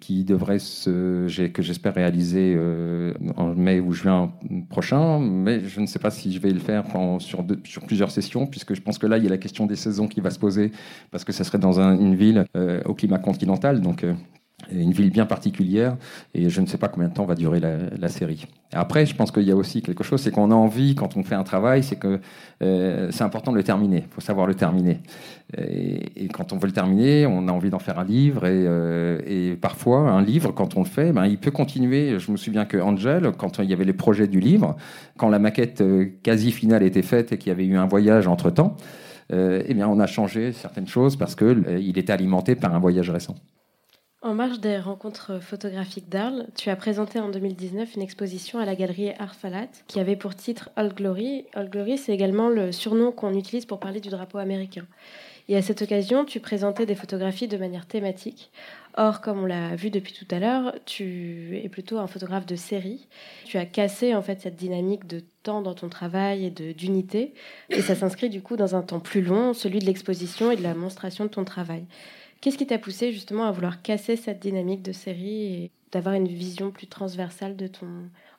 qui 0.00 0.24
devrait 0.24 0.58
se, 0.58 1.26
que 1.48 1.62
j'espère 1.62 1.94
réaliser 1.94 2.54
euh, 2.56 3.12
en 3.36 3.54
mai 3.54 3.80
ou 3.80 3.92
juin 3.92 4.32
prochain, 4.70 5.20
mais 5.20 5.60
je 5.60 5.80
ne 5.80 5.86
sais 5.86 5.98
pas 5.98 6.10
si 6.10 6.32
je 6.32 6.38
vais 6.38 6.50
le 6.50 6.60
faire 6.60 6.84
sur, 7.18 7.44
sur, 7.64 7.82
plusieurs 7.86 8.10
sessions, 8.10 8.46
puisque 8.46 8.74
je 8.74 8.80
pense 8.80 8.98
que 8.98 9.06
là 9.06 9.18
il 9.18 9.24
y 9.24 9.26
a 9.26 9.30
la 9.30 9.38
question 9.38 9.66
des 9.66 9.76
saisons 9.76 10.08
qui 10.08 10.20
va 10.20 10.30
se 10.30 10.38
poser, 10.38 10.72
parce 11.10 11.24
que 11.24 11.32
ça 11.32 11.44
serait 11.44 11.58
dans 11.58 11.80
une 11.80 12.14
ville 12.14 12.46
au 12.86 12.94
climat 12.94 13.18
continental, 13.18 13.82
donc 13.82 14.06
une 14.70 14.92
ville 14.92 15.10
bien 15.10 15.26
particulière, 15.26 15.96
et 16.34 16.48
je 16.48 16.60
ne 16.60 16.66
sais 16.66 16.78
pas 16.78 16.88
combien 16.88 17.08
de 17.08 17.14
temps 17.14 17.24
va 17.24 17.34
durer 17.34 17.60
la, 17.60 18.08
série. 18.08 18.46
Après, 18.72 19.06
je 19.06 19.14
pense 19.14 19.30
qu'il 19.30 19.44
y 19.44 19.50
a 19.50 19.56
aussi 19.56 19.82
quelque 19.82 20.04
chose, 20.04 20.20
c'est 20.20 20.30
qu'on 20.30 20.50
a 20.50 20.54
envie, 20.54 20.94
quand 20.94 21.16
on 21.16 21.22
fait 21.22 21.34
un 21.34 21.42
travail, 21.42 21.82
c'est 21.82 21.96
que 21.96 22.20
euh, 22.62 23.08
c'est 23.10 23.24
important 23.24 23.52
de 23.52 23.56
le 23.56 23.64
terminer, 23.64 24.04
il 24.06 24.14
faut 24.14 24.20
savoir 24.20 24.46
le 24.46 24.54
terminer. 24.54 25.00
Et, 25.56 26.28
quand 26.32 26.52
on 26.52 26.58
veut 26.58 26.66
le 26.66 26.72
terminer, 26.72 27.26
on 27.26 27.48
a 27.48 27.52
envie 27.52 27.70
d'en 27.70 27.78
faire 27.78 27.98
un 27.98 28.04
livre, 28.04 28.46
et, 28.46 28.64
euh, 28.66 29.56
parfois, 29.56 30.10
un 30.10 30.22
livre, 30.22 30.52
quand 30.52 30.76
on 30.76 30.80
le 30.80 30.88
fait, 30.88 31.12
ben, 31.12 31.26
il 31.26 31.38
peut 31.38 31.50
continuer. 31.50 32.18
Je 32.18 32.30
me 32.30 32.36
souviens 32.36 32.64
que 32.64 32.76
Angel, 32.76 33.32
quand 33.36 33.58
il 33.58 33.70
y 33.70 33.72
avait 33.72 33.84
les 33.84 33.92
projets 33.92 34.28
du 34.28 34.40
livre, 34.40 34.76
quand 35.16 35.28
la 35.28 35.38
maquette 35.38 35.80
euh, 35.80 36.06
quasi 36.22 36.52
finale 36.52 36.82
était 36.82 37.02
faite 37.02 37.32
et 37.32 37.38
qu'il 37.38 37.48
y 37.48 37.52
avait 37.52 37.66
eu 37.66 37.76
un 37.76 37.86
voyage 37.86 38.26
entre-temps, 38.26 38.76
eh 39.32 39.74
bien, 39.74 39.88
on 39.88 39.98
a 39.98 40.06
changé 40.06 40.52
certaines 40.52 40.86
choses 40.86 41.16
parce 41.16 41.34
qu'il 41.34 41.98
était 41.98 42.12
alimenté 42.12 42.54
par 42.54 42.72
un 42.74 42.78
voyage 42.78 43.10
récent. 43.10 43.34
En 44.24 44.32
marge 44.32 44.58
des 44.58 44.78
rencontres 44.78 45.38
photographiques 45.38 46.08
d'Arles, 46.08 46.46
tu 46.56 46.70
as 46.70 46.76
présenté 46.76 47.20
en 47.20 47.28
2019 47.28 47.94
une 47.94 48.00
exposition 48.00 48.58
à 48.58 48.64
la 48.64 48.74
galerie 48.74 49.10
Arfalat 49.18 49.68
qui 49.86 50.00
avait 50.00 50.16
pour 50.16 50.34
titre 50.34 50.70
Old 50.78 50.94
Glory. 50.94 51.44
Old 51.54 51.68
Glory, 51.68 51.98
c'est 51.98 52.14
également 52.14 52.48
le 52.48 52.72
surnom 52.72 53.12
qu'on 53.12 53.34
utilise 53.34 53.66
pour 53.66 53.80
parler 53.80 54.00
du 54.00 54.08
drapeau 54.08 54.38
américain. 54.38 54.86
Et 55.50 55.58
à 55.58 55.60
cette 55.60 55.82
occasion, 55.82 56.24
tu 56.24 56.40
présentais 56.40 56.86
des 56.86 56.94
photographies 56.94 57.48
de 57.48 57.58
manière 57.58 57.84
thématique. 57.84 58.50
Or, 58.96 59.20
comme 59.20 59.42
on 59.42 59.44
l'a 59.44 59.76
vu 59.76 59.90
depuis 59.90 60.14
tout 60.14 60.34
à 60.34 60.38
l'heure, 60.38 60.74
tu 60.86 61.60
es 61.62 61.68
plutôt 61.68 61.98
un 61.98 62.06
photographe 62.06 62.46
de 62.46 62.56
série. 62.56 63.06
Tu 63.44 63.58
as 63.58 63.66
cassé 63.66 64.14
en 64.14 64.22
fait 64.22 64.40
cette 64.40 64.56
dynamique 64.56 65.06
de 65.06 65.22
temps 65.42 65.60
dans 65.60 65.74
ton 65.74 65.90
travail 65.90 66.46
et 66.46 66.50
d'unité, 66.50 67.34
et 67.68 67.82
ça 67.82 67.94
s'inscrit 67.94 68.30
du 68.30 68.40
coup 68.40 68.56
dans 68.56 68.74
un 68.74 68.80
temps 68.80 69.00
plus 69.00 69.20
long, 69.20 69.52
celui 69.52 69.80
de 69.80 69.84
l'exposition 69.84 70.50
et 70.50 70.56
de 70.56 70.62
la 70.62 70.72
monstration 70.72 71.24
de 71.24 71.30
ton 71.30 71.44
travail. 71.44 71.84
Qu'est-ce 72.44 72.58
qui 72.58 72.66
t'a 72.66 72.76
poussé 72.76 73.10
justement 73.10 73.44
à 73.46 73.52
vouloir 73.52 73.80
casser 73.80 74.16
cette 74.16 74.38
dynamique 74.38 74.82
de 74.82 74.92
série 74.92 75.44
et 75.44 75.70
d'avoir 75.92 76.14
une 76.14 76.28
vision 76.28 76.72
plus 76.72 76.86
transversale 76.86 77.56
de 77.56 77.68
ton, 77.68 77.86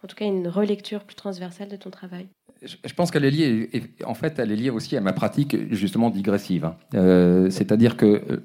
en 0.04 0.08
tout 0.08 0.16
cas 0.16 0.26
une 0.26 0.48
relecture 0.48 1.04
plus 1.06 1.16
transversale 1.16 1.70
de 1.70 1.76
ton 1.76 1.90
travail? 1.90 2.28
Je 2.62 2.94
pense 2.94 3.10
qu'elle 3.10 3.26
est 3.26 3.32
liée, 3.32 3.68
en 4.06 4.14
fait, 4.14 4.38
elle 4.38 4.52
est 4.52 4.56
liée 4.58 4.70
aussi 4.70 4.96
à 4.96 5.02
ma 5.02 5.12
pratique 5.12 5.58
justement 5.74 6.12
digressive. 6.12 6.66
Hein. 6.66 6.78
Euh, 6.94 7.50
c'est-à-dire 7.50 7.98
que 7.98 8.44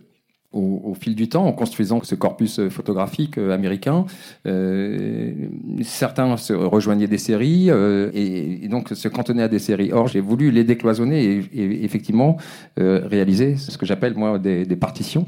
euh, 0.55 0.59
au, 0.59 0.95
fil 0.95 1.15
du 1.15 1.29
temps, 1.29 1.47
en 1.47 1.53
construisant 1.53 2.01
ce 2.03 2.15
corpus 2.15 2.61
photographique 2.69 3.39
euh, 3.39 3.53
américain, 3.53 4.05
certains 5.83 6.37
se 6.37 6.53
rejoignaient 6.53 7.07
des 7.07 7.19
séries 7.19 7.69
et, 7.69 8.69
donc 8.69 8.89
se 8.89 9.09
cantonnaient 9.09 9.45
à 9.45 9.49
des 9.49 9.59
séries. 9.59 9.93
Or, 9.93 10.09
j'ai 10.09 10.21
voulu 10.21 10.51
les 10.51 10.65
décloisonner 10.65 11.45
et, 11.53 11.85
effectivement 11.85 12.37
réaliser 12.77 13.57
ce 13.57 13.77
que 13.79 13.87
j'appelle 13.87 14.15
moi 14.15 14.39
des 14.39 14.77
partitions 14.77 15.27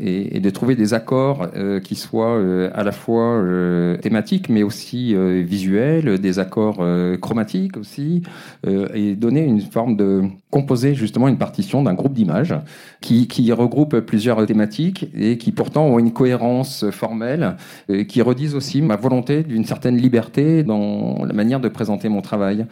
et, 0.00 0.40
de 0.40 0.50
trouver 0.50 0.76
des 0.76 0.94
accords 0.94 1.48
euh, 1.56 1.80
qui 1.80 1.94
soient 1.94 2.36
euh, 2.36 2.70
à 2.74 2.84
la 2.84 2.92
fois 2.92 3.36
euh, 3.36 3.96
thématiques 3.96 4.48
mais 4.48 4.62
aussi 4.62 5.14
visuels, 5.16 6.18
des 6.18 6.38
accords 6.38 6.84
chromatiques 7.20 7.76
aussi, 7.76 8.22
et 8.66 9.14
donner 9.14 9.44
une 9.44 9.60
forme 9.60 9.96
de 9.96 10.22
composer 10.50 10.94
justement 10.94 11.28
une 11.28 11.38
partition 11.38 11.82
d'un 11.82 11.94
groupe 11.94 12.12
d'images 12.12 12.54
qui, 13.00 13.52
regroupe 13.52 14.00
plusieurs 14.00 14.44
thématiques 14.46 15.08
et 15.14 15.38
qui 15.38 15.52
pourtant 15.52 15.86
ont 15.86 15.98
une 15.98 16.12
cohérence 16.12 16.90
formelle, 16.90 17.56
qui 18.08 18.22
redisent 18.22 18.54
aussi 18.54 18.82
ma 18.82 18.96
volonté 18.96 19.42
d'une 19.42 19.64
certaine 19.64 19.96
liberté 19.96 20.62
dans 20.62 21.24
la 21.24 21.32
manière 21.32 21.60
de 21.60 21.68
présenter 21.68 22.08
mon 22.08 22.22
travail. 22.22 22.66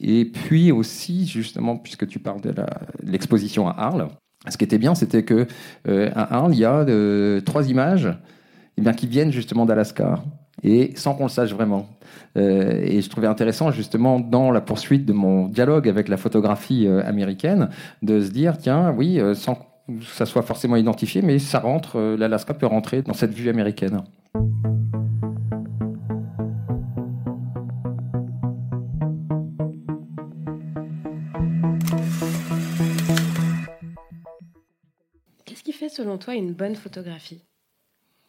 Et 0.00 0.24
puis 0.24 0.72
aussi, 0.72 1.26
justement, 1.26 1.76
puisque 1.76 2.06
tu 2.06 2.18
parles 2.18 2.40
de 2.40 2.54
l'exposition 3.02 3.68
à 3.68 3.72
Arles, 3.72 4.08
ce 4.48 4.56
qui 4.56 4.64
était 4.64 4.78
bien, 4.78 4.94
c'était 4.94 5.22
que 5.22 5.46
euh, 5.88 6.10
Arles, 6.14 6.54
il 6.54 6.60
y 6.60 6.64
a 6.64 6.80
euh, 6.80 7.40
trois 7.40 7.68
images 7.68 8.08
eh 8.76 8.82
bien, 8.82 8.92
qui 8.92 9.06
viennent 9.06 9.32
justement 9.32 9.66
d'Alaska. 9.66 10.22
et 10.62 10.92
sans 10.96 11.14
qu'on 11.14 11.24
le 11.24 11.30
sache 11.30 11.52
vraiment. 11.52 11.88
Euh, 12.36 12.80
et 12.82 13.02
je 13.02 13.10
trouvais 13.10 13.26
intéressant 13.26 13.70
justement 13.70 14.20
dans 14.20 14.50
la 14.50 14.60
poursuite 14.60 15.04
de 15.04 15.12
mon 15.12 15.48
dialogue 15.48 15.88
avec 15.88 16.08
la 16.08 16.16
photographie 16.16 16.86
euh, 16.86 17.02
américaine 17.04 17.70
de 18.02 18.20
se 18.20 18.30
dire 18.30 18.56
tiens 18.58 18.94
oui 18.96 19.20
sans 19.34 19.54
que 19.54 20.04
ça 20.14 20.26
soit 20.26 20.42
forcément 20.42 20.76
identifié 20.76 21.22
mais 21.22 21.38
ça 21.38 21.58
rentre 21.58 21.98
l'Alaska 22.18 22.54
peut 22.54 22.66
rentrer 22.66 23.02
dans 23.02 23.14
cette 23.14 23.32
vue 23.32 23.48
américaine. 23.48 24.02
Selon 35.88 36.18
toi 36.18 36.34
une 36.34 36.52
bonne 36.52 36.76
photographie? 36.76 37.42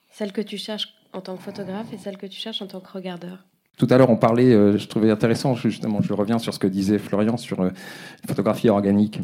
Celle 0.10 0.32
que 0.32 0.41
tu 0.41 0.58
cherches 0.58 0.93
en 1.13 1.22
tant 1.22 1.36
que 1.38 1.43
photographe 1.43 1.91
et 1.93 1.98
celle 1.98 2.17
que 2.17 2.26
tu 2.26 2.39
cherches 2.39 2.62
en 2.62 2.67
tant 2.67 2.80
que 2.80 2.91
regardeur? 2.91 3.46
Tout 3.78 3.88
à 3.91 3.98
l'heure, 3.98 4.10
on 4.10 4.17
parlait, 4.17 4.54
euh, 4.54 4.78
je 4.78 4.88
trouvais 4.88 5.12
intéressant, 5.12 5.54
justement, 5.54 6.02
je 6.02 6.12
reviens 6.12 6.39
sur 6.39 6.52
ce 6.52 6.58
que 6.58 6.65
disait 6.65 6.98
Florian 6.98 7.38
sur 7.38 7.62
euh, 7.62 7.70
la 7.70 8.28
photographie 8.28 8.70
organique. 8.70 9.20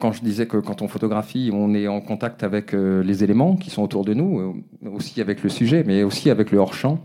Quand 0.00 0.10
je 0.10 0.20
disais 0.20 0.46
que 0.46 0.56
quand 0.56 0.82
on 0.82 0.88
photographie, 0.88 1.50
on 1.52 1.72
est 1.74 1.86
en 1.86 2.00
contact 2.00 2.42
avec 2.42 2.74
euh, 2.74 3.04
les 3.04 3.22
éléments 3.22 3.56
qui 3.56 3.70
sont 3.70 3.82
autour 3.82 4.04
de 4.04 4.14
nous, 4.14 4.64
aussi 4.84 5.20
avec 5.20 5.44
le 5.44 5.48
sujet, 5.48 5.84
mais 5.86 6.02
aussi 6.02 6.28
avec 6.28 6.50
le 6.50 6.58
hors-champ. 6.58 6.98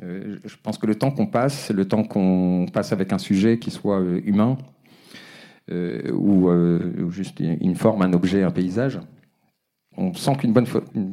je 0.00 0.56
pense 0.62 0.76
que 0.78 0.86
le 0.86 0.94
temps 0.94 1.10
qu'on 1.10 1.26
passe, 1.26 1.70
le 1.70 1.86
temps 1.86 2.04
qu'on 2.04 2.66
passe 2.72 2.92
avec 2.92 3.12
un 3.12 3.18
sujet 3.18 3.58
qui 3.58 3.70
soit 3.70 4.02
humain, 4.24 4.56
ou, 5.70 6.50
juste 7.10 7.40
une 7.40 7.74
forme, 7.74 8.02
un 8.02 8.12
objet, 8.14 8.42
un 8.42 8.50
paysage, 8.50 8.98
on 9.96 10.14
sent 10.14 10.36
qu'une 10.38 10.52
bonne 10.52 10.66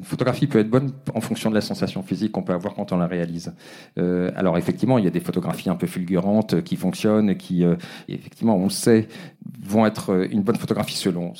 photographie 0.03 0.47
peut 0.47 0.59
être 0.59 0.69
bonne 0.69 0.91
en 1.13 1.19
fonction 1.19 1.49
de 1.49 1.55
la 1.55 1.61
sensation 1.61 2.01
physique 2.01 2.31
qu'on 2.31 2.43
peut 2.43 2.53
avoir 2.53 2.75
quand 2.75 2.91
on 2.91 2.97
la 2.97 3.07
réalise. 3.07 3.53
Euh, 3.97 4.31
alors 4.35 4.57
effectivement, 4.57 4.97
il 4.97 5.03
y 5.03 5.07
a 5.07 5.11
des 5.11 5.19
photographies 5.19 5.69
un 5.69 5.75
peu 5.75 5.87
fulgurantes 5.87 6.63
qui 6.63 6.77
fonctionnent, 6.77 7.35
qui 7.35 7.65
euh, 7.65 7.75
effectivement, 8.07 8.55
on 8.55 8.65
le 8.65 8.69
sait, 8.69 9.07
vont 9.61 9.85
être 9.85 10.11
euh, 10.11 10.27
une 10.31 10.43
bonne 10.43 10.55
photographie 10.55 10.95
selon, 10.95 11.33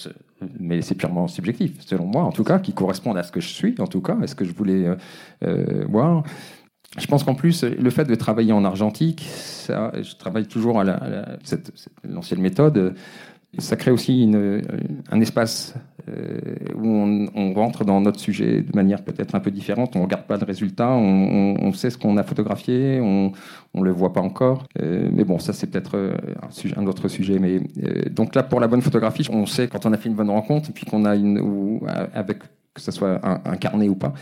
mais 0.60 0.82
c'est 0.82 0.96
purement 0.96 1.28
subjectif, 1.28 1.80
selon 1.80 2.06
moi 2.06 2.24
en 2.24 2.32
tout 2.32 2.44
cas, 2.44 2.60
qui 2.60 2.74
correspondent 2.74 3.18
à 3.18 3.24
ce 3.24 3.32
que 3.32 3.40
je 3.40 3.50
suis 3.50 3.76
en 3.80 3.88
tout 3.88 4.02
cas, 4.02 4.18
à 4.22 4.28
ce 4.28 4.36
que 4.36 4.44
je 4.44 4.54
voulais 4.54 4.90
voir. 5.88 6.24
Je 6.98 7.06
pense 7.06 7.24
qu'en 7.24 7.36
plus, 7.36 7.64
le 7.64 7.90
fait 7.92 8.06
de 8.06 8.16
travailler 8.16 8.52
en 8.52 8.66
argentique, 8.66 9.24
ça, 9.32 9.92
je 10.02 10.16
travaille 10.16 10.48
toujours 10.48 10.82
à, 10.82 10.86
l'ancienne 12.04 12.42
méthode 12.42 12.96
ça 13.58 13.76
crée 13.76 13.92
aussi 13.92 14.24
une, 14.24 14.62
un 15.12 15.22
espace 15.22 15.74
euh, 16.08 16.40
où 16.76 16.88
on, 16.88 17.54
rentre 17.54 17.84
dans 17.84 18.00
notre 18.00 18.20
sujet 18.20 18.62
de 18.62 18.76
manière 18.76 19.04
peut-être 19.04 19.36
un 19.36 19.40
peu 19.40 19.52
différente. 19.52 19.96
On 19.96 20.00
ne 20.00 20.04
regarde 20.06 20.26
pas 20.26 20.38
le 20.38 20.46
résultat, 20.46 20.92
on, 20.92 21.74
sait 21.74 21.90
ce 21.90 21.98
qu'on 21.98 22.18
a 22.18 22.24
photographié, 22.24 23.00
on 23.02 23.32
ne 23.74 23.84
le 23.84 23.92
voit 23.92 24.14
pas 24.14 24.22
encore. 24.22 24.66
Euh, 24.82 25.10
mais 25.12 25.24
bon, 25.24 25.40
ça 25.40 25.54
c'est 25.54 25.68
peut-être 25.68 25.98
euh, 25.98 26.14
un, 26.78 26.82
un 26.82 26.88
autre 26.88 27.08
sujet. 27.08 27.40
Mais, 27.40 27.60
donc 28.12 28.36
là, 28.36 28.44
pour 28.44 28.60
la 28.60 28.68
bonne 28.68 28.82
photographie, 28.82 29.28
on 29.32 29.46
sait 29.46 29.68
quand 29.68 29.86
on 29.86 29.94
a 29.94 29.98
fait 29.98 30.10
une 30.10 30.16
bonne 30.16 30.30
rencontre, 30.30 30.72
puis 30.72 30.86
qu'on 30.86 31.06
a 31.06 31.16
une, 31.16 31.40
ou, 31.40 31.82
avec 32.14 32.40
que 32.74 32.82
ce 32.82 32.92
soit 32.92 33.20
un, 33.26 33.42
un 33.46 33.56
carnet 33.58 33.90
ou 33.90 33.96
pas. 33.96 34.14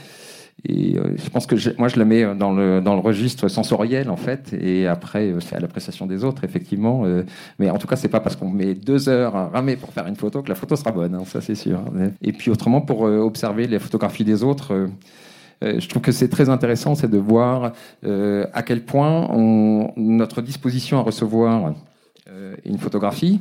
Et 0.66 0.98
euh, 0.98 1.16
je 1.16 1.30
pense 1.30 1.46
que 1.46 1.56
moi, 1.78 1.88
je 1.88 1.98
la 1.98 2.06
mets 2.06 2.36
dans 2.36 2.52
le, 2.52 2.82
dans 2.82 2.96
le 2.96 3.00
registre 3.00 3.48
sensoriel, 3.48 4.10
en 4.10 4.16
fait, 4.16 4.54
et 4.60 4.88
après, 4.88 5.28
euh, 5.28 5.40
c'est 5.40 5.56
à 5.56 5.60
l'appréciation 5.60 6.08
des 6.08 6.24
autres, 6.24 6.44
effectivement. 6.44 7.04
Euh, 7.06 7.24
mais 7.60 7.70
en 7.70 7.78
tout 7.78 7.88
cas, 7.88 7.96
c'est 7.96 8.08
pas 8.08 8.20
parce 8.20 8.36
qu'on 8.36 8.50
met 8.50 8.74
deux 8.74 9.08
heures 9.08 9.36
à 9.36 9.50
ramer 9.50 9.76
pour 9.76 9.94
faire 9.94 10.08
une 10.08 10.16
photo 10.16 10.42
que 10.42 10.50
la 10.50 10.56
photo 10.56 10.76
sera 10.76 10.92
bonne, 10.92 11.14
hein, 11.14 11.24
ça 11.26 11.42
c'est 11.42 11.56
sûr. 11.56 11.80
Et 12.22 12.34
puis 12.34 12.50
autrement, 12.50 12.82
pour 12.82 13.02
observer 13.02 13.68
les 13.68 13.80
photographies 13.80 14.24
des 14.24 14.44
autres, 14.44 14.88
je 15.62 15.88
trouve 15.88 16.02
que 16.02 16.12
c'est 16.12 16.30
très 16.30 16.50
intéressant, 16.50 16.96
c'est 16.96 17.10
de 17.10 17.18
voir 17.18 17.74
à 18.04 18.64
quel 18.64 18.84
point 18.84 19.28
on, 19.32 19.94
notre 19.96 20.42
disposition 20.42 21.00
à 21.00 21.02
recevoir 21.02 21.74
une 22.66 22.78
photographie 22.78 23.40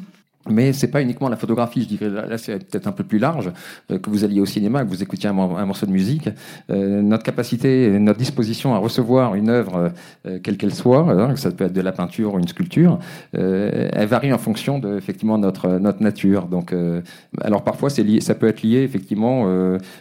mais 0.49 0.73
c'est 0.73 0.89
pas 0.89 1.03
uniquement 1.03 1.29
la 1.29 1.37
photographie, 1.37 1.83
je 1.83 1.89
dirais 1.89 2.29
là, 2.29 2.39
c'est 2.39 2.59
peut-être 2.59 2.87
un 2.87 2.93
peu 2.93 3.05
plus 3.05 3.19
large 3.19 3.51
euh, 3.91 3.99
que 3.99 4.11
vous 4.11 4.25
alliez 4.25 4.41
au 4.41 4.47
cinéma, 4.47 4.85
que 4.85 4.89
vous 4.89 5.03
écoutiez 5.03 5.29
un, 5.29 5.33
morceau 5.33 5.87
de 5.87 5.93
musique. 5.93 6.29
Euh, 6.71 7.03
notre 7.03 7.23
capacité, 7.23 7.99
notre 7.99 8.19
disposition 8.19 8.75
à 8.75 8.79
recevoir 8.79 9.35
une 9.35 9.49
œuvre, 9.49 9.93
euh, 10.27 10.39
quelle 10.43 10.57
qu'elle 10.57 10.75
soit, 10.75 11.11
hein, 11.11 11.37
ça 11.37 11.51
peut 11.51 11.65
être 11.65 11.73
de 11.73 11.81
la 11.81 11.93
peinture 11.93 12.35
ou 12.35 12.39
une 12.39 12.49
sculpture, 12.49 12.99
elle 13.33 14.07
varie 14.07 14.33
en 14.33 14.39
fonction 14.39 14.79
de 14.79 14.97
effectivement 14.97 15.39
notre 15.39 15.79
notre 15.79 16.03
nature. 16.03 16.47
Donc, 16.47 16.75
alors 17.41 17.63
parfois 17.63 17.91
c'est 17.91 18.21
ça 18.21 18.35
peut 18.35 18.49
être 18.49 18.63
lié 18.63 18.83
effectivement 18.83 19.47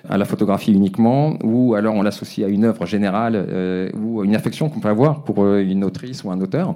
à 0.10 0.18
la 0.18 0.26
photographie 0.26 0.74
uniquement, 0.74 1.38
ou 1.44 1.76
alors 1.76 1.96
on 1.96 2.02
l'associe 2.02 2.46
à 2.46 2.50
une 2.50 2.66
œuvre 2.66 2.86
générale 2.86 3.92
ou 4.00 4.24
une 4.24 4.36
affection 4.36 4.70
qu'on 4.70 4.80
peut 4.80 4.90
avoir 4.90 5.24
pour 5.24 5.46
une 5.56 5.84
autrice 5.84 6.24
ou 6.24 6.32
un 6.32 6.40
auteur 6.42 6.76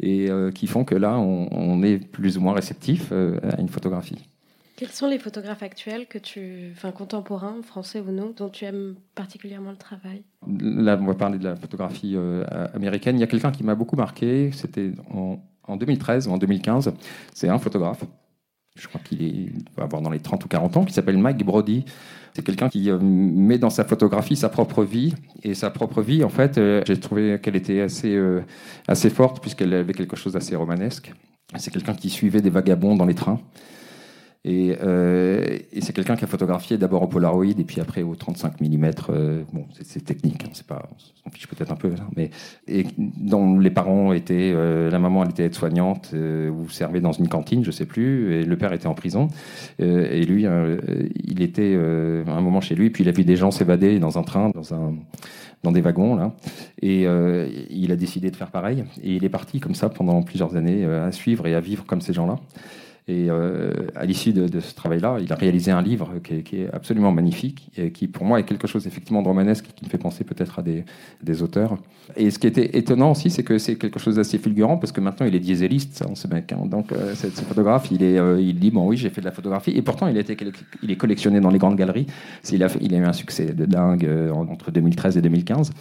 et 0.00 0.28
euh, 0.28 0.50
qui 0.50 0.66
font 0.66 0.84
que 0.84 0.94
là, 0.94 1.18
on, 1.18 1.82
est 1.82 1.98
plus 1.98 2.38
ou 2.38 2.40
moins 2.40 2.54
réceptif 2.54 3.03
euh, 3.12 3.38
à 3.42 3.60
une 3.60 3.68
photographie. 3.68 4.28
Quels 4.76 4.90
sont 4.90 5.06
les 5.06 5.20
photographes 5.20 5.62
actuels 5.62 6.06
que 6.08 6.18
tu, 6.18 6.72
enfin 6.72 6.90
contemporains, 6.90 7.62
français 7.62 8.00
ou 8.00 8.10
non, 8.10 8.34
dont 8.36 8.48
tu 8.48 8.64
aimes 8.64 8.96
particulièrement 9.14 9.70
le 9.70 9.76
travail? 9.76 10.24
Là, 10.60 10.98
on 11.00 11.06
va 11.06 11.14
parler 11.14 11.38
de 11.38 11.44
la 11.44 11.54
photographie 11.54 12.14
euh, 12.16 12.44
américaine. 12.74 13.16
Il 13.16 13.20
y 13.20 13.22
a 13.22 13.28
quelqu'un 13.28 13.52
qui 13.52 13.62
m'a 13.62 13.76
beaucoup 13.76 13.94
marqué. 13.94 14.50
C'était 14.52 14.90
en, 15.12 15.38
en, 15.62 15.76
2013 15.76 16.26
ou 16.26 16.32
en 16.32 16.38
2015. 16.38 16.92
C'est 17.34 17.48
un 17.48 17.58
photographe. 17.58 18.04
Je 18.74 18.88
crois 18.88 19.00
qu'il 19.04 19.52
va 19.76 19.84
avoir 19.84 20.02
dans 20.02 20.10
les 20.10 20.18
30 20.18 20.44
ou 20.44 20.48
40 20.48 20.76
ans, 20.76 20.84
qui 20.84 20.92
s'appelle 20.92 21.18
Mike 21.18 21.44
Brody. 21.44 21.84
C'est 22.34 22.42
quelqu'un 22.44 22.68
qui 22.68 22.90
euh, 22.90 22.98
met 23.00 23.58
dans 23.58 23.70
sa 23.70 23.84
photographie 23.84 24.34
sa 24.34 24.48
propre 24.48 24.82
vie. 24.82 25.14
Et 25.44 25.54
sa 25.54 25.70
propre 25.70 26.02
vie, 26.02 26.24
en 26.24 26.28
fait, 26.30 26.58
euh, 26.58 26.82
j'ai 26.84 26.98
trouvé 26.98 27.38
qu'elle 27.40 27.54
était 27.54 27.80
assez, 27.80 28.20
assez 28.88 29.08
forte, 29.08 29.40
puisqu'elle 29.40 29.72
avait 29.72 29.94
quelque 29.94 30.16
chose 30.16 30.32
d'assez 30.32 30.56
romanesque. 30.56 31.12
C'est 31.56 31.70
quelqu'un 31.72 31.94
qui 31.94 32.10
suivait 32.10 32.42
des 32.42 32.50
vagabonds 32.50 32.96
dans 32.96 33.04
les 33.04 33.14
trains. 33.14 33.40
Euh, 34.46 35.58
et, 35.72 35.80
c'est 35.80 35.94
quelqu'un 35.94 36.16
qui 36.16 36.24
a 36.24 36.26
photographié 36.26 36.76
d'abord 36.76 37.02
au 37.02 37.06
Polaroid 37.06 37.46
et 37.46 37.64
puis 37.64 37.80
après 37.80 38.02
au 38.02 38.14
35 38.14 38.60
mm. 38.60 38.90
Euh, 39.08 39.42
bon, 39.52 39.64
c'est 39.82 40.04
technique, 40.04 40.44
hein, 40.44 40.50
pas, 40.68 40.86
on 40.92 40.98
s'en 40.98 41.30
fiche 41.30 41.46
peut-être 41.46 41.72
un 41.72 41.76
peu, 41.76 41.92
hein, 41.98 42.08
mais 42.14 42.30
et 42.68 42.86
dont 42.98 43.58
les 43.58 43.70
parents 43.70 44.12
étaient, 44.12 44.52
euh, 44.54 44.90
la 44.90 44.98
maman 44.98 45.24
elle 45.24 45.30
était 45.30 45.44
aide-soignante 45.44 46.12
ou 46.14 46.68
servait 46.68 47.00
dans 47.00 47.12
une 47.12 47.28
cantine, 47.28 47.64
je 47.64 47.70
sais 47.70 47.86
plus, 47.86 48.34
et 48.34 48.44
le 48.44 48.56
père 48.56 48.72
était 48.72 48.86
en 48.86 48.94
prison. 48.94 49.28
et 49.78 50.24
lui, 50.24 50.46
il 51.24 51.42
était 51.42 51.74
un 51.74 52.40
moment 52.40 52.60
chez 52.60 52.74
lui, 52.74 52.90
puis 52.90 53.04
il 53.04 53.08
a 53.08 53.12
vu 53.12 53.24
des 53.24 53.36
gens 53.36 53.50
s'évader 53.50 53.98
dans 53.98 54.18
un 54.18 54.22
train, 54.22 54.50
dans 54.50 54.74
un 54.74 54.94
dans 55.62 55.72
des 55.72 55.80
wagons 55.80 56.14
là, 56.14 56.34
et 56.82 57.06
il 57.70 57.92
a 57.92 57.96
décidé 57.96 58.30
de 58.30 58.36
faire 58.36 58.50
pareil. 58.50 58.84
Et 59.02 59.14
il 59.16 59.24
est 59.24 59.30
parti 59.30 59.60
comme 59.60 59.74
ça 59.74 59.88
pendant 59.88 60.22
plusieurs 60.22 60.56
années 60.56 60.84
à 60.84 61.10
suivre 61.12 61.46
et 61.46 61.54
à 61.54 61.60
vivre 61.60 61.84
comme 61.86 62.00
ces 62.00 62.12
gens-là. 62.12 62.38
Et 63.06 63.26
euh, 63.28 63.70
à 63.94 64.06
l'issue 64.06 64.32
de, 64.32 64.60
ce 64.60 64.74
travail-là, 64.74 65.18
il 65.20 65.30
a 65.30 65.36
réalisé 65.36 65.70
un 65.70 65.82
livre 65.82 66.10
qui 66.22 66.56
est, 66.56 66.72
absolument 66.72 67.12
magnifique 67.12 67.68
et 67.76 67.90
qui, 67.90 68.08
pour 68.08 68.24
moi, 68.24 68.40
est 68.40 68.44
quelque 68.44 68.66
chose 68.66 68.86
effectivement 68.86 69.20
de 69.20 69.28
romanesque 69.28 69.66
qui 69.76 69.84
me 69.84 69.90
fait 69.90 69.98
penser 69.98 70.24
peut-être 70.24 70.60
à 70.60 70.62
des, 70.62 71.42
auteurs. 71.42 71.76
Et 72.16 72.30
ce 72.30 72.38
qui 72.38 72.46
était 72.46 72.78
étonnant 72.78 73.10
aussi, 73.10 73.28
c'est 73.28 73.42
que 73.42 73.58
c'est 73.58 73.76
quelque 73.76 73.98
chose 73.98 74.16
d'assez 74.16 74.38
fulgurant 74.38 74.78
parce 74.78 74.92
que 74.92 75.02
maintenant 75.02 75.26
il 75.26 75.34
est 75.34 75.40
dieseliste, 75.40 76.02
ce 76.14 76.28
mec. 76.28 76.52
Hein. 76.52 76.64
Donc, 76.64 76.92
euh, 76.92 77.14
ce 77.14 77.26
photographe, 77.28 77.90
euh, 77.92 78.38
il 78.40 78.58
dit 78.58 78.70
bon, 78.70 78.86
oui, 78.86 78.96
j'ai 78.96 79.10
fait 79.10 79.20
de 79.20 79.26
la 79.26 79.32
photographie. 79.32 79.72
Et 79.72 79.82
pourtant, 79.82 80.06
il, 80.06 80.16
est 80.16 80.96
collectionné 80.96 81.40
dans 81.40 81.50
les 81.50 81.58
grandes 81.58 81.76
galeries. 81.76 82.06
Il 82.52 82.62
a, 82.62 82.68
il 82.80 82.94
a 82.94 82.98
eu 82.98 83.04
un 83.04 83.12
succès 83.12 83.46
de 83.52 83.66
dingue 83.66 84.08
entre 84.32 84.70
2013 84.70 85.18
et 85.18 85.22
2015. 85.22 85.72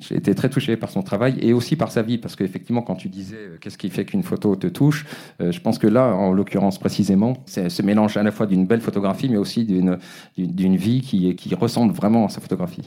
J'ai 0.00 0.16
été 0.16 0.32
très 0.34 0.48
touché 0.48 0.76
par 0.76 0.90
son 0.90 1.02
travail 1.02 1.38
et 1.40 1.52
aussi 1.52 1.74
par 1.74 1.90
sa 1.90 2.02
vie 2.02 2.18
parce 2.18 2.36
qu'effectivement, 2.36 2.82
quand 2.82 2.94
tu 2.94 3.08
disais 3.08 3.36
qu'est-ce 3.60 3.78
qui 3.78 3.90
fait 3.90 4.04
qu'une 4.04 4.22
photo 4.22 4.54
te 4.54 4.68
touche, 4.68 5.06
je 5.40 5.58
pense 5.60 5.78
que 5.78 5.86
là, 5.88 6.14
en 6.14 6.32
l'occurrence, 6.32 6.67
précisément. 6.76 7.38
C'est 7.46 7.70
ce 7.70 7.80
mélange 7.80 8.18
à 8.18 8.22
la 8.22 8.32
fois 8.32 8.44
d'une 8.44 8.66
belle 8.66 8.82
photographie, 8.82 9.30
mais 9.30 9.38
aussi 9.38 9.64
d'une 9.64 10.76
vie 10.76 11.00
qui, 11.00 11.34
qui 11.34 11.54
ressemble 11.54 11.94
vraiment 11.94 12.26
à 12.26 12.28
sa 12.28 12.42
photographie. 12.42 12.82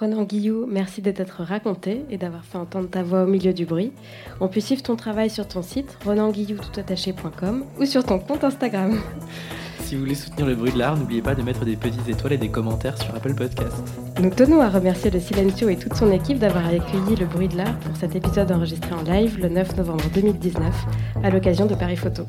Renan 0.00 0.22
Guillou, 0.22 0.66
merci 0.68 1.02
de 1.02 1.10
t'être 1.10 1.42
raconté 1.42 2.04
et 2.08 2.18
d'avoir 2.18 2.44
fait 2.44 2.56
entendre 2.56 2.88
ta 2.88 3.02
voix 3.02 3.24
au 3.24 3.26
milieu 3.26 3.52
du 3.52 3.66
bruit. 3.66 3.90
On 4.40 4.46
peut 4.46 4.60
suivre 4.60 4.80
ton 4.80 4.94
travail 4.94 5.28
sur 5.28 5.48
ton 5.48 5.60
site 5.60 5.98
renanguillou.com 6.04 7.64
ou 7.80 7.84
sur 7.84 8.04
ton 8.04 8.20
compte 8.20 8.44
Instagram. 8.44 9.00
Si 9.88 9.94
vous 9.94 10.02
voulez 10.02 10.14
soutenir 10.14 10.46
le 10.46 10.54
bruit 10.54 10.70
de 10.70 10.78
l'art, 10.78 10.98
n'oubliez 10.98 11.22
pas 11.22 11.34
de 11.34 11.40
mettre 11.40 11.64
des 11.64 11.74
petites 11.74 12.06
étoiles 12.06 12.34
et 12.34 12.36
des 12.36 12.50
commentaires 12.50 12.98
sur 12.98 13.14
Apple 13.14 13.32
Podcast. 13.32 13.74
Nous 14.20 14.28
tenons 14.28 14.60
à 14.60 14.68
remercier 14.68 15.10
le 15.10 15.18
Silencio 15.18 15.70
et 15.70 15.78
toute 15.78 15.94
son 15.94 16.12
équipe 16.12 16.38
d'avoir 16.38 16.66
accueilli 16.66 17.16
le 17.18 17.24
bruit 17.24 17.48
de 17.48 17.56
l'art 17.56 17.78
pour 17.78 17.96
cet 17.96 18.14
épisode 18.14 18.52
enregistré 18.52 18.92
en 18.92 19.00
live 19.00 19.38
le 19.40 19.48
9 19.48 19.78
novembre 19.78 20.04
2019 20.12 20.86
à 21.24 21.30
l'occasion 21.30 21.64
de 21.64 21.74
Paris 21.74 21.96
Photo. 21.96 22.26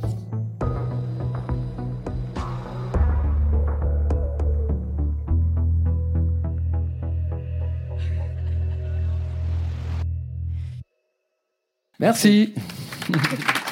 Merci. 12.00 12.54